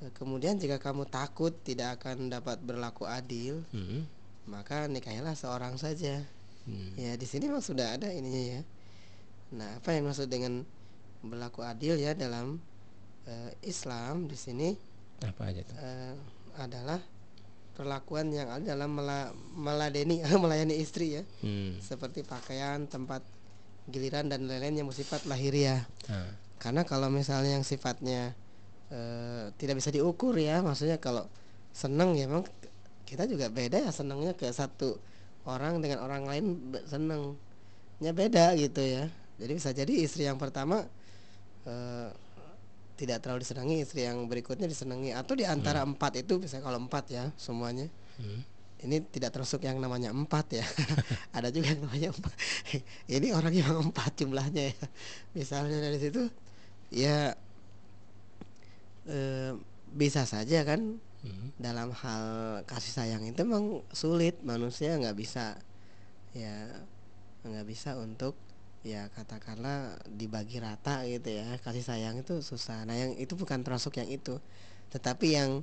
[0.00, 4.04] eh, kemudian jika kamu takut tidak akan dapat berlaku adil, Hmm.
[4.44, 6.24] maka nikahilah seorang saja.
[6.64, 6.94] Hmm.
[6.94, 8.62] Ya di sini memang sudah ada ininya ya.
[9.52, 10.64] Nah apa yang maksud dengan
[11.20, 12.58] berlaku adil ya dalam
[13.22, 14.74] eh, Islam di sini
[15.20, 15.76] Apa aja tuh?
[15.78, 16.14] eh,
[16.58, 16.98] adalah
[17.72, 21.78] perlakuan yang ada dalam mela- meladeni melayani istri ya Hmm.
[21.78, 23.22] seperti pakaian tempat
[23.90, 25.82] giliran dan lain-lain yang bersifat lahiriah.
[26.10, 26.30] Ah.
[26.62, 28.38] karena kalau misalnya yang sifatnya
[28.94, 31.26] eh, tidak bisa diukur ya maksudnya kalau
[31.74, 32.46] seneng ya memang
[33.02, 35.00] kita juga beda ya senengnya ke satu
[35.42, 36.44] orang dengan orang lain
[36.86, 39.04] senengnya beda gitu ya.
[39.42, 40.86] Jadi bisa jadi istri yang pertama
[41.66, 42.08] eh,
[42.94, 45.10] tidak terlalu disenangi istri yang berikutnya disenangi.
[45.10, 47.90] Atau di antara empat itu bisa kalau empat ya semuanya.
[48.22, 48.46] Hmm.
[48.82, 50.66] Ini tidak termasuk yang namanya empat ya.
[51.36, 52.32] Ada juga yang namanya empat.
[53.16, 54.78] Ini orang yang empat jumlahnya ya.
[55.38, 56.26] Misalnya dari situ
[56.92, 57.32] ya
[59.08, 59.52] eh,
[59.92, 61.54] bisa saja kan Hmm.
[61.54, 62.24] dalam hal
[62.66, 64.42] kasih sayang itu memang sulit.
[64.42, 65.54] Manusia nggak bisa
[66.34, 66.66] ya
[67.46, 68.34] nggak bisa untuk
[68.82, 71.46] ya katakanlah dibagi rata gitu ya.
[71.62, 72.82] Kasih sayang itu susah.
[72.90, 74.42] Nah yang itu bukan termasuk yang itu.
[74.90, 75.62] Tetapi yang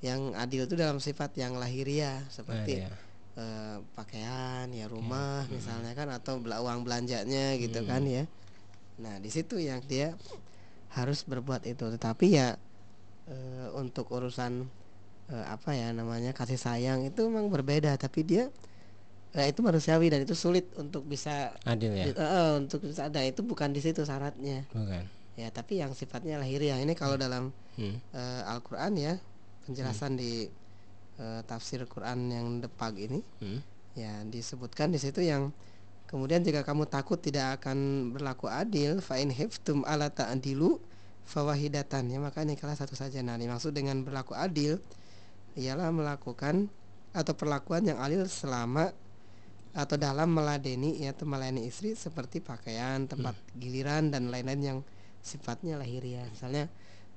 [0.00, 2.96] yang adil itu dalam sifat yang lahiriah seperti Nah,
[3.36, 8.24] eh, pakaian ya rumah misalnya kan atau uang belanjanya gitu kan ya.
[9.00, 10.16] Nah di situ yang dia
[10.92, 11.84] harus berbuat itu.
[11.84, 12.56] Tetapi ya
[13.28, 14.66] eh, untuk urusan
[15.30, 17.94] eh, apa ya namanya kasih sayang itu memang berbeda.
[17.96, 18.48] Tapi dia
[19.36, 22.04] eh, itu manusiawi dan itu sulit untuk bisa Adil ya?
[22.10, 24.64] eh, untuk bisa ada itu bukan di situ syaratnya.
[24.72, 25.04] Bukan.
[25.38, 26.80] ya tapi yang sifatnya lahiriah.
[26.80, 27.96] Ini kalau dalam Hmm.
[28.12, 29.16] eh, Al-Qur'an ya
[29.70, 30.50] penjelasan di
[31.22, 33.22] eh, tafsir Quran yang depag ini.
[33.38, 33.62] Hmm.
[33.98, 35.50] ya disebutkan di situ yang
[36.06, 40.78] kemudian jika kamu takut tidak akan berlaku adil fa in hiftum ala ta'dilu
[41.26, 42.10] fawahidatan.
[42.10, 44.78] Ya maka nikalah satu saja nah dimaksud dengan berlaku adil
[45.58, 46.70] ialah melakukan
[47.10, 48.94] atau perlakuan yang adil selama
[49.70, 54.78] atau dalam meladeni yaitu melayani istri seperti pakaian tempat giliran dan lain-lain yang
[55.22, 56.26] sifatnya lahiriah.
[56.30, 56.66] Misalnya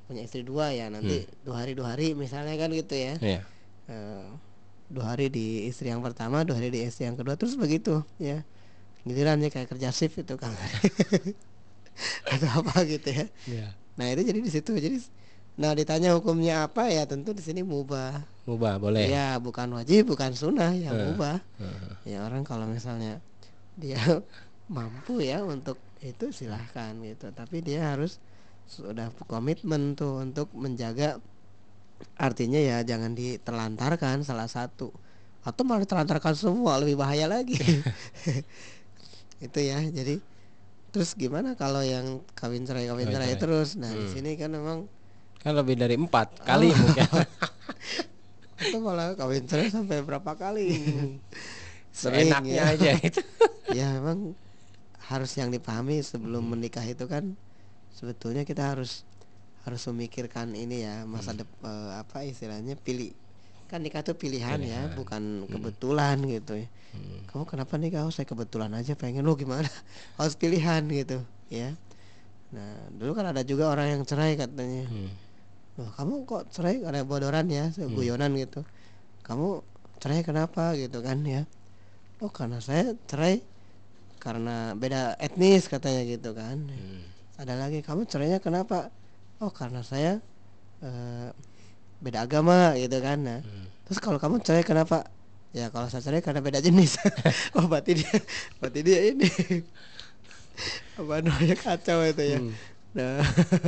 [0.03, 3.41] punya istri dua ya nanti dua hari dua hari misalnya kan gitu ya Iya.
[3.85, 4.25] Eh,
[4.87, 8.43] dua hari di istri yang pertama dua hari di istri yang kedua terus begitu ya
[9.03, 10.51] gilirannya kayak kerja shift itu kan
[12.33, 13.67] atau apa gitu ya Iya.
[13.95, 14.97] nah itu jadi di situ jadi
[15.53, 19.05] nah ditanya hukumnya apa ya tentu di sini mubah Mubah boleh.
[19.07, 20.99] ya bukan wajib bukan sunnah ya Eh.
[21.07, 21.91] mubah Heeh.
[22.09, 23.21] ya orang kalau misalnya
[23.77, 23.97] dia
[24.67, 28.17] mampu ya untuk itu silahkan gitu tapi dia harus
[28.73, 31.21] sudah komitmen tuh untuk menjaga
[32.15, 34.89] artinya ya jangan ditelantarkan salah satu
[35.41, 37.55] atau malah ditelantarkan semua lebih bahaya lagi
[39.45, 40.17] itu ya jadi
[40.89, 43.41] terus gimana kalau yang kawin cerai kawin cerai cerai.
[43.41, 44.11] terus nah di Hmm.
[44.11, 44.79] sini kan memang
[45.37, 47.03] Kan lebih dari empat kali mungkin.
[48.63, 50.71] itu malah kawin cerai sampai berapa kali
[51.91, 52.73] Sering Seenaknya ya.
[52.73, 53.21] aja itu.
[53.69, 54.33] ya memang
[55.03, 57.35] harus yang dipahami sebelum menikah itu kan
[57.93, 59.05] sebetulnya kita harus
[59.63, 63.15] harus memikirkan ini ya masa dep eh, apa istilahnya pilih
[63.71, 64.93] kan nikah itu pilihan, ya Pilihan.
[64.93, 66.67] bukan kebetulan gitu ya.
[66.93, 67.25] Hmm.
[67.25, 69.25] kamu kenapa nikah oh saya kebetulan aja pengen.
[69.25, 69.65] Lo gimana?
[70.21, 71.73] Harus pilihan gitu ya.
[72.53, 74.85] Nah dulu kan ada juga orang yang cerai katanya.
[74.85, 75.09] Hmm.
[75.81, 78.61] Loh, kamu kok cerai ada bodoran ya guyonan gitu?
[79.25, 79.65] Kamu
[79.97, 81.49] cerai kenapa gitu kan ya?
[82.21, 83.41] Oh karena saya cerai
[84.21, 86.61] karena beda etnis katanya gitu kan.
[86.69, 87.12] Hmm.
[87.35, 88.93] Ada lagi kamu cerainya kenapa
[89.39, 90.21] oh karena saya
[90.79, 91.29] eh,
[91.99, 93.65] beda agama gitu kan nah Hmm.
[93.83, 95.07] terus kalau kamu cerai kenapa
[95.51, 96.99] ya kalau saya cerai karena beda jenis
[97.57, 98.15] oh berarti dia
[98.57, 99.27] berarti dia ini
[100.99, 102.53] apa namanya kacau itu ya Hmm.
[102.93, 103.19] nah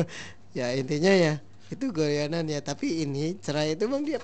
[0.58, 1.34] ya intinya ya
[1.68, 4.20] itu goyanan ya tapi ini cerai itu bang dia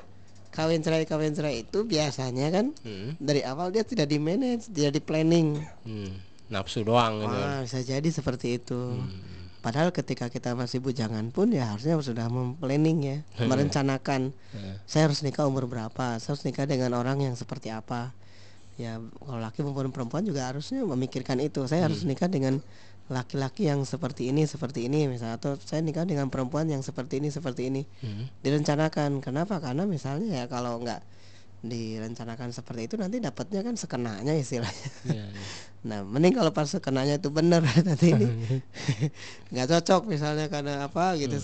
[0.54, 3.18] kawin cerai kawin cerai itu biasanya kan Hmm.
[3.18, 6.14] dari awal dia tidak di manage tidak di planning Hmm.
[6.52, 7.32] Nafsu doang gitu.
[7.32, 9.00] Wah, bisa jadi seperti itu.
[9.00, 9.40] Hmm.
[9.62, 13.18] padahal ketika kita masih bujangan pun ya harusnya sudah memplanning ya
[13.50, 14.34] merencanakan.
[14.58, 18.12] Eh, saya harus nikah umur berapa saya harus nikah dengan orang yang seperti apa.
[18.76, 21.62] Ya kalau laki maupun perempuan juga harusnya memikirkan itu.
[21.70, 22.58] Saya harus nikah dengan
[23.12, 27.30] laki-laki yang seperti ini seperti ini misalnya atau saya nikah dengan perempuan yang seperti ini
[27.30, 27.86] seperti ini.
[28.02, 28.34] Hmm.
[28.42, 29.22] direncanakan.
[29.22, 29.62] Kenapa?
[29.62, 31.06] Karena misalnya ya kalau nggak
[31.62, 34.90] direncanakan seperti itu nanti dapatnya kan sekenanya istilahnya.
[35.06, 35.46] Iya, iya.
[35.88, 38.28] nah mending kalau pas sekenanya itu benar nanti ini
[39.54, 41.38] nggak cocok misalnya karena apa gitu.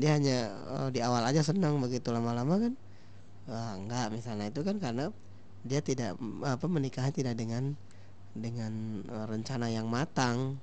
[0.00, 2.72] Dia hanya oh, di awal aja senang begitu lama-lama kan
[3.50, 5.12] wah, enggak misalnya itu kan karena
[5.60, 7.76] dia tidak apa menikahnya tidak dengan
[8.32, 10.56] dengan eh, rencana yang matang.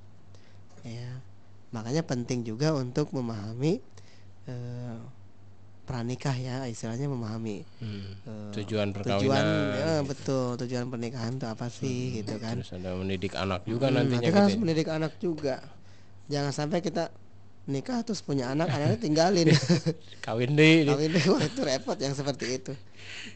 [0.82, 1.22] Ya
[1.70, 3.78] makanya penting juga untuk memahami
[4.50, 4.98] eh,
[5.88, 8.12] pranikah ya istilahnya memahami Hmm.
[8.22, 9.46] eh, Tujuan tujuan perkawinan.
[9.74, 14.04] ya, betul tujuan pernikahan itu apa sih gitu kan Terus ada mendidik anak juga Hmm,
[14.04, 14.44] nantinya nanti kan gitu.
[14.44, 14.60] harus ya.
[14.60, 15.56] mendidik anak juga
[16.28, 17.04] jangan sampai kita
[17.66, 19.48] nikah terus punya anak anaknya tinggalin
[20.26, 20.84] Kawin deh.
[20.86, 22.74] kawin deh wah itu repot yang seperti itu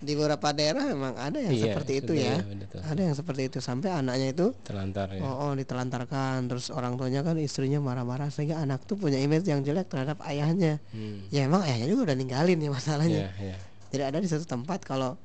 [0.01, 2.37] di beberapa daerah memang ada yang Iya, seperti itu ya.
[2.37, 2.79] ya, betul.
[2.81, 3.57] ada yang seperti itu.
[3.61, 5.21] Sampai anaknya itu Telantar ya.
[5.21, 6.49] oh, oh ditelantarkan.
[6.49, 10.81] Terus orang tuanya kan istrinya marah-marah sehingga anak tuh punya image yang jelek terhadap ayahnya.
[10.95, 11.25] Hmm.
[11.29, 13.19] ya emang ayahnya juga udah ninggalin ya masalahnya.
[13.27, 13.55] Iya, iya.
[13.91, 15.19] tidak ada di satu tempat kalau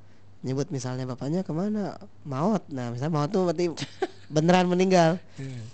[0.44, 1.96] nyebut misalnya bapaknya ke mana?
[2.22, 2.62] Maut.
[2.70, 3.72] Nah misalnya maut tuh berarti
[4.34, 5.18] beneran meninggal.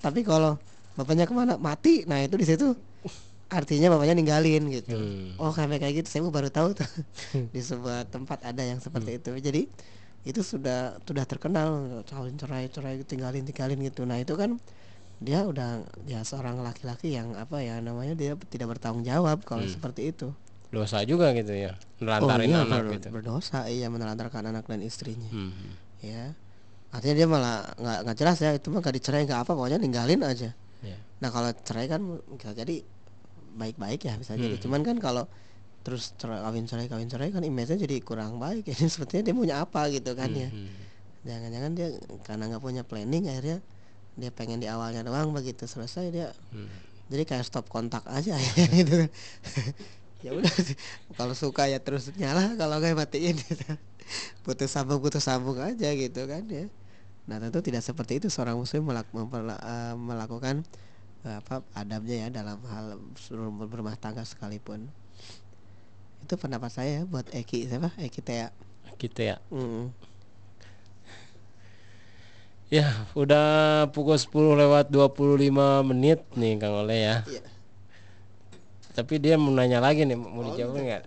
[0.05, 0.57] Tapi kalau
[0.95, 1.57] bapaknya ke mana?
[1.59, 2.05] Mati.
[2.07, 2.73] Nah itu di situ
[3.53, 4.97] artinya bapaknya ninggalin gitu.
[4.97, 5.37] Hmm.
[5.37, 6.09] oh sampai kayak gitu.
[6.09, 6.89] Saya baru tahu tuh.
[7.55, 9.33] Di sebuah tempat ada yang seperti itu.
[9.37, 9.63] Jadi
[10.23, 14.07] itu sudah sudah terkenal kawin cerai cerai tinggalin tinggalin gitu.
[14.07, 14.57] Nah itu kan
[15.23, 20.11] dia udah ya seorang laki-laki yang apa ya namanya dia tidak bertanggung jawab kalau seperti
[20.11, 20.35] itu.
[20.73, 21.77] Dosa juga gitu ya.
[22.01, 23.09] Nelantarin iya, anak ber- gitu.
[23.13, 25.29] berdosa iya menelantarkan anak dan istrinya.
[25.29, 25.77] Hmm.
[26.01, 26.33] ya.
[26.93, 30.23] Artinya dia malah nggak nggak jelas ya itu mah gak dicerai nggak apa pokoknya ninggalin
[30.25, 30.51] aja.
[30.83, 30.99] Ya.
[31.23, 32.03] nah kalau cerai kan
[32.35, 32.83] bisa jadi
[33.53, 34.65] baik-baik ya bisa jadi Hmm.
[34.69, 35.25] cuman kan kalau
[35.83, 39.91] terus kawin cerai kawin cerai kan image-nya jadi kurang baik ini sepertinya dia punya apa
[39.91, 40.71] gitu kan ya Hmm.
[41.23, 41.89] jangan-jangan dia
[42.27, 43.59] karena nggak punya planning akhirnya
[44.13, 46.69] dia pengen di awalnya doang begitu selesai dia Hmm.
[47.11, 48.35] jadi kayak stop kontak aja
[48.79, 49.11] gitu kan
[50.23, 50.55] ya udah
[51.19, 53.65] kalau suka ya terus nyala kalau nggak ya matiin gitu.
[54.47, 56.71] putus sambung putus sambung aja gitu kan ya
[57.27, 60.63] nah tentu tidak seperti itu seorang muslim melak- eh, melakukan
[61.23, 62.99] apa adabnya ya dalam hal
[63.71, 64.91] berumah tangga sekalipun
[66.23, 68.49] itu pendapat saya buat Eki siapa Eki Tea
[68.99, 69.43] Gitu ya.
[69.51, 69.91] Mm.
[72.71, 77.17] Ya, udah pukul 10 lewat 25 menit nih Kang Oleh ya.
[77.27, 77.43] Iya.
[78.93, 81.03] Tapi dia mau nanya lagi nih, mau Oh, dijawab nggak?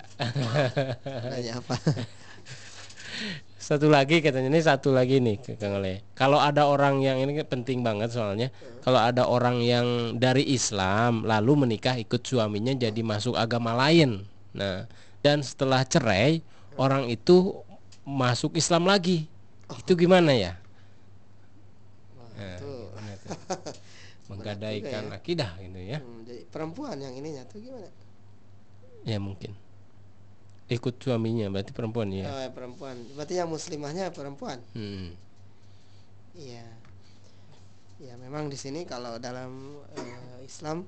[1.31, 1.75] nanya apa
[3.65, 6.05] satu lagi katanya ini satu lagi nih Kang Oleh.
[6.13, 8.53] Kalau ada orang yang ini penting banget soalnya.
[8.85, 14.21] Kalau ada orang yang dari Islam lalu menikah ikut suaminya jadi masuk agama lain.
[14.53, 14.85] Nah,
[15.25, 16.45] dan setelah cerai
[16.77, 17.57] orang itu
[18.05, 19.25] masuk Islam lagi.
[19.81, 20.61] Itu gimana ya?
[22.37, 22.93] Nah, tuh.
[22.93, 23.29] gimana tuh?
[24.29, 25.17] Menggadaikan ya.
[25.17, 25.97] akidah gitu ya.
[26.05, 27.89] Hmm, jadi perempuan yang ininya tuh gimana
[29.09, 29.57] Ya mungkin.
[30.65, 32.25] Ikut suaminya berarti perempuan ya.
[32.25, 35.13] oh, perempuan berarti yang muslimahnya perempuan Hmm.
[36.35, 36.65] Iya.
[38.01, 40.83] Ya memang di sini kalau dalam eh, Islam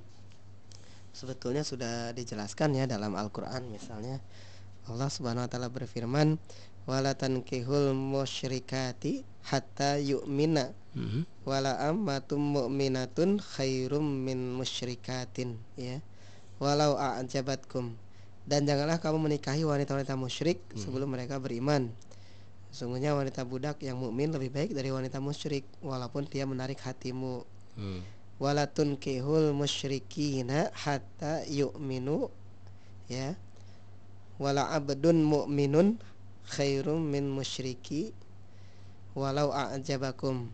[1.16, 4.20] sebetulnya sudah dijelaskan ya dalam Al-Qur'an misalnya
[4.86, 6.36] Allah Subhanahu wa taala berfirman
[6.84, 11.30] wala tankihul musyrikati hatta yu'mina Mhm.
[11.46, 16.02] wala ammatum mu'minatun khairum min musyrikatin ya
[16.58, 17.94] walau a'jabatkum
[18.48, 21.92] dan janganlah kamu menikahi wanita-wanita musyrik sebelum mereka beriman.
[22.72, 27.44] Sungguhnya wanita budak yang mukmin lebih baik dari wanita musyrik walaupun dia menarik hatimu.
[27.78, 28.02] Hmm.
[28.38, 32.30] walatun kihul musyrikina hatta yu'minu
[33.10, 33.34] ya.
[34.38, 35.98] Wala abdun mu'minun
[36.46, 38.14] khairum min musyriki
[39.18, 40.54] walau a'jabakum.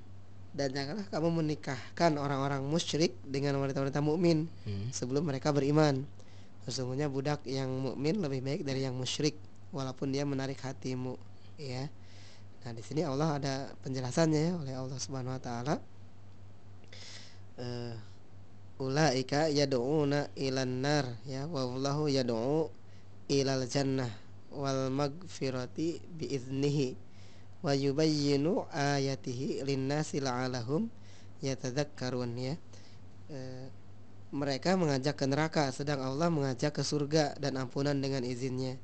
[0.55, 4.89] Dan janganlah kamu menikahkan orang-orang musyrik dengan wanita-wanita mukmin Hmm.
[4.89, 6.07] sebelum mereka beriman
[6.63, 9.35] sesungguhnya budak yang mukmin lebih baik dari yang musyrik
[9.75, 11.19] walaupun dia menarik hatimu
[11.59, 11.89] ya.
[12.63, 13.53] Nah di sini Allah ada
[13.83, 15.75] penjelasannya ya oleh Allah Subhanahu wa taala.
[17.59, 17.95] Eh
[18.79, 21.45] ulaika yad'una ilan nar ya.
[21.45, 22.71] Wallahu yad'u
[23.27, 24.09] ilal jannah
[24.53, 26.95] wal magfirati biiznihi
[27.63, 30.87] wa yubayyinu ayatihi linnasi la'alahum
[31.43, 32.55] yatadzakkarun ya.
[33.31, 33.67] Eh,
[34.33, 38.81] mereka mengajak ke neraka sedang Allah mengajak ke surga dan ampunan dengan izinnya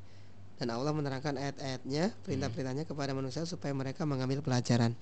[0.61, 4.93] dan Allah menerangkan ayat-ayatnya perintah-perintahnya kepada manusia supaya mereka mengambil pelajaran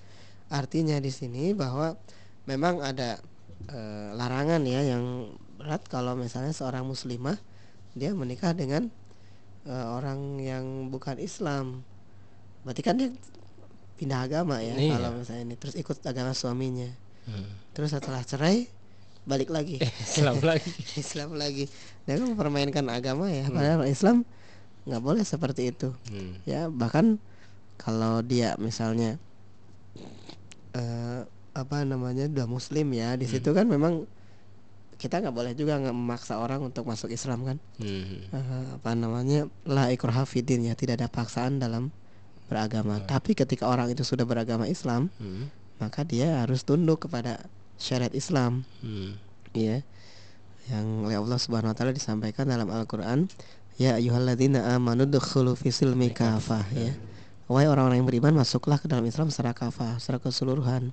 [0.48, 2.00] artinya di sini bahwa
[2.48, 3.20] memang ada
[3.68, 5.28] eh, larangan ya yang
[5.60, 7.36] berat kalau misalnya seorang muslimah
[7.92, 8.88] dia menikah dengan
[9.68, 11.84] eh, orang yang bukan Islam
[12.64, 13.12] berarti kan dia
[14.00, 14.96] pindah agama ya Iya.
[14.96, 16.88] kalau misalnya ini terus ikut agama suaminya
[17.28, 17.44] Hmm.
[17.76, 18.72] terus setelah cerai
[19.28, 20.70] balik lagi Islam lagi.
[20.94, 21.64] Islam lagi
[22.02, 24.24] dia kan mempermainkan agama ya padahal Islam
[24.88, 26.40] nggak boleh seperti itu Hmm.
[26.42, 27.20] ya bahkan
[27.76, 29.20] kalau dia misalnya
[30.72, 31.20] eh
[31.52, 34.06] apa namanya udah muslim ya di situ kan memang
[34.94, 38.24] kita nggak boleh juga nggak memaksa orang untuk masuk Islam kan Hmm.
[38.24, 38.42] Eh,
[38.74, 41.90] apa namanya la ikraha fidin ya tidak ada paksaan dalam
[42.48, 45.50] beragama tapi ketika orang itu sudah beragama Islam Hmm.
[45.76, 47.44] maka dia harus tunduk kepada
[47.78, 48.66] syariat Islam.
[48.82, 49.16] Hmm.
[49.56, 49.80] ya
[50.68, 53.32] yang oleh Allah Subhanahu wa taala disampaikan dalam Al-Qur'an
[53.80, 56.92] ya ayyuhalladzina amanu dukhulu fi silmi kafah ya.
[57.48, 60.92] Wahai orang-orang yang beriman masuklah ke dalam Islam secara kafah secara keseluruhan.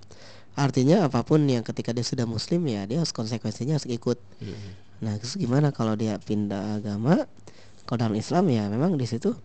[0.56, 4.16] Artinya apa pun yang ketika dia sudah muslim ya dia harus konsekuensinya harus ikut.
[4.40, 4.72] Hmm.
[5.03, 7.28] nah terus gimana kalau dia pindah agama?
[7.84, 9.36] Kalau dalam Islam ya memang di situ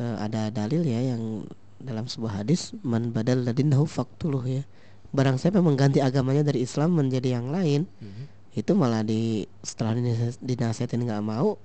[0.00, 1.44] eh, ada dalil ya yang
[1.80, 4.62] dalam sebuah hadis man badal ladinahu faktuluh ya
[5.10, 8.26] barang siapa mengganti agamanya dari Islam menjadi yang lain Hmm.
[8.52, 9.22] itu malah di
[9.60, 11.58] setelah dinas- dinasihatin nggak mau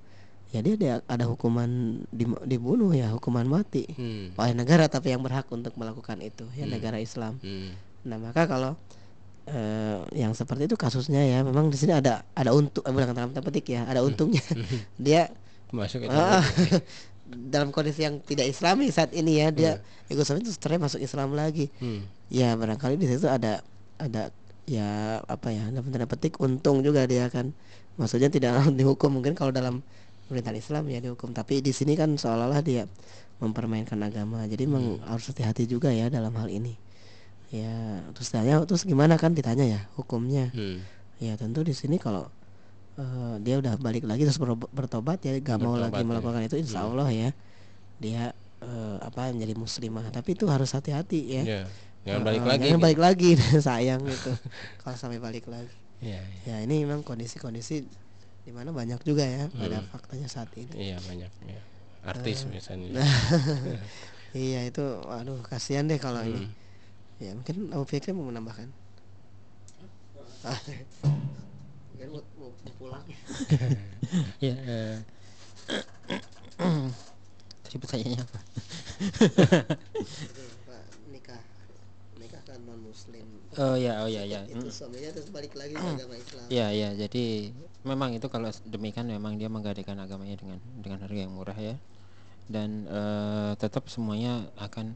[0.48, 1.66] ya dia, dia ada hukuman
[2.08, 4.34] di- dibunuh ya hukuman mati Hmm.
[4.34, 7.74] oleh negara tapi yang berhak untuk melakukan itu ya negara Islam Hmm.
[8.02, 8.74] nah maka kalau
[9.44, 13.30] eh, yang seperti itu kasusnya ya memang di sini ada ada untung eh, bukan dalam
[13.30, 14.42] petik ya ada untungnya
[14.96, 15.30] dia
[15.66, 16.10] Masuk itu.
[16.14, 16.42] ah,
[17.26, 19.72] dalam kondisi yang tidak Islami saat ini ya dia
[20.06, 21.68] ikut Islam itu setelah masuk Islam lagi.
[21.82, 22.06] Hmm.
[22.26, 23.62] ya barangkali di situ ada
[23.98, 24.34] ada
[24.66, 27.50] ya apa ya dalam tanda petik untung juga dia kan.
[27.96, 29.82] Maksudnya tidak langsung dihukum mungkin kalau dalam
[30.28, 31.34] pemerintahan Islam ya dihukum.
[31.34, 32.86] Tapi di sini kan seolah-olah dia
[33.42, 34.46] mempermainkan agama.
[34.46, 36.78] Jadi memang harus hati-hati juga ya dalam hal ini.
[37.50, 40.50] Ya terus tanya terus gimana kan ditanya ya hukumnya.
[40.54, 40.82] Hmm.
[41.16, 42.28] ya tentu di sini kalau
[42.96, 46.06] eh, dia udah balik lagi terus ber- bertobat ya gak mau Bertobat lagi ya.
[46.06, 47.30] melakukan itu insya Allah ya
[47.96, 48.22] dia
[48.58, 51.62] eh, apa menjadi muslimah tapi itu harus hati-hati ya Ya.
[52.06, 52.62] Jangan Eh, balik eh, lagi.
[52.64, 53.30] jangan balik lagi
[53.66, 54.32] sayang gitu
[54.80, 56.20] kalau sampai balik lagi Iya.
[56.44, 57.82] ya ini memang kondisi-kondisi
[58.44, 59.88] di mana banyak juga ya ada Hmm.
[59.88, 61.30] faktanya saat ini Iya banyak.
[61.44, 61.60] Ya.
[62.04, 62.52] Artis Eh.
[62.52, 63.02] misalnya.
[64.36, 66.52] iya itu aduh kasihan deh kalau ini Hmm.
[67.18, 68.68] ya mungkin Abu Fikri mau menambahkan
[70.44, 70.54] Ah,
[71.90, 72.22] mungkin
[72.72, 73.18] mau, pulang ya.
[74.56, 74.96] Eh,
[77.66, 78.38] tadi pertanyaannya apa
[80.64, 81.42] Pak, nikah
[82.16, 83.26] nikah kan non muslim
[83.58, 86.46] oh ya oh ya ya itu suaminya terus balik lagi ke agama Islam.
[86.48, 87.52] Ya ya jadi
[87.84, 91.76] memang itu kalau demikian memang dia menggadaikan agamanya dengan dengan harga yang murah ya.
[92.46, 94.94] Dan eh, tetap semuanya akan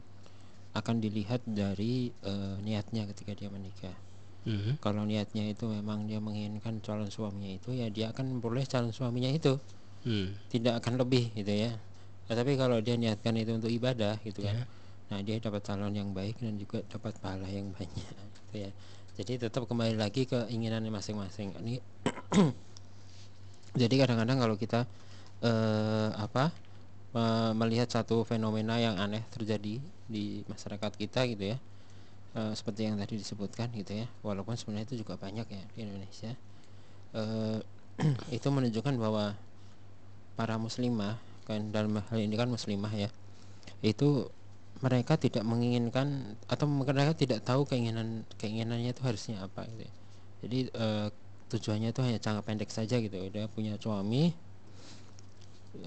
[0.71, 3.93] akan dilihat dari eh, niatnya ketika dia menikah.
[4.41, 4.73] Hmm.
[4.81, 9.29] Kalau niatnya itu memang dia menginginkan calon suaminya itu ya dia akan memperoleh calon suaminya
[9.29, 9.61] itu
[10.01, 10.33] Hmm.
[10.49, 11.77] tidak akan lebih gitu ya.
[12.25, 14.65] Tetapi kalau dia niatkan itu untuk ibadah gitu kan, Ya.
[15.13, 18.01] nah dia dapat calon yang baik dan juga dapat pahala yang banyak
[18.49, 18.69] gitu ya.
[19.21, 21.53] Jadi tetap kembali lagi ke keinginannya masing-masing.
[21.61, 21.77] Ini
[23.81, 24.89] jadi kadang-kadang kalau kita
[25.45, 26.49] eh, apa
[27.13, 29.77] me- melihat satu fenomena yang aneh terjadi
[30.09, 31.57] di masyarakat kita gitu ya
[32.35, 36.31] eh, seperti yang tadi disebutkan gitu ya walaupun sebenarnya itu juga banyak ya di Indonesia
[37.15, 37.59] eh,
[38.37, 39.35] itu menunjukkan bahwa
[40.39, 43.09] para muslimah kan dalam hal ini kan muslimah ya
[43.81, 44.29] itu
[44.81, 49.93] mereka tidak menginginkan atau mereka tidak tahu keinginan keinginannya itu harusnya apa gitu ya.
[50.47, 51.07] jadi eh,
[51.51, 54.31] tujuannya itu hanya jangka pendek saja gitu dia punya suami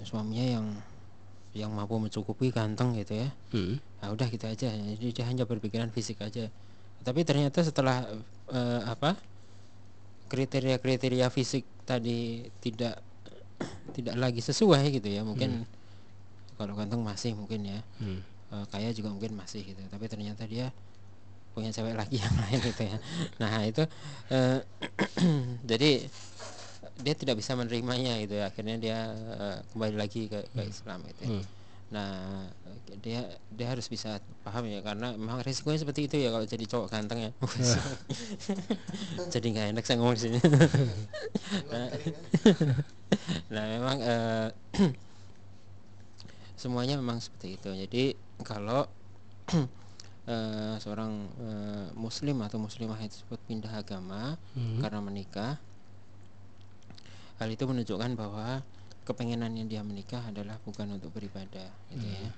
[0.04, 0.66] suaminya yang
[1.54, 3.28] yang mampu mencukupi ganteng gitu ya.
[3.54, 3.78] Hmm.
[4.02, 4.68] nah udah gitu aja.
[4.68, 6.50] Jadi dia hanya berpikiran fisik aja.
[7.00, 8.04] Tapi ternyata setelah
[8.50, 9.16] eh, apa
[10.28, 12.98] kriteria-kriteria fisik tadi tidak
[13.94, 15.62] tidak lagi sesuai gitu ya mungkin
[16.58, 17.80] kalau ganteng masih mungkin ya.
[18.02, 18.20] Hmm.
[18.54, 19.80] Eh, kaya juga mungkin masih gitu.
[19.86, 20.74] Tapi ternyata dia
[21.54, 22.98] punya cewek lagi yang lain gitu ya.
[23.38, 23.82] Nah itu
[24.34, 24.58] eh,
[25.70, 26.06] jadi
[26.96, 31.20] dia tidak bisa menerimanya gitu ya akhirnya dia eh, kembali lagi ke, ke Islam gitu
[31.22, 31.30] ya.
[31.30, 31.44] Hmm.
[31.90, 32.12] nah
[33.00, 36.88] dia dia harus bisa paham ya karena memang risikonya seperti itu ya kalau jadi cowok
[36.88, 37.30] ganteng ya
[39.34, 40.38] jadi nggak enak saya ngomong sini
[41.70, 41.88] nah,
[43.54, 44.48] nah memang eh,
[46.56, 48.04] semuanya memang seperti itu jadi
[48.42, 48.86] kalau
[50.24, 54.78] eh, seorang eh, muslim atau muslimah itu tersebut pindah agama Hmm.
[54.78, 55.58] karena menikah
[57.38, 58.62] hal itu menunjukkan bahwa
[59.04, 62.30] kepengenan yang dia menikah adalah bukan untuk beribadah gitu ya.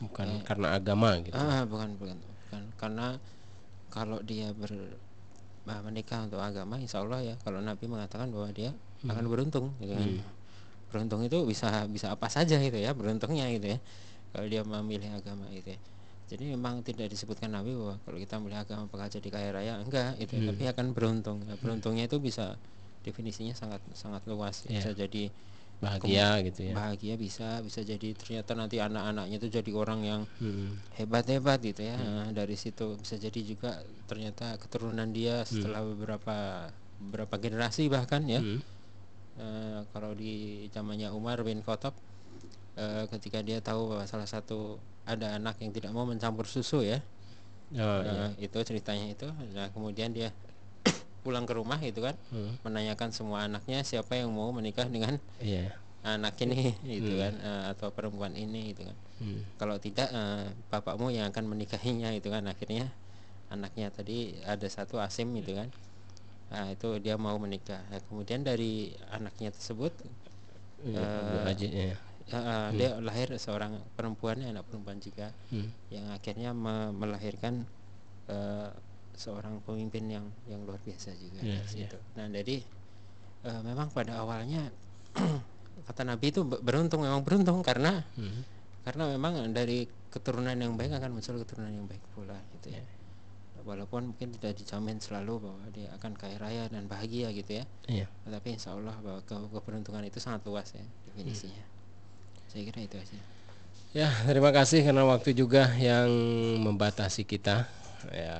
[0.00, 1.36] Bukan karena agama gitu.
[1.36, 2.62] ah bukan bukan bukan.
[2.80, 3.06] Karena
[3.92, 4.72] kalau dia ber
[5.68, 8.74] ah, menikah untuk agama insya Allah ya kalau Nabi mengatakan bahwa dia
[9.06, 10.10] akan beruntung gitu kan.
[10.90, 13.78] Beruntung itu bisa bisa apa saja gitu ya beruntungnya gitu ya
[14.30, 15.80] kalau dia memilih agama itu ya.
[16.30, 20.14] jadi memang tidak disebutkan Nabi bahwa kalau kita memilih agama bakal jadi kaya raya enggak
[20.22, 21.42] itu ya, tapi akan beruntung.
[21.42, 22.54] Nah, beruntungnya itu bisa
[23.00, 24.72] definisinya sangat sangat luas Iya.
[24.76, 25.22] bisa jadi
[25.80, 30.76] bahagia gitu ya bahagia bisa bisa jadi ternyata nanti anak-anaknya itu jadi orang yang Hmm.
[30.96, 36.68] hebat-hebat gitu ya Nah, dari situ bisa jadi juga ternyata keturunan dia setelah beberapa
[37.00, 38.60] beberapa generasi bahkan ya Hmm.
[39.40, 41.96] Eh, kalau di zamannya Umar bin Khattab
[42.76, 44.76] eh, ketika dia tahu bahwa salah satu
[45.08, 47.00] ada anak yang tidak mau mencampur susu ya
[47.70, 48.10] Oh, iya.
[48.10, 50.34] Nah, itu ceritanya itu nah kemudian dia
[51.20, 52.56] pulang ke rumah gitu kan Hmm.
[52.62, 55.72] menanyakan semua anaknya siapa yang mau menikah dengan Iya.
[56.00, 59.44] anak ini gitu kan eh, atau perempuan ini gitu kan Hmm.
[59.60, 62.88] kalau tidak eh, bapakmu yang akan menikahinya itu kan akhirnya
[63.50, 65.68] anaknya tadi ada satu asim gitu kan
[66.50, 69.92] nah itu dia mau menikah Nah, kemudian dari anaknya tersebut
[71.46, 71.94] Aziz, ya.
[71.94, 75.68] eh, eh, dia lahir seorang perempuan anak perempuan juga Hmm.
[75.92, 77.66] yang akhirnya me- melahirkan
[78.26, 78.70] eh,
[79.20, 81.98] seorang pemimpin yang yang luar biasa juga Iya, dari situ.
[82.16, 82.56] Nah jadi
[83.44, 84.64] eh, memang pada awalnya
[85.86, 88.40] kata Nabi itu be- beruntung memang beruntung karena Hmm.
[88.80, 92.80] karena memang dari keturunan yang baik akan muncul keturunan yang baik pula gitu ya.
[93.60, 97.64] Walaupun mungkin tidak dijamin selalu bahwa dia akan kaya raya dan bahagia gitu ya.
[97.86, 98.06] Iya.
[98.24, 101.60] Tetapi insya Allah bahwa ke- keberuntungan itu sangat luas ya definisinya.
[102.48, 103.18] Saya kira itu aja.
[103.92, 106.08] Ya, terima kasih karena waktu juga yang
[106.62, 107.68] membatasi kita.
[108.08, 108.38] Ya,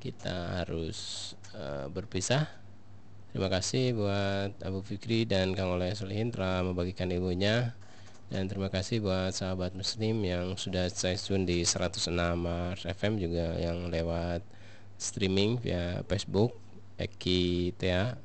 [0.00, 2.46] kita harus eh, berpisah.
[3.30, 7.76] Terima kasih buat Abu Fikri dan Kang Oleh Solihin telah membagikan ilmunya.
[8.28, 13.56] Dan terima kasih buat sahabat muslim yang sudah stay tune di 106 Mars FM juga
[13.56, 14.44] yang lewat
[15.00, 16.52] streaming via Facebook
[16.98, 18.18] Eki Tea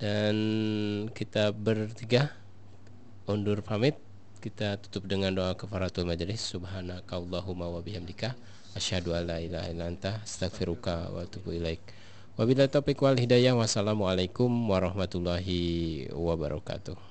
[0.00, 0.34] dan
[1.12, 2.32] kita bertiga
[3.28, 4.00] undur pamit
[4.40, 8.32] kita tutup dengan doa kafaratul majelis subhanakallahumma wa bihamdika
[8.78, 11.82] asyhadu an la ilaha illa anta astaghfiruka wa atubu ilaik.
[12.38, 13.58] Wabillahi taufiq wal hidayah.
[13.58, 17.09] Wassalamualaikum warahmatullahi wabarakatuh